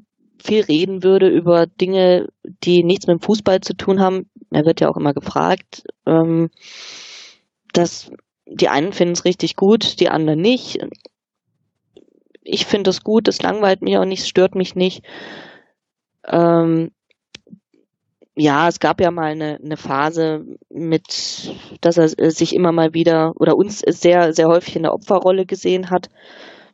viel 0.43 0.63
reden 0.63 1.03
würde 1.03 1.29
über 1.29 1.67
Dinge, 1.67 2.29
die 2.65 2.83
nichts 2.83 3.07
mit 3.07 3.19
dem 3.19 3.23
Fußball 3.23 3.61
zu 3.61 3.75
tun 3.75 4.01
haben. 4.01 4.29
Er 4.51 4.65
wird 4.65 4.81
ja 4.81 4.89
auch 4.89 4.97
immer 4.97 5.15
gefragt. 5.15 5.85
Ähm, 6.07 6.51
dass 7.73 8.11
die 8.47 8.69
einen 8.69 8.93
finden 8.93 9.15
es 9.15 9.25
richtig 9.25 9.57
gut, 9.57 10.01
die 10.01 10.09
anderen 10.09 10.41
nicht. 10.41 10.79
ich 12.45 12.67
finde 12.67 12.91
es 12.91 13.05
gut, 13.05 13.29
es 13.29 13.41
langweilt 13.41 13.83
mich 13.83 13.97
auch 13.97 14.05
nicht, 14.05 14.23
es 14.23 14.29
stört 14.29 14.57
mich 14.57 14.75
nicht. 14.75 15.05
Ähm, 16.27 16.91
ja, 18.35 18.68
es 18.68 18.80
gab 18.80 19.01
ja 19.01 19.11
mal 19.11 19.33
eine, 19.33 19.59
eine 19.62 19.76
Phase 19.76 20.45
mit, 20.70 21.55
dass 21.80 21.99
er 21.99 22.30
sich 22.30 22.55
immer 22.55 22.72
mal 22.72 22.95
wieder 22.95 23.33
oder 23.37 23.57
uns 23.57 23.80
sehr, 23.80 24.33
sehr 24.33 24.49
häufig 24.49 24.76
in 24.76 24.85
der 24.85 24.95
Opferrolle 24.95 25.45
gesehen 25.45 25.91
hat. 25.91 26.09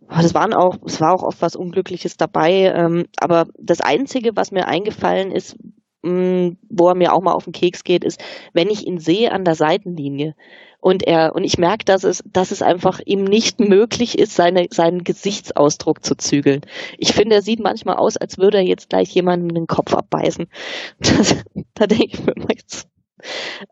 Das 0.09 0.35
waren 0.35 0.55
auch, 0.55 0.77
es 0.87 1.01
war 1.01 1.15
auch 1.15 1.23
oft 1.23 1.43
was 1.43 1.57
Unglückliches 1.57 2.17
dabei. 2.17 2.73
Ähm, 2.75 3.07
aber 3.19 3.47
das 3.59 3.81
Einzige, 3.81 4.37
was 4.37 4.53
mir 4.53 4.69
eingefallen 4.69 5.33
ist, 5.33 5.57
mh, 6.03 6.53
wo 6.71 6.89
er 6.89 6.95
mir 6.95 7.13
auch 7.13 7.23
mal 7.23 7.33
auf 7.33 7.45
den 7.45 7.53
Keks 7.53 7.85
geht, 7.85 8.05
ist, 8.05 8.23
wenn 8.53 8.71
ich 8.71 8.87
ihn 8.87 8.99
sehe 8.99 9.33
an 9.33 9.45
der 9.45 9.55
Seitenlinie 9.55 10.35
und 10.81 11.03
er 11.03 11.35
und 11.35 11.45
ich 11.45 11.59
merke, 11.59 11.85
dass 11.85 12.05
es, 12.05 12.23
dass 12.27 12.51
es 12.51 12.63
einfach 12.63 13.01
ihm 13.05 13.25
nicht 13.25 13.61
möglich 13.61 14.19
ist, 14.19 14.35
seine, 14.35 14.69
seinen 14.71 15.05
Gesichtsausdruck 15.05 16.05
zu 16.05 16.17
zügeln. 16.17 16.63
Ich 16.99 17.13
finde, 17.13 17.37
er 17.37 17.43
sieht 17.43 17.61
manchmal 17.61 17.97
aus, 17.97 18.17
als 18.17 18.39
würde 18.39 18.59
er 18.59 18.65
jetzt 18.65 18.89
gleich 18.89 19.11
jemanden 19.11 19.49
den 19.49 19.67
Kopf 19.67 19.95
abbeißen. 19.95 20.47
Das, 21.01 21.37
da 21.75 21.87
denke 21.87 22.07
ich 22.13 22.25
mir 22.25 22.35
mal 22.37 22.49
jetzt. 22.51 22.89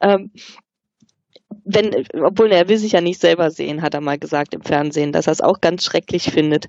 Ähm, 0.00 0.32
wenn, 1.64 2.06
obwohl 2.22 2.50
er 2.50 2.68
will 2.68 2.78
sich 2.78 2.92
ja 2.92 3.00
nicht 3.00 3.20
selber 3.20 3.50
sehen, 3.50 3.82
hat 3.82 3.94
er 3.94 4.00
mal 4.00 4.18
gesagt 4.18 4.54
im 4.54 4.62
Fernsehen, 4.62 5.12
dass 5.12 5.26
er 5.26 5.32
es 5.32 5.40
auch 5.40 5.60
ganz 5.60 5.84
schrecklich 5.84 6.30
findet. 6.30 6.68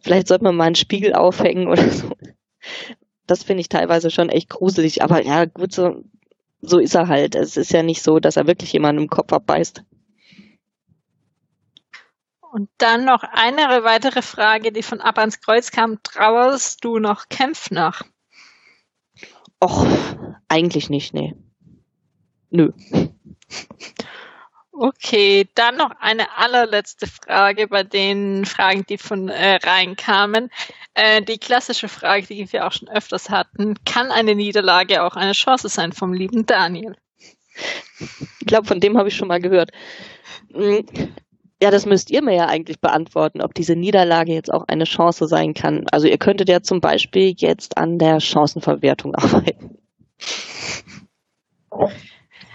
Vielleicht 0.00 0.28
sollte 0.28 0.44
man 0.44 0.56
mal 0.56 0.64
einen 0.64 0.74
Spiegel 0.74 1.14
aufhängen 1.14 1.68
oder 1.68 1.88
so. 1.88 2.10
Das 3.26 3.42
finde 3.42 3.60
ich 3.60 3.68
teilweise 3.68 4.10
schon 4.10 4.28
echt 4.28 4.50
gruselig. 4.50 5.02
Aber 5.02 5.24
ja, 5.24 5.44
gut, 5.44 5.72
so, 5.72 6.02
so 6.62 6.78
ist 6.78 6.94
er 6.94 7.08
halt. 7.08 7.34
Es 7.34 7.56
ist 7.56 7.72
ja 7.72 7.82
nicht 7.82 8.02
so, 8.02 8.20
dass 8.20 8.36
er 8.36 8.46
wirklich 8.46 8.72
jemanden 8.72 9.02
im 9.02 9.08
Kopf 9.08 9.32
abbeißt. 9.32 9.84
Und 12.52 12.70
dann 12.78 13.04
noch 13.04 13.22
eine 13.22 13.62
weitere 13.82 14.22
Frage, 14.22 14.72
die 14.72 14.82
von 14.82 15.00
Ab 15.00 15.18
ans 15.18 15.40
Kreuz 15.40 15.70
kam. 15.70 16.02
Trauerst 16.02 16.84
du 16.84 16.98
noch 16.98 17.28
Kämpf 17.28 17.70
nach? 17.70 18.02
Och, 19.62 19.86
eigentlich 20.48 20.90
nicht, 20.90 21.14
nee. 21.14 21.34
Nö. 22.50 22.72
Okay, 24.74 25.46
dann 25.54 25.76
noch 25.76 25.90
eine 26.00 26.38
allerletzte 26.38 27.06
Frage 27.06 27.68
bei 27.68 27.82
den 27.82 28.46
Fragen, 28.46 28.86
die 28.88 28.96
von 28.96 29.28
äh, 29.28 29.56
reinkamen. 29.56 30.50
Äh, 30.94 31.20
die 31.20 31.36
klassische 31.36 31.88
Frage, 31.88 32.26
die 32.26 32.50
wir 32.52 32.66
auch 32.66 32.72
schon 32.72 32.88
öfters 32.88 33.28
hatten. 33.28 33.76
Kann 33.84 34.10
eine 34.10 34.34
Niederlage 34.34 35.02
auch 35.02 35.14
eine 35.14 35.32
Chance 35.32 35.68
sein 35.68 35.92
vom 35.92 36.14
lieben 36.14 36.46
Daniel? 36.46 36.96
Ich 38.40 38.46
glaube, 38.46 38.66
von 38.66 38.80
dem 38.80 38.96
habe 38.96 39.08
ich 39.08 39.16
schon 39.16 39.28
mal 39.28 39.40
gehört. 39.40 39.72
Hm, 40.54 40.86
ja, 41.62 41.70
das 41.70 41.84
müsst 41.84 42.10
ihr 42.10 42.22
mir 42.22 42.34
ja 42.34 42.46
eigentlich 42.46 42.80
beantworten, 42.80 43.42
ob 43.42 43.54
diese 43.54 43.76
Niederlage 43.76 44.32
jetzt 44.32 44.52
auch 44.52 44.64
eine 44.68 44.84
Chance 44.84 45.28
sein 45.28 45.52
kann. 45.52 45.86
Also 45.92 46.08
ihr 46.08 46.18
könntet 46.18 46.48
ja 46.48 46.62
zum 46.62 46.80
Beispiel 46.80 47.34
jetzt 47.36 47.76
an 47.76 47.98
der 47.98 48.20
Chancenverwertung 48.20 49.14
arbeiten. 49.16 49.78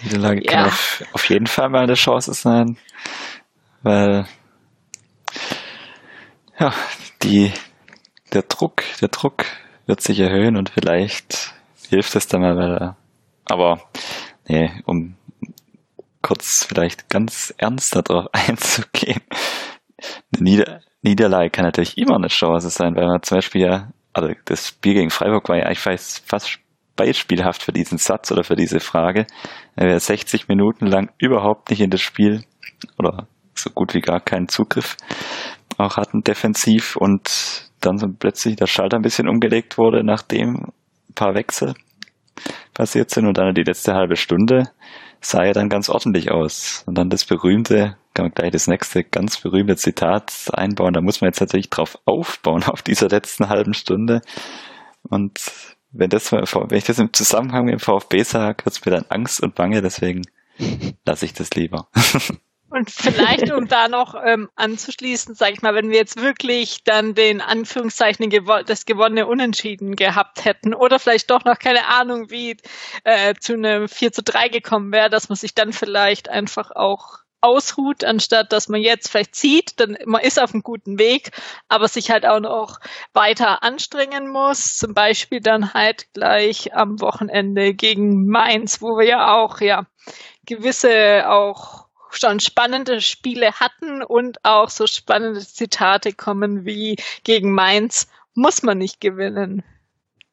Niederlage 0.03 0.43
ja. 0.43 0.51
kann 0.51 0.65
auf, 0.65 1.03
auf 1.13 1.29
jeden 1.29 1.47
Fall 1.47 1.69
mal 1.69 1.83
eine 1.83 1.95
Chance 1.95 2.33
sein, 2.33 2.77
weil 3.81 4.25
ja, 6.59 6.73
die, 7.23 7.51
der 8.33 8.43
Druck, 8.43 8.83
der 9.01 9.09
Druck 9.09 9.45
wird 9.85 10.01
sich 10.01 10.19
erhöhen 10.19 10.57
und 10.57 10.69
vielleicht 10.69 11.53
hilft 11.89 12.15
es 12.15 12.27
dann 12.27 12.41
mal, 12.41 12.57
weil, 12.57 12.95
aber 13.45 13.81
nee, 14.47 14.71
um 14.85 15.15
kurz 16.21 16.65
vielleicht 16.65 17.09
ganz 17.09 17.53
ernst 17.57 17.95
darauf 17.95 18.27
einzugehen. 18.33 19.21
Eine 20.33 20.43
Nieder 20.43 20.81
Niederlage 21.01 21.49
kann 21.49 21.65
natürlich 21.65 21.97
immer 21.97 22.15
eine 22.15 22.27
Chance 22.27 22.69
sein, 22.69 22.95
weil 22.95 23.07
man 23.07 23.23
zum 23.23 23.37
Beispiel 23.37 23.61
ja, 23.61 23.91
also 24.13 24.33
das 24.45 24.67
Spiel 24.67 24.95
gegen 24.95 25.09
Freiburg 25.09 25.47
war 25.47 25.57
ja, 25.57 25.69
ich 25.71 25.83
weiß, 25.83 26.23
fast 26.25 26.59
beispielhaft 26.97 27.63
für 27.63 27.71
diesen 27.71 27.97
Satz 27.97 28.31
oder 28.31 28.43
für 28.43 28.57
diese 28.57 28.81
Frage. 28.81 29.25
Wir 29.77 29.99
60 29.99 30.49
Minuten 30.49 30.85
lang 30.85 31.09
überhaupt 31.17 31.69
nicht 31.69 31.79
in 31.79 31.89
das 31.89 32.01
Spiel 32.01 32.43
oder 32.99 33.27
so 33.55 33.69
gut 33.69 33.93
wie 33.93 34.01
gar 34.01 34.19
keinen 34.19 34.49
Zugriff 34.49 34.97
auch 35.77 35.97
hatten 35.97 36.23
defensiv 36.23 36.95
und 36.95 37.69
dann 37.79 37.97
so 37.97 38.07
plötzlich 38.07 38.55
der 38.55 38.67
Schalter 38.67 38.97
ein 38.97 39.03
bisschen 39.03 39.29
umgelegt 39.29 39.77
wurde, 39.77 40.03
nachdem 40.03 40.55
ein 41.09 41.13
paar 41.13 41.35
Wechsel 41.35 41.75
passiert 42.73 43.11
sind 43.11 43.27
und 43.27 43.37
dann 43.37 43.53
die 43.53 43.63
letzte 43.63 43.93
halbe 43.93 44.15
Stunde 44.15 44.63
sah 45.21 45.43
er 45.43 45.53
dann 45.53 45.69
ganz 45.69 45.89
ordentlich 45.89 46.31
aus. 46.31 46.83
Und 46.85 46.97
dann 46.97 47.09
das 47.09 47.25
berühmte, 47.25 47.97
kann 48.13 48.25
man 48.25 48.33
gleich 48.33 48.51
das 48.51 48.67
nächste 48.67 49.03
ganz 49.03 49.39
berühmte 49.39 49.75
Zitat 49.75 50.31
einbauen. 50.53 50.93
Da 50.93 51.01
muss 51.01 51.21
man 51.21 51.29
jetzt 51.29 51.39
natürlich 51.39 51.69
drauf 51.69 51.97
aufbauen, 52.05 52.63
auf 52.67 52.81
dieser 52.81 53.09
letzten 53.09 53.49
halben 53.49 53.73
Stunde. 53.73 54.21
Und 55.03 55.76
wenn, 55.91 56.09
das, 56.09 56.31
wenn 56.31 56.77
ich 56.77 56.83
das 56.85 56.99
im 56.99 57.13
Zusammenhang 57.13 57.65
mit 57.65 57.73
dem 57.73 57.79
VfB 57.79 58.23
sage, 58.23 58.65
wird 58.65 58.75
es 58.75 58.85
mir 58.85 58.91
dann 58.91 59.05
Angst 59.09 59.41
und 59.41 59.55
Bange, 59.55 59.81
deswegen 59.81 60.23
lasse 61.05 61.25
ich 61.25 61.33
das 61.33 61.51
lieber. 61.51 61.87
Und 62.69 62.91
vielleicht, 62.91 63.49
um 63.53 63.67
da 63.67 63.87
noch 63.87 64.13
ähm, 64.25 64.49
anzuschließen, 64.55 65.35
sage 65.35 65.53
ich 65.53 65.61
mal, 65.61 65.73
wenn 65.73 65.89
wir 65.89 65.97
jetzt 65.97 66.21
wirklich 66.21 66.83
dann 66.83 67.15
den 67.15 67.39
Anführungszeichen 67.39 68.29
das 68.65 68.85
gewonnene 68.85 69.25
Unentschieden 69.25 69.95
gehabt 69.95 70.43
hätten 70.43 70.73
oder 70.73 70.99
vielleicht 70.99 71.31
doch 71.31 71.45
noch 71.45 71.59
keine 71.59 71.87
Ahnung, 71.87 72.29
wie 72.29 72.57
äh, 73.05 73.35
zu 73.39 73.53
einem 73.53 73.87
4 73.87 74.11
zu 74.11 74.21
3 74.21 74.49
gekommen 74.49 74.91
wäre, 74.91 75.09
dass 75.09 75.29
man 75.29 75.37
sich 75.37 75.55
dann 75.55 75.71
vielleicht 75.71 76.27
einfach 76.27 76.71
auch 76.75 77.19
ausruht, 77.41 78.03
anstatt 78.03 78.51
dass 78.51 78.69
man 78.69 78.81
jetzt 78.81 79.09
vielleicht 79.09 79.35
zieht, 79.35 79.79
dann 79.79 79.97
man 80.05 80.21
ist 80.21 80.41
auf 80.41 80.53
einem 80.53 80.63
guten 80.63 80.99
Weg, 80.99 81.31
aber 81.67 81.87
sich 81.87 82.11
halt 82.11 82.25
auch 82.25 82.39
noch 82.39 82.79
weiter 83.13 83.63
anstrengen 83.63 84.27
muss. 84.29 84.77
Zum 84.77 84.93
Beispiel 84.93 85.41
dann 85.41 85.73
halt 85.73 86.11
gleich 86.13 86.75
am 86.75 86.99
Wochenende 86.99 87.73
gegen 87.73 88.27
Mainz, 88.27 88.81
wo 88.81 88.97
wir 88.97 89.05
ja 89.05 89.35
auch 89.35 89.61
ja 89.61 89.85
gewisse 90.45 91.29
auch 91.29 91.87
schon 92.09 92.39
spannende 92.39 93.01
Spiele 93.01 93.53
hatten 93.53 94.01
und 94.01 94.43
auch 94.43 94.69
so 94.69 94.87
spannende 94.87 95.41
Zitate 95.41 96.13
kommen 96.13 96.65
wie 96.65 96.95
gegen 97.23 97.51
Mainz 97.51 98.07
muss 98.33 98.63
man 98.63 98.77
nicht 98.77 99.01
gewinnen. 99.01 99.63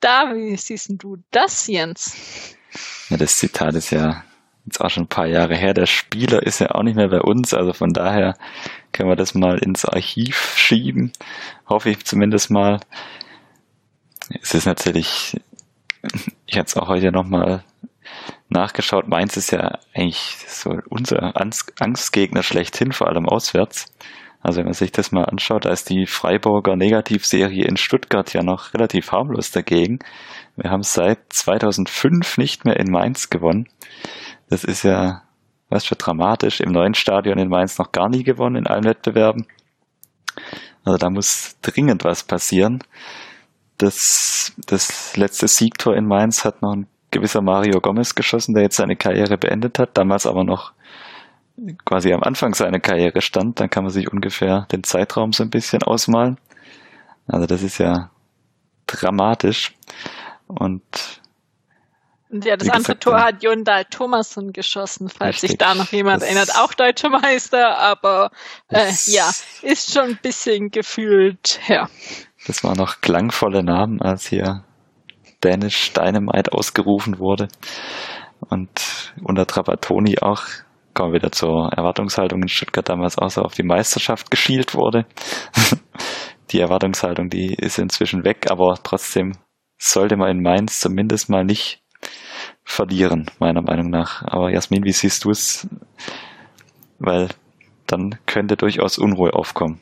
Da, 0.00 0.34
wie 0.34 0.56
siehst 0.56 0.90
du 0.90 1.16
das, 1.30 1.66
Jens? 1.66 2.14
Ja, 3.08 3.16
das 3.16 3.38
Zitat 3.38 3.74
ist 3.74 3.90
ja 3.90 4.24
jetzt 4.66 4.80
auch 4.80 4.90
schon 4.90 5.04
ein 5.04 5.08
paar 5.08 5.26
Jahre 5.26 5.56
her. 5.56 5.74
Der 5.74 5.86
Spieler 5.86 6.42
ist 6.42 6.60
ja 6.60 6.70
auch 6.70 6.82
nicht 6.82 6.96
mehr 6.96 7.08
bei 7.08 7.20
uns, 7.20 7.54
also 7.54 7.72
von 7.72 7.92
daher 7.92 8.36
können 8.92 9.08
wir 9.08 9.16
das 9.16 9.34
mal 9.34 9.58
ins 9.58 9.84
Archiv 9.84 10.54
schieben. 10.56 11.12
Hoffe 11.68 11.90
ich 11.90 12.04
zumindest 12.04 12.50
mal. 12.50 12.80
Es 14.40 14.54
ist 14.54 14.66
natürlich, 14.66 15.40
ich 16.46 16.56
habe 16.56 16.66
es 16.66 16.76
auch 16.76 16.88
heute 16.88 17.12
nochmal 17.12 17.62
nachgeschaut. 18.48 19.08
Mainz 19.08 19.36
ist 19.36 19.50
ja 19.50 19.78
eigentlich 19.94 20.38
so 20.46 20.78
unser 20.88 21.34
Angstgegner 21.78 22.42
schlechthin, 22.42 22.92
vor 22.92 23.08
allem 23.08 23.28
auswärts. 23.28 23.92
Also 24.40 24.58
wenn 24.58 24.66
man 24.66 24.74
sich 24.74 24.92
das 24.92 25.10
mal 25.10 25.24
anschaut, 25.24 25.64
da 25.64 25.70
ist 25.70 25.88
die 25.88 26.06
Freiburger 26.06 26.76
Negativserie 26.76 27.64
in 27.64 27.78
Stuttgart 27.78 28.32
ja 28.34 28.42
noch 28.42 28.74
relativ 28.74 29.10
harmlos 29.10 29.50
dagegen. 29.50 30.00
Wir 30.56 30.70
haben 30.70 30.82
seit 30.82 31.18
2005 31.30 32.36
nicht 32.36 32.64
mehr 32.66 32.78
in 32.78 32.90
Mainz 32.90 33.30
gewonnen. 33.30 33.68
Das 34.48 34.64
ist 34.64 34.82
ja, 34.82 35.22
was 35.68 35.84
für 35.84 35.96
dramatisch, 35.96 36.60
im 36.60 36.72
neuen 36.72 36.94
Stadion 36.94 37.38
in 37.38 37.48
Mainz 37.48 37.78
noch 37.78 37.92
gar 37.92 38.08
nie 38.08 38.22
gewonnen 38.22 38.56
in 38.56 38.66
allen 38.66 38.84
Wettbewerben. 38.84 39.46
Also 40.84 40.98
da 40.98 41.10
muss 41.10 41.56
dringend 41.62 42.04
was 42.04 42.22
passieren. 42.22 42.82
Das, 43.78 44.52
das 44.66 45.16
letzte 45.16 45.48
Siegtor 45.48 45.96
in 45.96 46.06
Mainz 46.06 46.44
hat 46.44 46.62
noch 46.62 46.74
ein 46.74 46.86
gewisser 47.10 47.42
Mario 47.42 47.80
Gomez 47.80 48.14
geschossen, 48.14 48.54
der 48.54 48.64
jetzt 48.64 48.76
seine 48.76 48.96
Karriere 48.96 49.38
beendet 49.38 49.78
hat, 49.78 49.96
damals 49.96 50.26
aber 50.26 50.44
noch 50.44 50.72
quasi 51.84 52.12
am 52.12 52.22
Anfang 52.22 52.54
seiner 52.54 52.80
Karriere 52.80 53.22
stand. 53.22 53.60
Dann 53.60 53.70
kann 53.70 53.84
man 53.84 53.92
sich 53.92 54.12
ungefähr 54.12 54.66
den 54.72 54.84
Zeitraum 54.84 55.32
so 55.32 55.42
ein 55.42 55.50
bisschen 55.50 55.82
ausmalen. 55.82 56.38
Also 57.26 57.46
das 57.46 57.62
ist 57.62 57.78
ja 57.78 58.10
dramatisch. 58.86 59.74
Und 60.46 60.82
ja, 62.42 62.56
das 62.56 62.68
andere 62.70 62.98
Tor 62.98 63.20
hat 63.20 63.42
Jondal 63.42 63.84
Thomasson 63.84 64.52
geschossen, 64.52 65.08
falls 65.08 65.36
richtig. 65.36 65.50
sich 65.50 65.58
da 65.58 65.74
noch 65.74 65.92
jemand 65.92 66.22
das 66.22 66.28
erinnert. 66.28 66.56
Auch 66.56 66.74
deutscher 66.74 67.10
Meister, 67.10 67.78
aber 67.78 68.30
äh, 68.68 68.90
ja, 69.06 69.30
ist 69.62 69.92
schon 69.92 70.10
ein 70.10 70.18
bisschen 70.22 70.70
gefühlt, 70.70 71.60
ja. 71.68 71.88
Das 72.46 72.64
waren 72.64 72.76
noch 72.76 73.00
klangvolle 73.00 73.62
Namen, 73.62 74.02
als 74.02 74.26
hier 74.26 74.64
Danish 75.40 75.92
Dynamite 75.92 76.52
ausgerufen 76.52 77.18
wurde. 77.18 77.48
Und 78.40 79.12
unter 79.22 79.46
Trapattoni 79.46 80.18
auch, 80.20 80.42
kommen 80.94 81.12
wir 81.12 81.20
wieder 81.20 81.32
zur 81.32 81.70
Erwartungshaltung 81.72 82.42
in 82.42 82.48
Stuttgart 82.48 82.88
damals 82.88 83.18
auch 83.18 83.30
so 83.30 83.42
auf 83.42 83.54
die 83.54 83.62
Meisterschaft 83.62 84.30
geschielt 84.30 84.74
wurde. 84.74 85.06
die 86.50 86.60
Erwartungshaltung, 86.60 87.30
die 87.30 87.54
ist 87.54 87.78
inzwischen 87.78 88.24
weg, 88.24 88.50
aber 88.50 88.78
trotzdem 88.82 89.36
sollte 89.78 90.16
man 90.16 90.30
in 90.30 90.42
Mainz 90.42 90.80
zumindest 90.80 91.28
mal 91.28 91.44
nicht 91.44 91.83
verlieren, 92.64 93.30
meiner 93.38 93.62
Meinung 93.62 93.90
nach. 93.90 94.22
Aber 94.22 94.50
Jasmin, 94.50 94.84
wie 94.84 94.92
siehst 94.92 95.24
du 95.24 95.30
es? 95.30 95.66
Weil 96.98 97.28
dann 97.86 98.18
könnte 98.26 98.56
durchaus 98.56 98.98
Unruhe 98.98 99.34
aufkommen. 99.34 99.80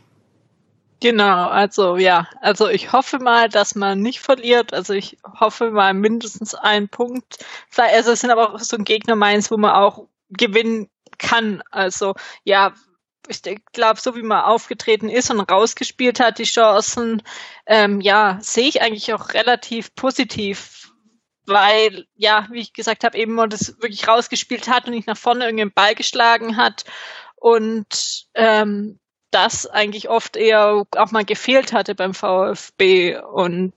Genau, 1.01 1.49
also 1.49 1.97
ja, 1.97 2.29
also 2.41 2.69
ich 2.69 2.93
hoffe 2.93 3.19
mal, 3.19 3.49
dass 3.49 3.75
man 3.75 4.01
nicht 4.01 4.21
verliert. 4.21 4.73
Also 4.73 4.93
ich 4.93 5.19
hoffe 5.41 5.73
mal 5.73 5.95
mindestens 5.95 6.55
einen 6.55 6.89
Punkt. 6.89 7.45
Also 7.77 8.13
es 8.13 8.21
sind 8.21 8.31
aber 8.31 8.55
auch 8.55 8.61
so 8.61 8.77
ein 8.77 8.85
Gegner 8.85 9.17
meins, 9.17 9.51
wo 9.51 9.57
man 9.57 9.73
auch 9.73 10.07
gewinnen 10.31 10.89
kann. 11.19 11.63
Also 11.73 12.15
ja, 12.45 12.73
ich 13.29 13.43
glaube, 13.73 14.01
so 14.01 14.15
wie 14.15 14.23
man 14.23 14.43
aufgetreten 14.43 15.09
ist 15.09 15.31
und 15.31 15.41
rausgespielt 15.41 16.21
hat, 16.21 16.39
die 16.39 16.45
Chancen, 16.45 17.23
ähm, 17.67 18.01
ja, 18.01 18.39
sehe 18.41 18.69
ich 18.69 18.83
eigentlich 18.83 19.13
auch 19.13 19.31
relativ 19.35 19.95
positiv, 19.97 20.82
weil, 21.47 22.07
ja, 22.17 22.47
wie 22.51 22.61
ich 22.61 22.73
gesagt 22.73 23.05
habe, 23.05 23.19
eben 23.19 23.35
man 23.35 23.51
das 23.51 23.81
wirklich 23.81 24.07
rausgespielt 24.07 24.69
hat 24.69 24.87
und 24.87 24.95
nicht 24.95 25.09
nach 25.09 25.17
vorne 25.17 25.45
irgendeinen 25.45 25.73
Ball 25.73 25.95
geschlagen 25.95 26.57
hat. 26.57 26.85
Und 27.37 28.27
ähm, 28.35 29.01
das 29.33 29.67
eigentlich 29.67 30.09
oft 30.09 30.37
eher 30.37 30.85
auch 30.97 31.11
mal 31.11 31.25
gefehlt 31.25 31.73
hatte 31.73 31.95
beim 31.95 32.15
VfB. 32.15 33.17
Und 33.17 33.73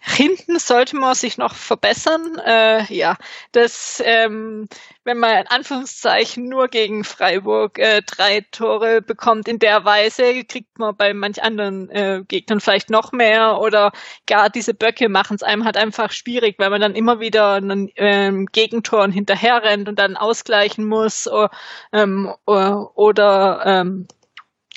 hinten 0.00 0.58
sollte 0.58 0.96
man 0.96 1.14
sich 1.14 1.38
noch 1.38 1.54
verbessern. 1.54 2.38
Äh, 2.46 2.84
ja, 2.92 3.16
das, 3.50 4.02
ähm, 4.04 4.68
wenn 5.04 5.18
man 5.18 5.40
in 5.40 5.46
Anführungszeichen 5.48 6.48
nur 6.48 6.68
gegen 6.68 7.04
Freiburg 7.04 7.78
äh, 7.78 8.02
drei 8.06 8.46
Tore 8.52 9.02
bekommt 9.02 9.48
in 9.48 9.58
der 9.58 9.84
Weise, 9.84 10.44
kriegt 10.44 10.78
man 10.78 10.96
bei 10.96 11.12
manch 11.12 11.42
anderen 11.42 11.90
äh, 11.90 12.22
Gegnern 12.26 12.60
vielleicht 12.60 12.88
noch 12.88 13.10
mehr 13.12 13.58
oder 13.60 13.92
gar 14.26 14.50
diese 14.50 14.72
Böcke 14.72 15.08
machen 15.08 15.34
es 15.34 15.42
einem 15.42 15.64
halt 15.64 15.76
einfach 15.76 16.12
schwierig, 16.12 16.56
weil 16.58 16.70
man 16.70 16.80
dann 16.80 16.94
immer 16.94 17.18
wieder 17.20 17.54
einen 17.54 17.90
ähm, 17.96 18.46
Gegentoren 18.46 19.10
hinterher 19.10 19.62
rennt 19.64 19.88
und 19.88 19.98
dann 19.98 20.16
ausgleichen 20.16 20.84
muss 20.86 21.26
oder, 21.26 21.50
ähm, 21.92 22.32
oder 22.46 23.62
ähm, 23.66 24.06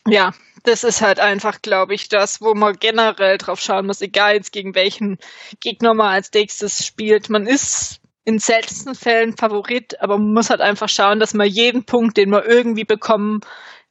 ja, 0.08 0.34
das 0.64 0.84
ist 0.84 1.02
halt 1.02 1.20
einfach, 1.20 1.62
glaube 1.62 1.94
ich, 1.94 2.10
das, 2.10 2.42
wo 2.42 2.54
man 2.54 2.76
generell 2.80 3.38
drauf 3.38 3.60
schauen 3.60 3.86
muss, 3.86 4.02
egal 4.02 4.36
jetzt 4.36 4.52
gegen 4.52 4.76
welchen 4.76 5.18
Gegner 5.60 5.94
man 5.94 6.14
als 6.14 6.32
nächstes 6.34 6.86
spielt. 6.86 7.30
Man 7.30 7.48
ist 7.48 8.02
in 8.24 8.40
seltensten 8.40 8.96
Fällen 8.96 9.38
Favorit, 9.38 10.02
aber 10.02 10.18
man 10.18 10.34
muss 10.34 10.50
halt 10.50 10.62
einfach 10.62 10.90
schauen, 10.90 11.20
dass 11.20 11.34
man 11.34 11.48
jeden 11.48 11.86
Punkt, 11.86 12.18
den 12.18 12.32
man 12.32 12.44
irgendwie 12.44 12.84
bekommen 12.84 13.42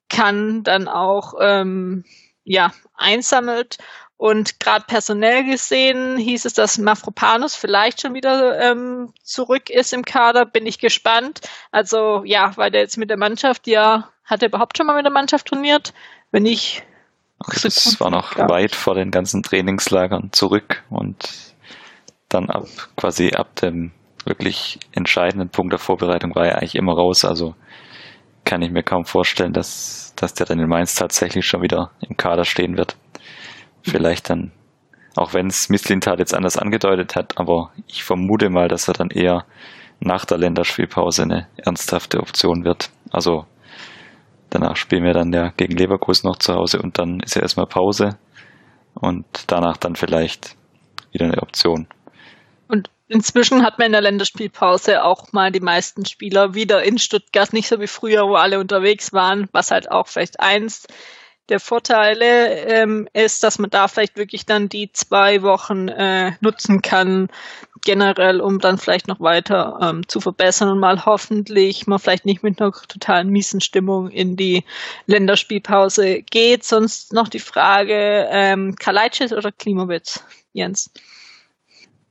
kann, 0.08 0.64
dann 0.64 0.88
auch 0.88 1.34
ähm, 1.40 2.04
ja 2.44 2.72
einsammelt. 2.94 3.78
Und 4.16 4.60
gerade 4.60 4.84
personell 4.86 5.44
gesehen 5.44 6.16
hieß 6.16 6.44
es, 6.44 6.54
dass 6.54 6.78
Mafropanus 6.78 7.56
vielleicht 7.56 8.00
schon 8.00 8.14
wieder 8.14 8.58
ähm, 8.60 9.12
zurück 9.22 9.70
ist 9.70 9.92
im 9.92 10.04
Kader. 10.04 10.46
Bin 10.46 10.66
ich 10.66 10.78
gespannt. 10.78 11.40
Also 11.72 12.22
ja, 12.24 12.56
weil 12.56 12.70
der 12.70 12.82
jetzt 12.82 12.96
mit 12.96 13.10
der 13.10 13.18
Mannschaft 13.18 13.66
ja 13.66 14.13
hat 14.24 14.42
er 14.42 14.48
überhaupt 14.48 14.76
schon 14.76 14.86
mal 14.86 14.96
mit 14.96 15.04
der 15.04 15.12
Mannschaft 15.12 15.46
trainiert? 15.46 15.92
Wenn 16.30 16.46
ich. 16.46 16.82
So 17.46 17.68
das 17.68 18.00
war 18.00 18.10
noch 18.10 18.36
ja. 18.36 18.48
weit 18.48 18.74
vor 18.74 18.94
den 18.94 19.10
ganzen 19.10 19.42
Trainingslagern 19.42 20.30
zurück 20.32 20.82
und 20.88 21.28
dann 22.28 22.48
ab 22.48 22.66
quasi 22.96 23.32
ab 23.32 23.54
dem 23.56 23.92
wirklich 24.24 24.78
entscheidenden 24.92 25.50
Punkt 25.50 25.72
der 25.72 25.78
Vorbereitung 25.78 26.34
war 26.34 26.46
er 26.46 26.58
eigentlich 26.58 26.76
immer 26.76 26.94
raus. 26.94 27.24
Also 27.24 27.54
kann 28.44 28.62
ich 28.62 28.70
mir 28.70 28.82
kaum 28.82 29.04
vorstellen, 29.04 29.52
dass, 29.52 30.14
dass 30.16 30.34
der 30.34 30.46
dann 30.46 30.60
in 30.60 30.68
Mainz 30.68 30.94
tatsächlich 30.94 31.46
schon 31.46 31.62
wieder 31.62 31.90
im 32.00 32.16
Kader 32.16 32.44
stehen 32.44 32.76
wird. 32.76 32.96
Vielleicht 33.82 34.30
dann, 34.30 34.52
auch 35.16 35.34
wenn 35.34 35.46
es 35.46 35.68
Misslintat 35.68 36.18
jetzt 36.18 36.34
anders 36.34 36.56
angedeutet 36.56 37.16
hat, 37.16 37.38
aber 37.38 37.72
ich 37.86 38.04
vermute 38.04 38.48
mal, 38.48 38.68
dass 38.68 38.88
er 38.88 38.94
dann 38.94 39.10
eher 39.10 39.44
nach 40.00 40.24
der 40.24 40.38
Länderspielpause 40.38 41.22
eine 41.22 41.48
ernsthafte 41.56 42.20
Option 42.20 42.64
wird. 42.64 42.90
Also 43.10 43.46
Danach 44.54 44.76
spielen 44.76 45.02
wir 45.02 45.14
dann 45.14 45.32
ja 45.32 45.48
gegen 45.56 45.76
Leverkusen 45.76 46.28
noch 46.28 46.38
zu 46.38 46.54
Hause 46.54 46.80
und 46.80 46.96
dann 46.96 47.18
ist 47.18 47.34
ja 47.34 47.42
erstmal 47.42 47.66
Pause 47.66 48.18
und 48.94 49.26
danach 49.48 49.76
dann 49.76 49.96
vielleicht 49.96 50.54
wieder 51.10 51.24
eine 51.24 51.42
Option. 51.42 51.88
Und 52.68 52.88
inzwischen 53.08 53.64
hat 53.64 53.80
man 53.80 53.86
in 53.86 53.92
der 53.92 54.02
Länderspielpause 54.02 55.02
auch 55.02 55.32
mal 55.32 55.50
die 55.50 55.58
meisten 55.58 56.06
Spieler 56.06 56.54
wieder 56.54 56.84
in 56.84 56.98
Stuttgart, 56.98 57.52
nicht 57.52 57.66
so 57.66 57.80
wie 57.80 57.88
früher, 57.88 58.28
wo 58.28 58.36
alle 58.36 58.60
unterwegs 58.60 59.12
waren, 59.12 59.48
was 59.50 59.72
halt 59.72 59.90
auch 59.90 60.06
vielleicht 60.06 60.38
eins 60.38 60.86
der 61.48 61.58
Vorteile 61.58 62.54
ähm, 62.66 63.08
ist, 63.12 63.42
dass 63.42 63.58
man 63.58 63.70
da 63.70 63.88
vielleicht 63.88 64.16
wirklich 64.16 64.46
dann 64.46 64.68
die 64.68 64.92
zwei 64.92 65.42
Wochen 65.42 65.88
äh, 65.88 66.36
nutzen 66.40 66.80
kann, 66.80 67.26
generell, 67.84 68.40
um 68.40 68.58
dann 68.58 68.78
vielleicht 68.78 69.08
noch 69.08 69.20
weiter 69.20 69.78
ähm, 69.80 70.08
zu 70.08 70.20
verbessern 70.20 70.68
und 70.68 70.80
mal 70.80 71.04
hoffentlich 71.04 71.86
mal 71.86 71.98
vielleicht 71.98 72.24
nicht 72.24 72.42
mit 72.42 72.60
einer 72.60 72.72
totalen 72.72 73.28
miesen 73.28 73.60
Stimmung 73.60 74.08
in 74.10 74.36
die 74.36 74.64
Länderspielpause 75.06 76.22
geht. 76.22 76.64
Sonst 76.64 77.12
noch 77.12 77.28
die 77.28 77.40
Frage, 77.40 78.28
ähm, 78.30 78.76
Kalajdzic 78.76 79.32
oder 79.32 79.52
Klimowitz, 79.52 80.24
Jens? 80.52 80.90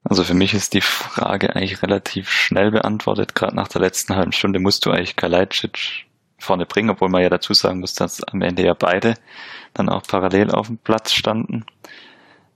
Also 0.04 0.24
für 0.24 0.34
mich 0.34 0.54
ist 0.54 0.74
die 0.74 0.82
Frage 0.82 1.56
eigentlich 1.56 1.82
relativ 1.82 2.30
schnell 2.30 2.72
beantwortet. 2.72 3.36
Gerade 3.36 3.56
nach 3.56 3.70
der 3.70 3.82
letzten 3.82 4.16
halben 4.16 4.34
Stunde 4.34 4.60
musst 4.60 4.86
du 4.86 4.92
eigentlich 4.92 5.16
Kalajdzic 5.16 6.06
vorne 6.40 6.66
bringen, 6.66 6.90
obwohl 6.90 7.10
man 7.10 7.22
ja 7.22 7.30
dazu 7.30 7.54
sagen 7.54 7.80
muss, 7.80 7.94
dass 7.94 8.22
am 8.24 8.42
Ende 8.42 8.66
ja 8.66 8.74
beide 8.74 9.16
dann 9.74 9.90
auch 9.90 10.04
parallel 10.04 10.52
auf 10.52 10.68
dem 10.68 10.78
Platz 10.78 11.14
standen. 11.14 11.66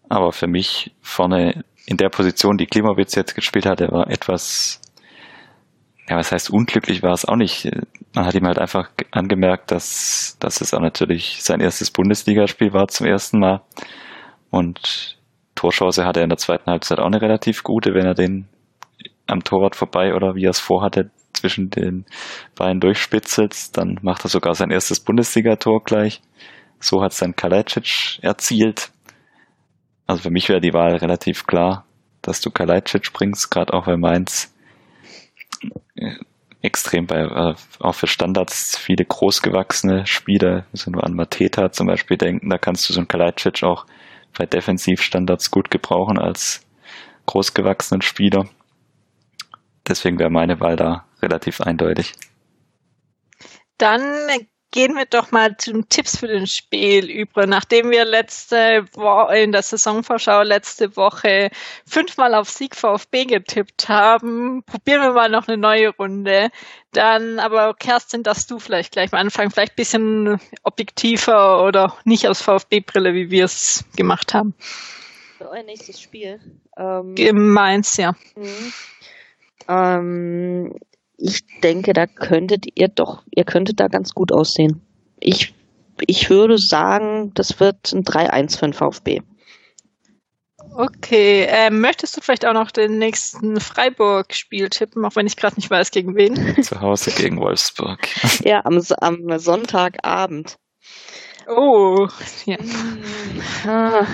Aber 0.10 0.34
für 0.34 0.48
mich 0.48 0.92
vorne 1.02 1.64
in 1.88 1.98
der 1.98 2.10
Position, 2.10 2.58
die 2.58 2.68
Klimowitz 2.68 3.16
jetzt 3.16 3.34
gespielt 3.34 3.66
hatte, 3.66 3.88
war 3.92 4.10
etwas, 4.10 4.80
ja, 6.08 6.18
was 6.18 6.32
heißt 6.32 6.52
unglücklich 6.52 7.02
war 7.02 7.14
es 7.14 7.26
auch 7.26 7.38
nicht. 7.38 7.72
Man 8.14 8.26
hat 8.26 8.36
ihm 8.36 8.46
halt 8.46 8.60
einfach 8.60 8.90
angemerkt, 9.12 9.72
dass, 9.72 10.38
dass 10.40 10.62
es 10.62 10.74
auch 10.74 10.82
natürlich 10.82 11.42
sein 11.42 11.62
erstes 11.62 11.90
Bundesligaspiel 11.90 12.74
war 12.74 12.88
zum 12.90 13.08
ersten 13.08 13.40
Mal. 13.40 13.62
Und 14.52 15.18
Torchance 15.56 16.06
hatte 16.06 16.20
er 16.20 16.26
in 16.26 16.30
der 16.30 16.38
zweiten 16.38 16.70
Halbzeit 16.70 17.00
auch 17.00 17.08
eine 17.08 17.22
relativ 17.22 17.64
gute, 17.64 17.94
wenn 17.96 18.06
er 18.06 18.14
den 18.14 18.48
am 19.26 19.44
Torwart 19.44 19.76
vorbei 19.76 20.14
oder 20.14 20.36
wie 20.36 20.46
er 20.46 20.52
es 20.52 20.60
vorhatte, 20.60 21.10
zwischen 21.34 21.70
den 21.70 22.06
Beinen 22.56 22.80
durchspitzelt, 22.80 23.78
dann 23.78 24.00
macht 24.02 24.26
er 24.26 24.30
sogar 24.30 24.56
sein 24.56 24.72
erstes 24.72 25.00
Bundesligator 25.00 25.84
gleich. 25.84 26.22
So 26.80 27.02
hat 27.02 27.12
es 27.12 27.20
dann 27.20 27.36
Kalajdzic 27.36 28.20
erzielt. 28.22 28.92
Also 30.08 30.24
für 30.24 30.32
mich 30.32 30.50
wäre 30.50 30.62
die 30.62 30.74
Wahl 30.74 30.96
relativ 30.96 31.46
klar, 31.46 31.86
dass 32.22 32.42
du 32.42 32.50
Kalajdzic 32.50 33.12
bringst, 33.14 33.52
gerade 33.52 33.74
auch 33.74 33.88
weil 33.88 33.98
Mainz 33.98 34.54
äh, 35.96 36.16
extrem 36.62 37.06
bei, 37.06 37.20
äh, 37.20 37.56
auch 37.80 37.96
für 37.96 38.08
Standards 38.08 38.78
viele 38.78 39.06
großgewachsene 39.06 40.08
Spieler, 40.08 40.66
also 40.72 40.92
nur 40.92 41.04
an 41.04 41.14
Mateta 41.14 41.72
zum 41.72 41.88
Beispiel 41.88 42.18
denken, 42.18 42.50
da 42.50 42.58
kannst 42.58 42.90
du 42.90 42.94
so 42.94 43.00
einen 43.00 43.08
Kalajdzic 43.08 43.64
auch 43.64 43.86
bei 44.38 44.46
Defensivstandards 44.46 45.52
gut 45.52 45.70
gebrauchen 45.70 46.18
als 46.18 46.66
großgewachsenen 47.26 48.02
Spieler. 48.02 48.48
Deswegen 49.88 50.20
wäre 50.20 50.30
meine 50.30 50.60
Wahl 50.60 50.76
da 50.76 51.06
relativ 51.22 51.62
eindeutig. 51.62 52.14
Dann 53.78 54.02
gehen 54.78 54.94
wir 54.94 55.06
doch 55.06 55.32
mal 55.32 55.58
zu 55.58 55.74
den 55.74 55.90
Tipps 55.90 56.20
für 56.20 56.28
den 56.28 56.46
Spiel 56.46 57.10
über. 57.10 57.48
Nachdem 57.48 57.90
wir 57.90 58.06
letzte 58.06 58.86
Woche 58.94 59.40
in 59.40 59.52
der 59.52 59.64
Saisonvorschau 59.64 60.44
letzte 60.44 60.96
Woche 60.96 61.50
fünfmal 61.88 62.36
auf 62.36 62.48
Sieg 62.48 62.76
VfB 62.76 63.26
getippt 63.26 63.90
haben, 63.90 64.62
probieren 64.68 65.02
wir 65.02 65.14
mal 65.14 65.30
noch 65.30 65.48
eine 65.48 65.58
neue 65.58 65.90
Runde. 65.90 66.52
Dann 66.92 67.40
aber 67.40 67.74
Kerstin, 67.74 68.22
dass 68.22 68.46
du 68.46 68.60
vielleicht 68.60 68.92
gleich 68.92 69.12
mal 69.12 69.18
anfangen, 69.18 69.50
vielleicht 69.50 69.72
ein 69.72 69.78
bisschen 69.78 70.40
objektiver 70.62 71.66
oder 71.66 71.98
nicht 72.04 72.28
aus 72.28 72.44
VfB-Brille, 72.44 73.16
wie 73.16 73.32
wir 73.32 73.46
es 73.46 73.84
gemacht 73.96 74.36
haben. 74.36 74.54
Für 75.40 75.50
euer 75.50 75.64
nächstes 75.64 76.00
Spiel. 76.00 76.40
Ähm, 76.78 77.16
Mainz, 77.52 77.98
ja. 77.98 78.14
Mhm. 78.36 78.74
Ähm, 79.68 80.76
ich 81.18 81.44
denke, 81.64 81.94
da 81.94 82.06
könntet 82.06 82.66
ihr 82.76 82.88
doch, 82.88 83.24
ihr 83.32 83.44
könntet 83.44 83.80
da 83.80 83.88
ganz 83.88 84.14
gut 84.14 84.32
aussehen. 84.32 84.82
Ich, 85.20 85.54
ich 86.06 86.30
würde 86.30 86.58
sagen, 86.58 87.32
das 87.34 87.60
wird 87.60 87.92
ein 87.92 88.04
3-1 88.04 88.58
für 88.58 88.66
den 88.68 88.74
VfB. 88.74 89.22
Okay, 90.76 91.48
ähm, 91.50 91.82
möchtest 91.82 92.16
du 92.16 92.22
vielleicht 92.22 92.46
auch 92.46 92.54
noch 92.54 92.70
den 92.70 93.00
nächsten 93.00 93.60
Freiburg-Spiel 93.60 94.70
tippen, 94.70 95.04
auch 95.06 95.16
wenn 95.16 95.26
ich 95.26 95.36
gerade 95.36 95.56
nicht 95.56 95.72
weiß, 95.72 95.90
gegen 95.90 96.16
wen? 96.16 96.36
Zu 96.64 96.82
Hause 96.82 97.12
gegen 97.12 97.40
Wolfsburg. 97.40 98.00
ja, 98.44 98.64
am, 98.64 98.80
am 99.00 99.40
Sonntagabend. 99.40 100.58
Oh, 101.48 102.08
ja. 102.46 102.58
Ah. 103.66 104.06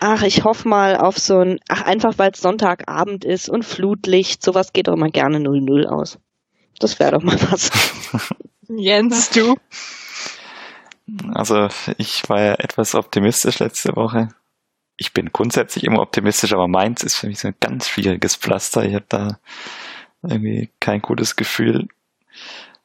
Ach, 0.00 0.22
ich 0.22 0.44
hoffe 0.44 0.66
mal 0.66 0.96
auf 0.96 1.18
so 1.18 1.38
ein, 1.40 1.60
ach, 1.68 1.82
einfach 1.82 2.16
weil 2.16 2.30
es 2.32 2.40
Sonntagabend 2.40 3.24
ist 3.24 3.50
und 3.50 3.64
Flutlicht, 3.66 4.42
sowas 4.42 4.72
geht 4.72 4.88
doch 4.88 4.96
mal 4.96 5.10
gerne 5.10 5.38
0-0 5.38 5.86
aus. 5.86 6.18
Das 6.78 6.98
wäre 6.98 7.12
doch 7.12 7.22
mal 7.22 7.38
was. 7.50 7.70
Jens, 8.68 9.28
du? 9.30 9.56
Also, 11.34 11.68
ich 11.98 12.28
war 12.28 12.40
ja 12.40 12.54
etwas 12.54 12.94
optimistisch 12.94 13.58
letzte 13.58 13.94
Woche. 13.94 14.28
Ich 14.96 15.12
bin 15.12 15.30
grundsätzlich 15.32 15.84
immer 15.84 16.00
optimistisch, 16.00 16.52
aber 16.54 16.66
meins 16.68 17.02
ist 17.02 17.16
für 17.16 17.26
mich 17.26 17.40
so 17.40 17.48
ein 17.48 17.56
ganz 17.60 17.88
schwieriges 17.88 18.36
Pflaster. 18.36 18.84
Ich 18.84 18.94
habe 18.94 19.06
da 19.08 19.38
irgendwie 20.22 20.70
kein 20.80 21.02
gutes 21.02 21.36
Gefühl. 21.36 21.88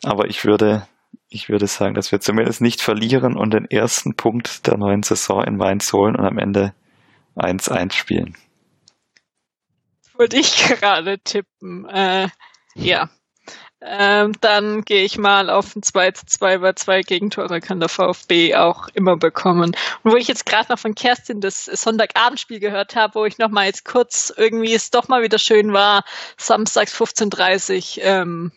Aber 0.03 0.27
ich 0.27 0.43
würde 0.43 0.87
Ich 1.29 1.49
würde 1.49 1.67
sagen, 1.67 1.95
dass 1.95 2.11
wir 2.11 2.19
zumindest 2.19 2.61
nicht 2.61 2.81
verlieren 2.81 3.35
und 3.35 3.53
den 3.53 3.69
ersten 3.69 4.15
Punkt 4.15 4.67
der 4.67 4.77
neuen 4.77 5.03
Saison 5.03 5.43
in 5.43 5.57
Mainz 5.57 5.91
holen 5.93 6.15
und 6.15 6.25
am 6.25 6.37
Ende 6.37 6.73
1-1 7.35 7.93
spielen. 7.93 8.37
Würde 10.17 10.37
ich 10.37 10.55
gerade 10.79 11.19
tippen. 11.19 11.87
Äh, 11.89 12.29
ja, 12.75 13.09
ähm, 13.87 14.33
dann 14.41 14.83
gehe 14.83 15.03
ich 15.03 15.17
mal 15.17 15.49
auf 15.49 15.75
ein 15.75 15.83
2 15.83 16.11
zu 16.11 16.25
2, 16.25 16.61
weil 16.61 16.75
zwei 16.75 17.01
Gegentore 17.01 17.61
kann 17.61 17.79
der 17.79 17.89
VfB 17.89 18.55
auch 18.55 18.87
immer 18.93 19.15
bekommen. 19.15 19.75
Und 20.03 20.11
wo 20.11 20.15
ich 20.15 20.27
jetzt 20.27 20.45
gerade 20.45 20.71
noch 20.71 20.79
von 20.79 20.95
Kerstin 20.95 21.39
das 21.39 21.65
Sonntagabendspiel 21.65 22.59
gehört 22.59 22.95
habe, 22.95 23.15
wo 23.15 23.25
ich 23.25 23.37
noch 23.37 23.49
mal 23.49 23.65
jetzt 23.65 23.85
kurz 23.85 24.33
irgendwie 24.35 24.73
es 24.73 24.89
doch 24.89 25.07
mal 25.07 25.21
wieder 25.21 25.37
schön 25.37 25.71
war, 25.71 26.03
samstags 26.37 26.99
15.30 26.99 27.99
ähm, 28.01 28.51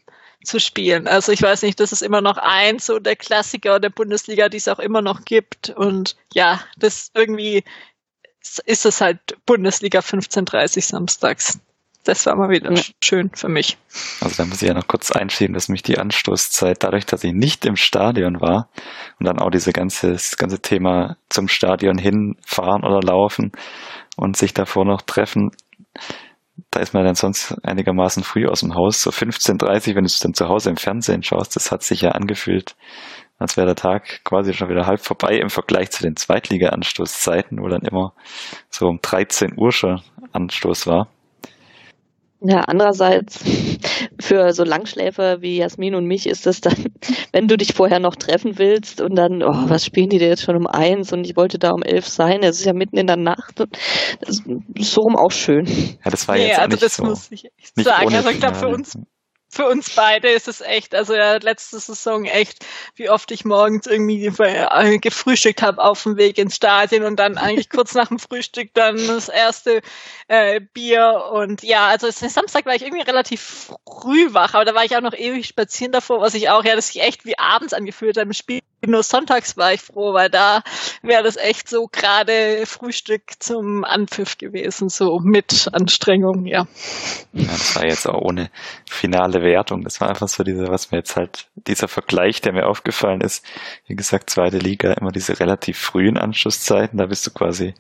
zu 0.45 0.61
spielen. 0.61 1.07
Also 1.07 1.33
ich 1.33 1.43
weiß 1.43 1.63
nicht, 1.63 1.79
das 1.79 1.93
ist 1.93 2.03
immer 2.03 2.23
noch 2.23 2.39
eins 2.39 2.87
so 2.87 2.99
der 2.99 3.17
Klassiker 3.17 3.81
der 3.81 3.91
Bundesliga, 3.91 4.49
die 4.49 4.57
es 4.57 4.69
auch 4.69 4.79
immer 4.79 5.03
noch 5.03 5.27
gibt. 5.27 5.69
Und 5.69 6.17
ja, 6.33 6.61
das 6.79 7.11
irgendwie 7.13 7.65
ist 8.65 8.87
es 8.87 9.01
halt 9.01 9.19
Bundesliga 9.47 10.01
15.30 10.01 10.83
samstags 10.83 11.59
das 12.09 12.25
war 12.25 12.37
mal 12.37 12.49
wieder 12.49 12.73
ja. 12.73 12.83
schön 13.05 13.31
für 13.35 13.49
mich. 13.49 13.77
Also 14.23 14.43
da 14.43 14.49
muss 14.49 14.63
ich 14.63 14.69
ja 14.69 14.75
noch 14.75 14.87
kurz 14.87 15.11
einschieben, 15.11 15.53
dass 15.53 15.69
mich 15.69 15.83
die 15.83 15.99
Anstoßzeit, 15.99 16.83
dadurch, 16.83 17.05
dass 17.05 17.23
ich 17.23 17.35
nicht 17.35 17.67
im 17.67 17.77
Stadion 17.77 18.41
war 18.41 18.71
und 19.21 19.27
dann 19.27 19.39
auch 19.39 19.51
diese 19.51 19.73
ganze, 19.73 20.13
das 20.13 20.39
ganze 20.39 20.61
Thema 20.61 21.19
zum 21.29 21.49
Stadion 21.49 21.99
hinfahren 21.99 22.83
oder 22.85 23.03
laufen 23.03 23.53
und 24.17 24.39
sich 24.39 24.55
davor 24.55 24.87
noch 24.87 25.03
treffen, 25.03 25.51
da 26.71 26.81
ist 26.81 26.95
man 26.95 27.05
dann 27.05 27.15
sonst 27.15 27.55
einigermaßen 27.63 28.25
früh 28.25 28.47
aus 28.47 28.61
dem 28.61 28.75
Haus, 28.75 29.03
so 29.03 29.11
15.30 29.11 29.89
wenn 29.89 30.05
du 30.05 30.07
es 30.07 30.19
dann 30.19 30.35
zu 30.35 30.49
Hause 30.49 30.71
im 30.71 30.77
Fernsehen 30.77 31.23
schaust, 31.23 31.57
das 31.57 31.71
hat 31.71 31.83
sich 31.83 32.01
ja 32.01 32.13
angefühlt, 32.13 32.75
als 33.39 33.57
wäre 33.57 33.67
der 33.67 33.77
Tag 33.77 34.25
quasi 34.25 34.53
schon 34.53 34.69
wieder 34.69 34.87
halb 34.87 35.01
vorbei 35.01 35.39
im 35.39 35.49
Vergleich 35.49 35.91
zu 35.91 36.03
den 36.03 36.17
Zweitliga-Anstoßzeiten, 36.17 37.59
wo 37.61 37.69
dann 37.69 37.83
immer 37.83 38.13
so 38.69 38.87
um 38.87 38.99
13 39.01 39.55
Uhr 39.57 39.73
schon 39.73 40.01
Anstoß 40.33 40.87
war. 40.87 41.09
Ja, 42.41 42.61
andererseits 42.61 43.43
für 44.21 44.53
so 44.53 44.63
Langschläfer 44.63 45.43
wie 45.43 45.57
Jasmin 45.57 45.97
und 45.97 46.07
mich 46.07 46.27
ist 46.29 46.47
es 46.47 46.61
dann, 46.61 46.75
wenn 47.33 47.49
du 47.49 47.57
dich 47.57 47.75
vorher 47.75 47.99
noch 47.99 48.15
treffen 48.15 48.59
willst 48.59 49.01
und 49.01 49.17
dann, 49.17 49.43
oh, 49.43 49.69
was 49.69 49.85
spielen 49.85 50.09
die 50.09 50.19
denn 50.19 50.29
jetzt 50.29 50.43
schon 50.43 50.57
um 50.57 50.69
eins 50.69 51.13
und 51.13 51.25
ich 51.25 51.37
wollte 51.37 51.59
da 51.59 51.71
um 51.71 51.83
elf 51.83 52.07
sein, 52.07 52.43
es 52.43 52.61
ist 52.61 52.65
ja 52.65 52.73
mitten 52.73 52.97
in 52.97 53.09
der 53.09 53.17
Nacht. 53.17 53.59
Das 53.59 53.69
ist 54.29 54.45
so 54.93 55.01
rum 55.01 55.17
auch 55.17 55.33
schön. 55.33 55.67
Ja, 55.67 56.11
das 56.11 56.29
war 56.29 56.37
nee, 56.37 56.47
jetzt 56.47 56.59
also 56.61 56.71
nicht 56.71 56.83
das 56.83 56.97
so, 56.97 57.05
muss 57.05 57.33
ich 57.33 57.47
echt 57.57 57.75
sagen. 57.75 58.15
Also 58.15 58.29
ich 58.31 58.39
glaube 58.39 58.57
für 58.57 58.69
uns 58.69 58.97
für 59.51 59.67
uns 59.67 59.91
beide 59.91 60.29
ist 60.29 60.47
es 60.47 60.61
echt, 60.61 60.95
also 60.95 61.15
ja, 61.15 61.37
letzte 61.37 61.79
Saison 61.79 62.27
echt, 62.27 62.65
wie 62.95 63.09
oft 63.09 63.31
ich 63.31 63.45
morgens 63.45 63.87
irgendwie 63.87 64.27
äh, 64.27 64.99
gefrühstückt 64.99 65.63
habe 65.63 65.83
auf 65.83 66.03
dem 66.03 66.17
Weg 66.17 66.39
ins 66.39 66.57
Stadion 66.57 67.05
und 67.05 67.17
dann 67.17 67.39
eigentlich 67.39 67.71
kurz 67.71 67.95
nach 67.95 68.09
dem 68.09 68.19
Frühstück 68.19 68.75
dann 68.75 68.97
das 69.07 69.29
erste 69.29 69.81
äh, 70.29 70.61
Bier 70.61 71.31
und 71.33 71.63
ja, 71.63 71.87
also 71.87 72.11
Samstag 72.11 72.67
war 72.67 72.75
ich 72.75 72.83
irgendwie 72.83 73.03
relativ 73.03 73.79
früh 73.87 74.35
wach, 74.35 74.55
aber 74.55 74.67
da 74.67 74.75
war 74.75 74.85
ich 74.85 74.97
auch 74.97 75.01
noch 75.01 75.15
ewig 75.15 75.47
spazieren 75.47 75.93
davor, 75.93 76.21
was 76.21 76.35
ich 76.35 76.51
auch, 76.51 76.65
ja, 76.65 76.77
das 76.77 76.89
sich 76.89 77.03
echt 77.03 77.25
wie 77.25 77.39
abends 77.39 77.73
angefühlt 77.73 78.17
hat 78.17 78.25
im 78.25 78.33
Spiel. 78.35 78.61
Nur 78.87 79.03
sonntags 79.03 79.57
war 79.57 79.73
ich 79.73 79.81
froh, 79.81 80.15
weil 80.15 80.31
da 80.31 80.63
wäre 81.03 81.25
das 81.25 81.37
echt 81.37 81.69
so 81.69 81.89
gerade 81.91 82.65
Frühstück 82.65 83.23
zum 83.41 83.85
Anpfiff 83.85 84.39
gewesen, 84.39 84.89
so 84.89 85.19
mit 85.19 85.69
Anstrengung, 85.73 86.47
ja. 86.47 86.67
Ja, 87.33 87.47
das 87.49 87.75
war 87.75 87.85
jetzt 87.85 88.07
auch 88.07 88.21
ohne 88.21 88.51
finale 88.89 89.43
Wertung. 89.43 89.83
Das 89.83 90.01
war 90.01 90.09
einfach 90.09 90.29
so 90.29 90.45
diese, 90.45 90.69
was 90.69 90.93
mir 90.93 90.99
jetzt 90.99 91.17
halt, 91.17 91.49
dieser 91.55 91.89
Vergleich, 91.89 92.41
der 92.41 92.53
mir 92.53 92.67
aufgefallen 92.67 93.21
ist. 93.21 93.45
Wie 93.87 93.97
gesagt, 93.97 94.31
zweite 94.31 94.59
Liga, 94.59 94.93
immer 94.93 95.11
diese 95.11 95.41
relativ 95.41 95.79
frühen 95.79 96.17
Anschlusszeiten. 96.17 96.99
Da 96.99 97.07
bist 97.07 97.27
du 97.27 97.33
quasi 97.33 97.75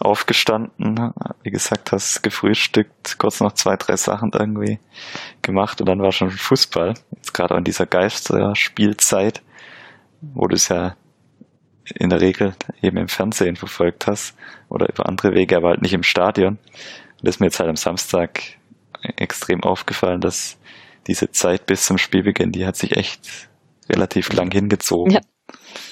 aufgestanden, 0.00 1.12
wie 1.42 1.50
gesagt, 1.50 1.92
hast 1.92 2.22
gefrühstückt, 2.22 3.18
kurz 3.18 3.40
noch 3.40 3.52
zwei, 3.52 3.76
drei 3.76 3.96
Sachen 3.96 4.30
irgendwie 4.34 4.78
gemacht 5.42 5.80
und 5.80 5.88
dann 5.88 6.00
war 6.00 6.12
schon 6.12 6.30
Fußball. 6.30 6.94
Jetzt 7.16 7.32
gerade 7.32 7.56
in 7.56 7.64
dieser 7.64 7.86
Geisterspielzeit, 7.86 9.42
wo 10.34 10.46
du 10.46 10.54
es 10.54 10.68
ja 10.68 10.96
in 11.94 12.08
der 12.10 12.20
Regel 12.20 12.54
eben 12.82 12.96
im 12.96 13.08
Fernsehen 13.08 13.56
verfolgt 13.56 14.06
hast 14.06 14.34
oder 14.68 14.88
über 14.88 15.06
andere 15.06 15.34
Wege, 15.34 15.56
aber 15.56 15.70
halt 15.70 15.82
nicht 15.82 15.92
im 15.92 16.02
Stadion. 16.02 16.54
Und 16.54 17.22
das 17.22 17.36
ist 17.36 17.40
mir 17.40 17.46
jetzt 17.46 17.60
halt 17.60 17.68
am 17.68 17.76
Samstag 17.76 18.40
extrem 19.16 19.62
aufgefallen, 19.62 20.20
dass 20.20 20.58
diese 21.06 21.30
Zeit 21.30 21.66
bis 21.66 21.84
zum 21.84 21.98
Spielbeginn, 21.98 22.52
die 22.52 22.66
hat 22.66 22.76
sich 22.76 22.96
echt 22.96 23.48
relativ 23.88 24.32
lang 24.32 24.50
hingezogen. 24.50 25.12
Ja. 25.14 25.20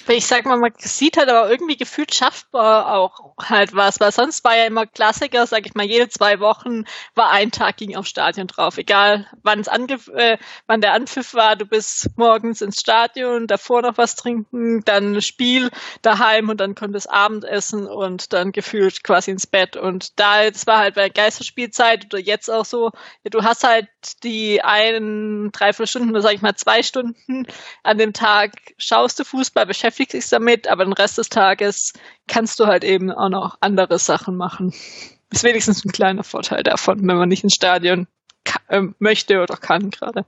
Ich 0.09 0.27
sag 0.27 0.45
mal, 0.47 0.57
man 0.59 0.73
sieht 0.79 1.17
halt 1.17 1.29
aber 1.29 1.49
irgendwie 1.49 1.77
gefühlt 1.77 2.15
schaffbar 2.15 2.93
auch 2.95 3.37
halt 3.39 3.75
was, 3.75 4.01
weil 4.01 4.11
sonst 4.11 4.43
war 4.43 4.57
ja 4.57 4.65
immer 4.65 4.85
Klassiker, 4.85 5.47
sag 5.47 5.65
ich 5.65 5.75
mal, 5.75 5.87
jede 5.87 6.09
zwei 6.09 6.41
Wochen 6.41 6.85
war 7.15 7.31
ein 7.31 7.53
Tag 7.53 7.77
ging 7.77 7.95
aufs 7.97 8.11
Stadion 8.11 8.49
drauf. 8.49 8.79
Egal 8.79 9.27
wann 9.43 9.61
es 9.61 9.69
ange 9.69 9.95
äh, 10.15 10.39
wann 10.67 10.81
der 10.81 10.93
Anpfiff 10.93 11.35
war, 11.35 11.55
du 11.55 11.67
bist 11.67 12.11
morgens 12.17 12.63
ins 12.63 12.81
Stadion, 12.81 13.47
davor 13.47 13.83
noch 13.83 13.97
was 13.97 14.17
trinken, 14.17 14.83
dann 14.85 15.23
Spiel 15.23 15.71
daheim 16.03 16.49
und 16.49 16.61
dann 16.61 16.75
kommt 16.75 16.97
das 16.97 17.07
Abendessen 17.07 17.87
und 17.87 18.33
dann 18.33 18.51
gefühlt 18.51 19.05
quasi 19.05 19.31
ins 19.31 19.47
Bett. 19.47 19.77
Und 19.77 20.19
da, 20.19 20.51
das 20.51 20.67
war 20.67 20.79
halt 20.79 20.97
bei 20.97 21.11
Geisterspielzeit 21.11 22.07
oder 22.07 22.19
jetzt 22.19 22.51
auch 22.51 22.65
so, 22.65 22.91
du 23.25 23.45
hast 23.45 23.63
halt 23.63 23.87
die 24.25 24.63
einen, 24.63 25.53
dreiviertel 25.53 25.87
Stunden 25.87 26.11
oder 26.11 26.23
sag 26.23 26.35
ich 26.35 26.43
mal 26.43 26.57
zwei 26.57 26.83
Stunden 26.83 27.47
an 27.85 27.99
dem 27.99 28.13
Tag 28.13 28.53
schaust 28.79 29.21
du 29.21 29.25
Fußball, 29.25 29.65
beschäftigst 29.65 29.92
dich 29.93 30.29
damit, 30.29 30.69
aber 30.69 30.85
den 30.85 30.93
Rest 30.93 31.19
des 31.19 31.29
Tages 31.29 31.93
kannst 32.27 32.59
du 32.61 32.67
halt 32.67 32.85
eben 32.85 33.11
auch 33.11 33.29
noch 33.29 33.59
andere 33.61 33.99
Sachen 33.99 34.37
machen. 34.37 34.75
Ist 35.31 35.45
wenigstens 35.45 35.85
ein 35.85 35.93
kleiner 35.93 36.25
Vorteil 36.25 36.63
davon, 36.63 36.99
wenn 37.07 37.17
man 37.17 37.29
nicht 37.29 37.45
ins 37.45 37.55
Stadion 37.55 38.07
äh, 38.69 38.83
möchte 38.99 39.41
oder 39.41 39.57
kann 39.57 39.91
gerade. 39.91 40.25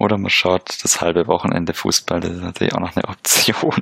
Oder 0.00 0.18
man 0.18 0.30
schaut 0.30 0.82
das 0.82 1.00
halbe 1.00 1.28
Wochenende 1.28 1.72
Fußball, 1.72 2.20
das 2.20 2.32
ist 2.32 2.42
natürlich 2.42 2.74
auch 2.74 2.80
noch 2.80 2.96
eine 2.96 3.08
Option. 3.08 3.72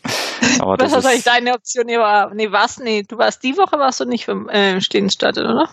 Aber 0.58 0.78
was 0.78 0.92
ist 0.92 1.06
eigentlich 1.06 1.24
deine 1.24 1.54
Option? 1.54 1.86
Nee, 1.86 1.98
war, 1.98 2.34
nee, 2.34 2.52
was? 2.52 2.78
Nee, 2.78 3.04
du 3.04 3.16
warst 3.16 3.42
die 3.42 3.56
Woche 3.56 3.78
warst 3.78 4.00
du 4.00 4.04
nicht 4.04 4.26
vom 4.26 4.48
äh, 4.48 4.80
Stehen 4.80 5.08
Stadion, 5.08 5.46
oder? 5.46 5.70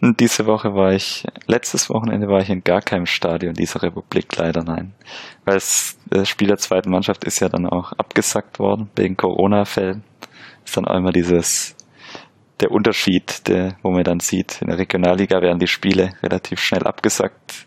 Diese 0.00 0.46
Woche 0.46 0.74
war 0.74 0.92
ich, 0.92 1.24
letztes 1.46 1.90
Wochenende 1.90 2.28
war 2.28 2.40
ich 2.40 2.50
in 2.50 2.62
gar 2.62 2.80
keinem 2.80 3.06
Stadion 3.06 3.54
dieser 3.54 3.82
Republik, 3.82 4.36
leider 4.36 4.62
nein. 4.62 4.94
Weil 5.44 5.56
das 5.56 5.96
Spiel 6.24 6.48
der 6.48 6.58
zweiten 6.58 6.90
Mannschaft 6.90 7.24
ist 7.24 7.40
ja 7.40 7.48
dann 7.48 7.66
auch 7.66 7.92
abgesackt 7.92 8.60
worden, 8.60 8.90
wegen 8.94 9.16
Corona-Fällen. 9.16 10.04
Ist 10.64 10.76
dann 10.76 10.84
auch 10.84 10.96
immer 10.96 11.10
dieses, 11.10 11.74
der 12.60 12.70
Unterschied, 12.70 13.48
der, 13.48 13.76
wo 13.82 13.90
man 13.90 14.04
dann 14.04 14.20
sieht, 14.20 14.62
in 14.62 14.68
der 14.68 14.78
Regionalliga 14.78 15.40
werden 15.42 15.58
die 15.58 15.66
Spiele 15.66 16.12
relativ 16.22 16.60
schnell 16.60 16.86
abgesackt. 16.86 17.66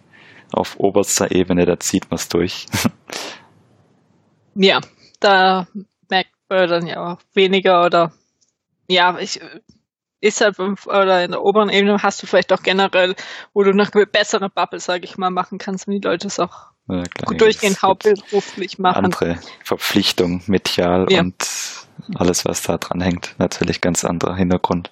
Auf 0.54 0.80
oberster 0.80 1.32
Ebene, 1.32 1.66
da 1.66 1.80
zieht 1.80 2.10
man 2.12 2.16
es 2.16 2.30
durch. 2.30 2.68
Ja, 4.54 4.82
da 5.22 5.66
merkt 6.10 6.34
man 6.50 6.68
dann 6.68 6.86
ja 6.86 7.14
auch 7.14 7.20
weniger 7.34 7.86
oder 7.86 8.12
ja, 8.90 9.18
ich 9.18 9.40
ist 10.22 10.40
halt 10.42 10.58
oder 10.60 11.24
in 11.24 11.32
der 11.32 11.44
oberen 11.44 11.70
Ebene 11.70 12.02
hast 12.02 12.22
du 12.22 12.28
vielleicht 12.28 12.54
auch 12.54 12.64
generell, 12.64 13.16
wo 13.54 13.64
du 13.64 13.74
noch 13.74 13.92
eine 13.92 14.06
bessere 14.06 14.50
Bubble, 14.50 14.80
sage 14.80 15.04
ich 15.06 15.18
mal, 15.18 15.32
machen 15.32 15.58
kannst, 15.58 15.88
wenn 15.88 16.00
die 16.00 16.08
Leute 16.08 16.28
es 16.28 16.40
auch 16.40 16.72
ja, 16.88 17.04
gut 17.26 17.42
durchgehend 17.42 17.82
hauptberuflich 17.82 18.80
machen. 18.80 19.06
Andere 19.06 19.40
Verpflichtungen, 19.64 20.44
medial 20.46 21.08
ja. 21.10 21.22
und 21.22 21.48
alles, 22.16 22.46
was 22.46 22.62
da 22.62 22.78
dran 22.78 23.02
hängt, 23.02 23.36
natürlich 23.38 23.82
ganz 23.82 24.06
anderer 24.06 24.36
Hintergrund. 24.36 24.92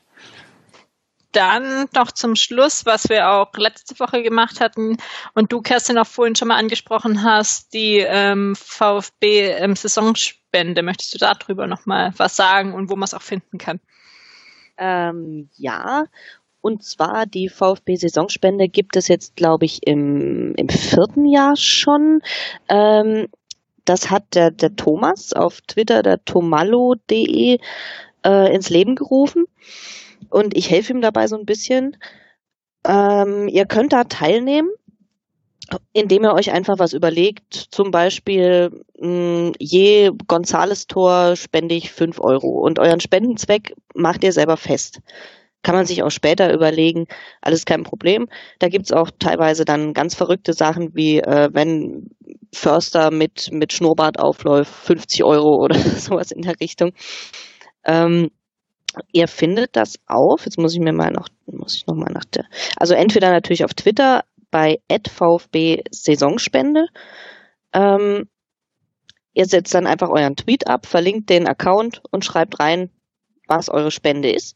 Dann 1.31 1.85
noch 1.93 2.11
zum 2.11 2.35
Schluss, 2.35 2.87
was 2.87 3.07
wir 3.07 3.29
auch 3.29 3.53
letzte 3.53 3.99
Woche 3.99 4.23
gemacht 4.23 4.59
hatten 4.59 4.97
und 5.35 5.51
du, 5.51 5.61
Kerstin, 5.61 5.99
auch 5.99 6.07
vorhin 6.07 6.35
schon 6.35 6.47
mal 6.47 6.57
angesprochen 6.57 7.23
hast, 7.23 7.71
die 7.73 7.97
ähm, 7.99 8.55
VfB 8.55 9.51
ähm, 9.51 9.75
Saisonspende. 9.75 10.81
Möchtest 10.81 11.13
du 11.13 11.19
darüber 11.19 11.67
noch 11.67 11.85
mal 11.85 12.13
was 12.17 12.35
sagen 12.35 12.73
und 12.73 12.89
wo 12.89 12.95
man 12.95 13.03
es 13.03 13.13
auch 13.13 13.21
finden 13.21 13.59
kann? 13.59 13.79
Ähm, 14.79 15.49
ja, 15.57 16.05
und 16.61 16.83
zwar 16.83 17.25
die 17.25 17.49
VfB-Saisonspende 17.49 18.67
gibt 18.67 18.95
es 18.95 19.07
jetzt, 19.07 19.35
glaube 19.35 19.65
ich, 19.65 19.85
im, 19.85 20.55
im 20.55 20.69
vierten 20.69 21.25
Jahr 21.25 21.55
schon. 21.55 22.21
Ähm, 22.69 23.27
das 23.85 24.09
hat 24.09 24.35
der, 24.35 24.51
der 24.51 24.75
Thomas 24.75 25.33
auf 25.33 25.61
Twitter, 25.61 26.03
der 26.03 26.23
tomallo.de, 26.23 27.59
äh, 28.25 28.55
ins 28.55 28.69
Leben 28.69 28.95
gerufen. 28.95 29.45
Und 30.29 30.55
ich 30.55 30.69
helfe 30.69 30.93
ihm 30.93 31.01
dabei 31.01 31.27
so 31.27 31.37
ein 31.37 31.45
bisschen. 31.45 31.97
Ähm, 32.85 33.47
ihr 33.47 33.65
könnt 33.65 33.93
da 33.93 34.03
teilnehmen 34.05 34.69
indem 35.93 36.23
ihr 36.23 36.33
euch 36.33 36.51
einfach 36.51 36.79
was 36.79 36.93
überlegt, 36.93 37.53
zum 37.53 37.91
Beispiel 37.91 38.69
mh, 38.99 39.07
hm, 39.07 39.51
je 39.59 40.11
Gonzales-Tor 40.27 41.35
spende 41.35 41.75
ich 41.75 41.91
fünf 41.91 42.19
Euro 42.19 42.47
und 42.47 42.79
euren 42.79 42.99
Spendenzweck 42.99 43.75
macht 43.93 44.23
ihr 44.23 44.33
selber 44.33 44.57
fest. 44.57 44.99
kann 45.61 45.75
man 45.75 45.85
sich 45.85 46.03
auch 46.03 46.09
später 46.09 46.53
überlegen, 46.53 47.05
alles 47.41 47.65
kein 47.65 47.83
Problem. 47.83 48.29
Da 48.59 48.69
gibt's 48.69 48.93
auch 48.93 49.11
teilweise 49.19 49.65
dann 49.65 49.93
ganz 49.93 50.15
verrückte 50.15 50.53
Sachen, 50.53 50.95
wie 50.95 51.19
äh, 51.19 51.49
wenn 51.51 52.09
Förster 52.53 53.11
mit, 53.11 53.49
mit 53.51 53.73
Schnurrbart 53.73 54.19
aufläuft, 54.19 54.73
50 54.73 55.23
Euro 55.25 55.61
oder 55.61 55.75
sowas 55.97 56.31
in 56.31 56.43
der 56.43 56.59
Richtung. 56.61 56.93
Ähm, 57.85 58.29
ihr 59.11 59.27
findet 59.27 59.75
das 59.75 59.95
auf, 60.07 60.45
jetzt 60.45 60.57
muss 60.57 60.73
ich 60.73 60.79
mir 60.79 60.93
mal 60.93 61.11
noch, 61.11 61.27
muss 61.45 61.75
ich 61.75 61.87
noch 61.87 61.95
mal 61.95 62.11
nach 62.11 62.25
der, 62.25 62.45
also 62.77 62.93
entweder 62.93 63.29
natürlich 63.31 63.63
auf 63.63 63.73
Twitter 63.73 64.23
bei 64.51 64.79
VfB 65.07 65.83
Saisonspende. 65.91 66.87
Ähm, 67.73 68.27
ihr 69.33 69.45
setzt 69.45 69.73
dann 69.73 69.87
einfach 69.87 70.09
euren 70.09 70.35
Tweet 70.35 70.67
ab, 70.67 70.85
verlinkt 70.85 71.29
den 71.29 71.47
Account 71.47 72.01
und 72.11 72.25
schreibt 72.25 72.59
rein, 72.59 72.89
was 73.47 73.69
eure 73.69 73.91
Spende 73.91 74.31
ist. 74.31 74.55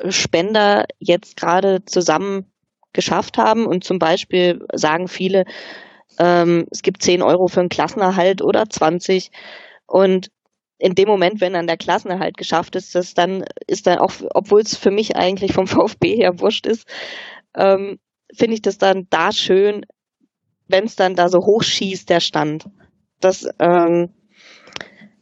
Spender 0.08 0.86
jetzt 0.98 1.36
gerade 1.36 1.84
zusammen 1.84 2.52
geschafft 2.92 3.38
haben. 3.38 3.66
Und 3.66 3.84
zum 3.84 3.98
Beispiel 3.98 4.64
sagen 4.72 5.08
viele, 5.08 5.44
ähm, 6.18 6.66
es 6.70 6.82
gibt 6.82 7.02
10 7.02 7.22
Euro 7.22 7.48
für 7.48 7.60
einen 7.60 7.68
Klassenerhalt 7.68 8.42
oder 8.42 8.68
20. 8.68 9.30
Und 9.86 10.30
in 10.78 10.94
dem 10.94 11.08
Moment, 11.08 11.40
wenn 11.40 11.54
dann 11.54 11.66
der 11.66 11.76
Klassenerhalt 11.76 12.36
geschafft 12.36 12.76
ist, 12.76 12.94
das 12.94 13.14
dann 13.14 13.44
ist 13.66 13.86
dann 13.86 13.98
auch, 13.98 14.12
obwohl 14.34 14.60
es 14.60 14.76
für 14.76 14.90
mich 14.90 15.16
eigentlich 15.16 15.52
vom 15.52 15.66
VfB 15.66 16.16
her 16.16 16.40
wurscht 16.40 16.66
ist, 16.66 16.86
ähm, 17.56 17.98
finde 18.32 18.54
ich 18.54 18.62
das 18.62 18.78
dann 18.78 19.06
da 19.10 19.32
schön, 19.32 19.84
wenn 20.68 20.84
es 20.84 20.96
dann 20.96 21.14
da 21.14 21.28
so 21.28 21.38
hochschießt, 21.38 22.08
der 22.08 22.20
Stand. 22.20 22.66
Das 23.20 23.48
ähm, 23.58 24.10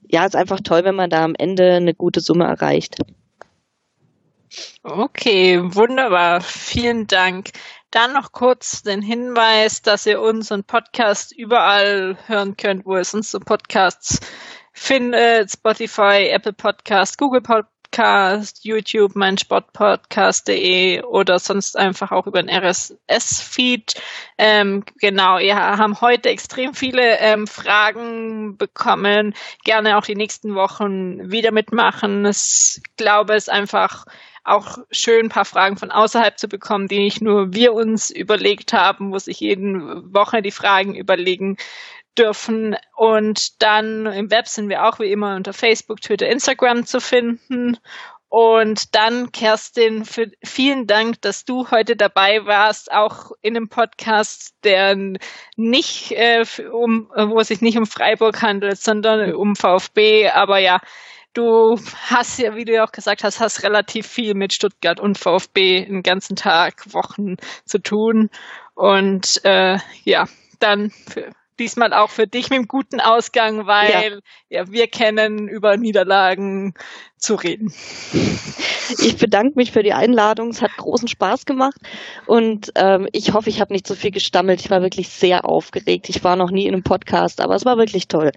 ja, 0.08 0.24
ist 0.24 0.36
einfach 0.36 0.60
toll, 0.60 0.84
wenn 0.84 0.94
man 0.94 1.10
da 1.10 1.24
am 1.24 1.34
Ende 1.36 1.74
eine 1.74 1.94
gute 1.94 2.20
Summe 2.20 2.44
erreicht. 2.44 2.96
Okay, 4.82 5.60
wunderbar. 5.74 6.40
Vielen 6.40 7.06
Dank. 7.06 7.50
Dann 7.90 8.12
noch 8.12 8.32
kurz 8.32 8.82
den 8.82 9.02
Hinweis, 9.02 9.82
dass 9.82 10.06
ihr 10.06 10.20
unseren 10.20 10.64
Podcast 10.64 11.36
überall 11.36 12.16
hören 12.26 12.56
könnt, 12.56 12.86
wo 12.86 12.96
ihr 12.96 13.04
sonst 13.04 13.30
so 13.30 13.40
Podcasts 13.40 14.20
findet. 14.72 15.50
Spotify, 15.50 16.28
Apple 16.30 16.52
Podcast, 16.52 17.18
Google 17.18 17.42
Podcast. 17.42 17.75
Podcast, 17.96 18.62
YouTube, 18.62 19.16
mein 19.16 19.38
Sportpodcast.de 19.38 21.02
oder 21.04 21.38
sonst 21.38 21.78
einfach 21.78 22.12
auch 22.12 22.26
über 22.26 22.42
den 22.42 22.50
RSS-Feed. 22.54 23.94
Ähm, 24.36 24.84
genau, 25.00 25.38
wir 25.38 25.56
haben 25.56 26.02
heute 26.02 26.28
extrem 26.28 26.74
viele 26.74 27.18
ähm, 27.20 27.46
Fragen 27.46 28.58
bekommen. 28.58 29.32
Gerne 29.64 29.96
auch 29.96 30.04
die 30.04 30.14
nächsten 30.14 30.54
Wochen 30.54 31.30
wieder 31.30 31.52
mitmachen. 31.52 32.26
Ich 32.26 32.82
glaube, 32.98 33.32
es 33.32 33.44
ist 33.44 33.48
einfach 33.48 34.04
auch 34.44 34.76
schön, 34.90 35.26
ein 35.26 35.30
paar 35.30 35.46
Fragen 35.46 35.78
von 35.78 35.90
außerhalb 35.90 36.38
zu 36.38 36.48
bekommen, 36.48 36.88
die 36.88 36.98
nicht 36.98 37.22
nur 37.22 37.54
wir 37.54 37.72
uns 37.72 38.10
überlegt 38.10 38.74
haben, 38.74 39.10
wo 39.10 39.18
sich 39.18 39.40
jeden 39.40 40.12
Woche 40.12 40.42
die 40.42 40.50
Fragen 40.50 40.94
überlegen 40.94 41.56
dürfen. 42.18 42.76
Und 42.96 43.62
dann 43.62 44.06
im 44.06 44.30
Web 44.30 44.48
sind 44.48 44.68
wir 44.68 44.84
auch 44.84 44.98
wie 44.98 45.10
immer 45.10 45.36
unter 45.36 45.52
Facebook, 45.52 46.00
Twitter, 46.00 46.28
Instagram 46.28 46.86
zu 46.86 47.00
finden. 47.00 47.78
Und 48.28 48.94
dann, 48.94 49.30
Kerstin, 49.30 50.04
für, 50.04 50.30
vielen 50.44 50.86
Dank, 50.86 51.22
dass 51.22 51.44
du 51.44 51.70
heute 51.70 51.96
dabei 51.96 52.44
warst, 52.44 52.90
auch 52.90 53.30
in 53.40 53.56
einem 53.56 53.68
Podcast, 53.68 54.54
der 54.64 54.96
nicht 55.56 56.12
äh, 56.12 56.44
um, 56.72 57.08
wo 57.14 57.38
es 57.38 57.48
sich 57.48 57.60
nicht 57.60 57.78
um 57.78 57.86
Freiburg 57.86 58.42
handelt, 58.42 58.78
sondern 58.78 59.32
um 59.34 59.54
VfB. 59.54 60.28
Aber 60.30 60.58
ja, 60.58 60.80
du 61.34 61.78
hast 62.08 62.38
ja, 62.38 62.56
wie 62.56 62.64
du 62.64 62.74
ja 62.74 62.84
auch 62.84 62.92
gesagt 62.92 63.22
hast, 63.22 63.40
hast 63.40 63.62
relativ 63.62 64.06
viel 64.06 64.34
mit 64.34 64.52
Stuttgart 64.52 64.98
und 64.98 65.18
VfB 65.18 65.84
den 65.84 66.02
ganzen 66.02 66.34
Tag, 66.34 66.92
Wochen 66.92 67.36
zu 67.64 67.78
tun. 67.78 68.30
Und 68.74 69.40
äh, 69.44 69.78
ja, 70.04 70.26
dann 70.58 70.90
für, 70.90 71.30
diesmal 71.58 71.92
auch 71.92 72.10
für 72.10 72.26
dich 72.26 72.50
mit 72.50 72.58
einem 72.58 72.68
guten 72.68 73.00
Ausgang, 73.00 73.66
weil 73.66 74.20
ja. 74.48 74.60
ja. 74.62 74.72
wir 74.72 74.86
kennen 74.88 75.48
über 75.48 75.76
Niederlagen 75.76 76.74
zu 77.16 77.34
reden. 77.34 77.72
Ich 78.98 79.16
bedanke 79.16 79.54
mich 79.56 79.72
für 79.72 79.82
die 79.82 79.92
Einladung. 79.92 80.50
Es 80.50 80.62
hat 80.62 80.76
großen 80.76 81.08
Spaß 81.08 81.44
gemacht 81.44 81.80
und 82.26 82.70
ähm, 82.76 83.08
ich 83.12 83.32
hoffe, 83.32 83.50
ich 83.50 83.60
habe 83.60 83.72
nicht 83.72 83.86
so 83.86 83.94
viel 83.94 84.12
gestammelt. 84.12 84.60
Ich 84.60 84.70
war 84.70 84.80
wirklich 84.80 85.08
sehr 85.08 85.44
aufgeregt. 85.44 86.08
Ich 86.08 86.22
war 86.22 86.36
noch 86.36 86.50
nie 86.50 86.66
in 86.66 86.74
einem 86.74 86.84
Podcast, 86.84 87.40
aber 87.40 87.56
es 87.56 87.64
war 87.64 87.78
wirklich 87.78 88.08
toll 88.08 88.30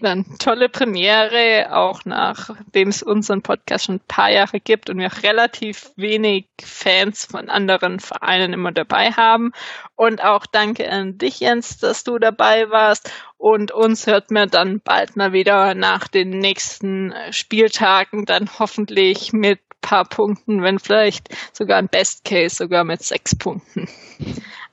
dann 0.00 0.24
tolle 0.38 0.68
Premiere, 0.68 1.68
auch 1.76 2.04
nachdem 2.04 2.88
es 2.88 3.02
unseren 3.02 3.42
Podcast 3.42 3.86
schon 3.86 3.96
ein 3.96 4.06
paar 4.08 4.30
Jahre 4.30 4.60
gibt 4.60 4.90
und 4.90 4.98
wir 4.98 5.08
auch 5.08 5.22
relativ 5.22 5.90
wenig 5.96 6.46
Fans 6.60 7.26
von 7.26 7.48
anderen 7.48 8.00
Vereinen 8.00 8.52
immer 8.52 8.72
dabei 8.72 9.12
haben. 9.12 9.52
Und 9.96 10.22
auch 10.22 10.46
danke 10.46 10.90
an 10.90 11.18
dich, 11.18 11.40
Jens, 11.40 11.78
dass 11.78 12.04
du 12.04 12.18
dabei 12.18 12.70
warst. 12.70 13.12
Und 13.38 13.72
uns 13.72 14.06
hört 14.06 14.30
man 14.30 14.50
dann 14.50 14.80
bald 14.80 15.16
mal 15.16 15.32
wieder 15.32 15.74
nach 15.74 16.08
den 16.08 16.30
nächsten 16.30 17.14
Spieltagen, 17.30 18.26
dann 18.26 18.50
hoffentlich 18.58 19.32
mit 19.32 19.60
paar 19.80 20.04
Punkten, 20.04 20.62
wenn 20.62 20.78
vielleicht 20.78 21.28
sogar 21.52 21.78
ein 21.78 21.88
Best 21.88 22.24
Case 22.24 22.56
sogar 22.56 22.84
mit 22.84 23.02
sechs 23.02 23.34
Punkten. 23.34 23.88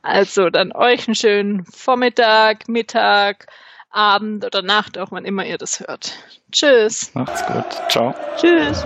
Also 0.02 0.50
dann 0.50 0.72
euch 0.74 1.08
einen 1.08 1.16
schönen 1.16 1.66
Vormittag, 1.66 2.68
Mittag, 2.70 3.48
Abend 3.90 4.46
oder 4.46 4.62
Nacht, 4.62 4.98
auch 4.98 5.12
wann 5.12 5.26
immer 5.26 5.46
ihr 5.46 5.58
das 5.58 5.80
hört. 5.80 6.14
Tschüss. 6.52 7.12
Macht's 7.14 7.46
gut. 7.46 7.66
Ciao. 7.90 8.14
Tschüss. 8.38 8.86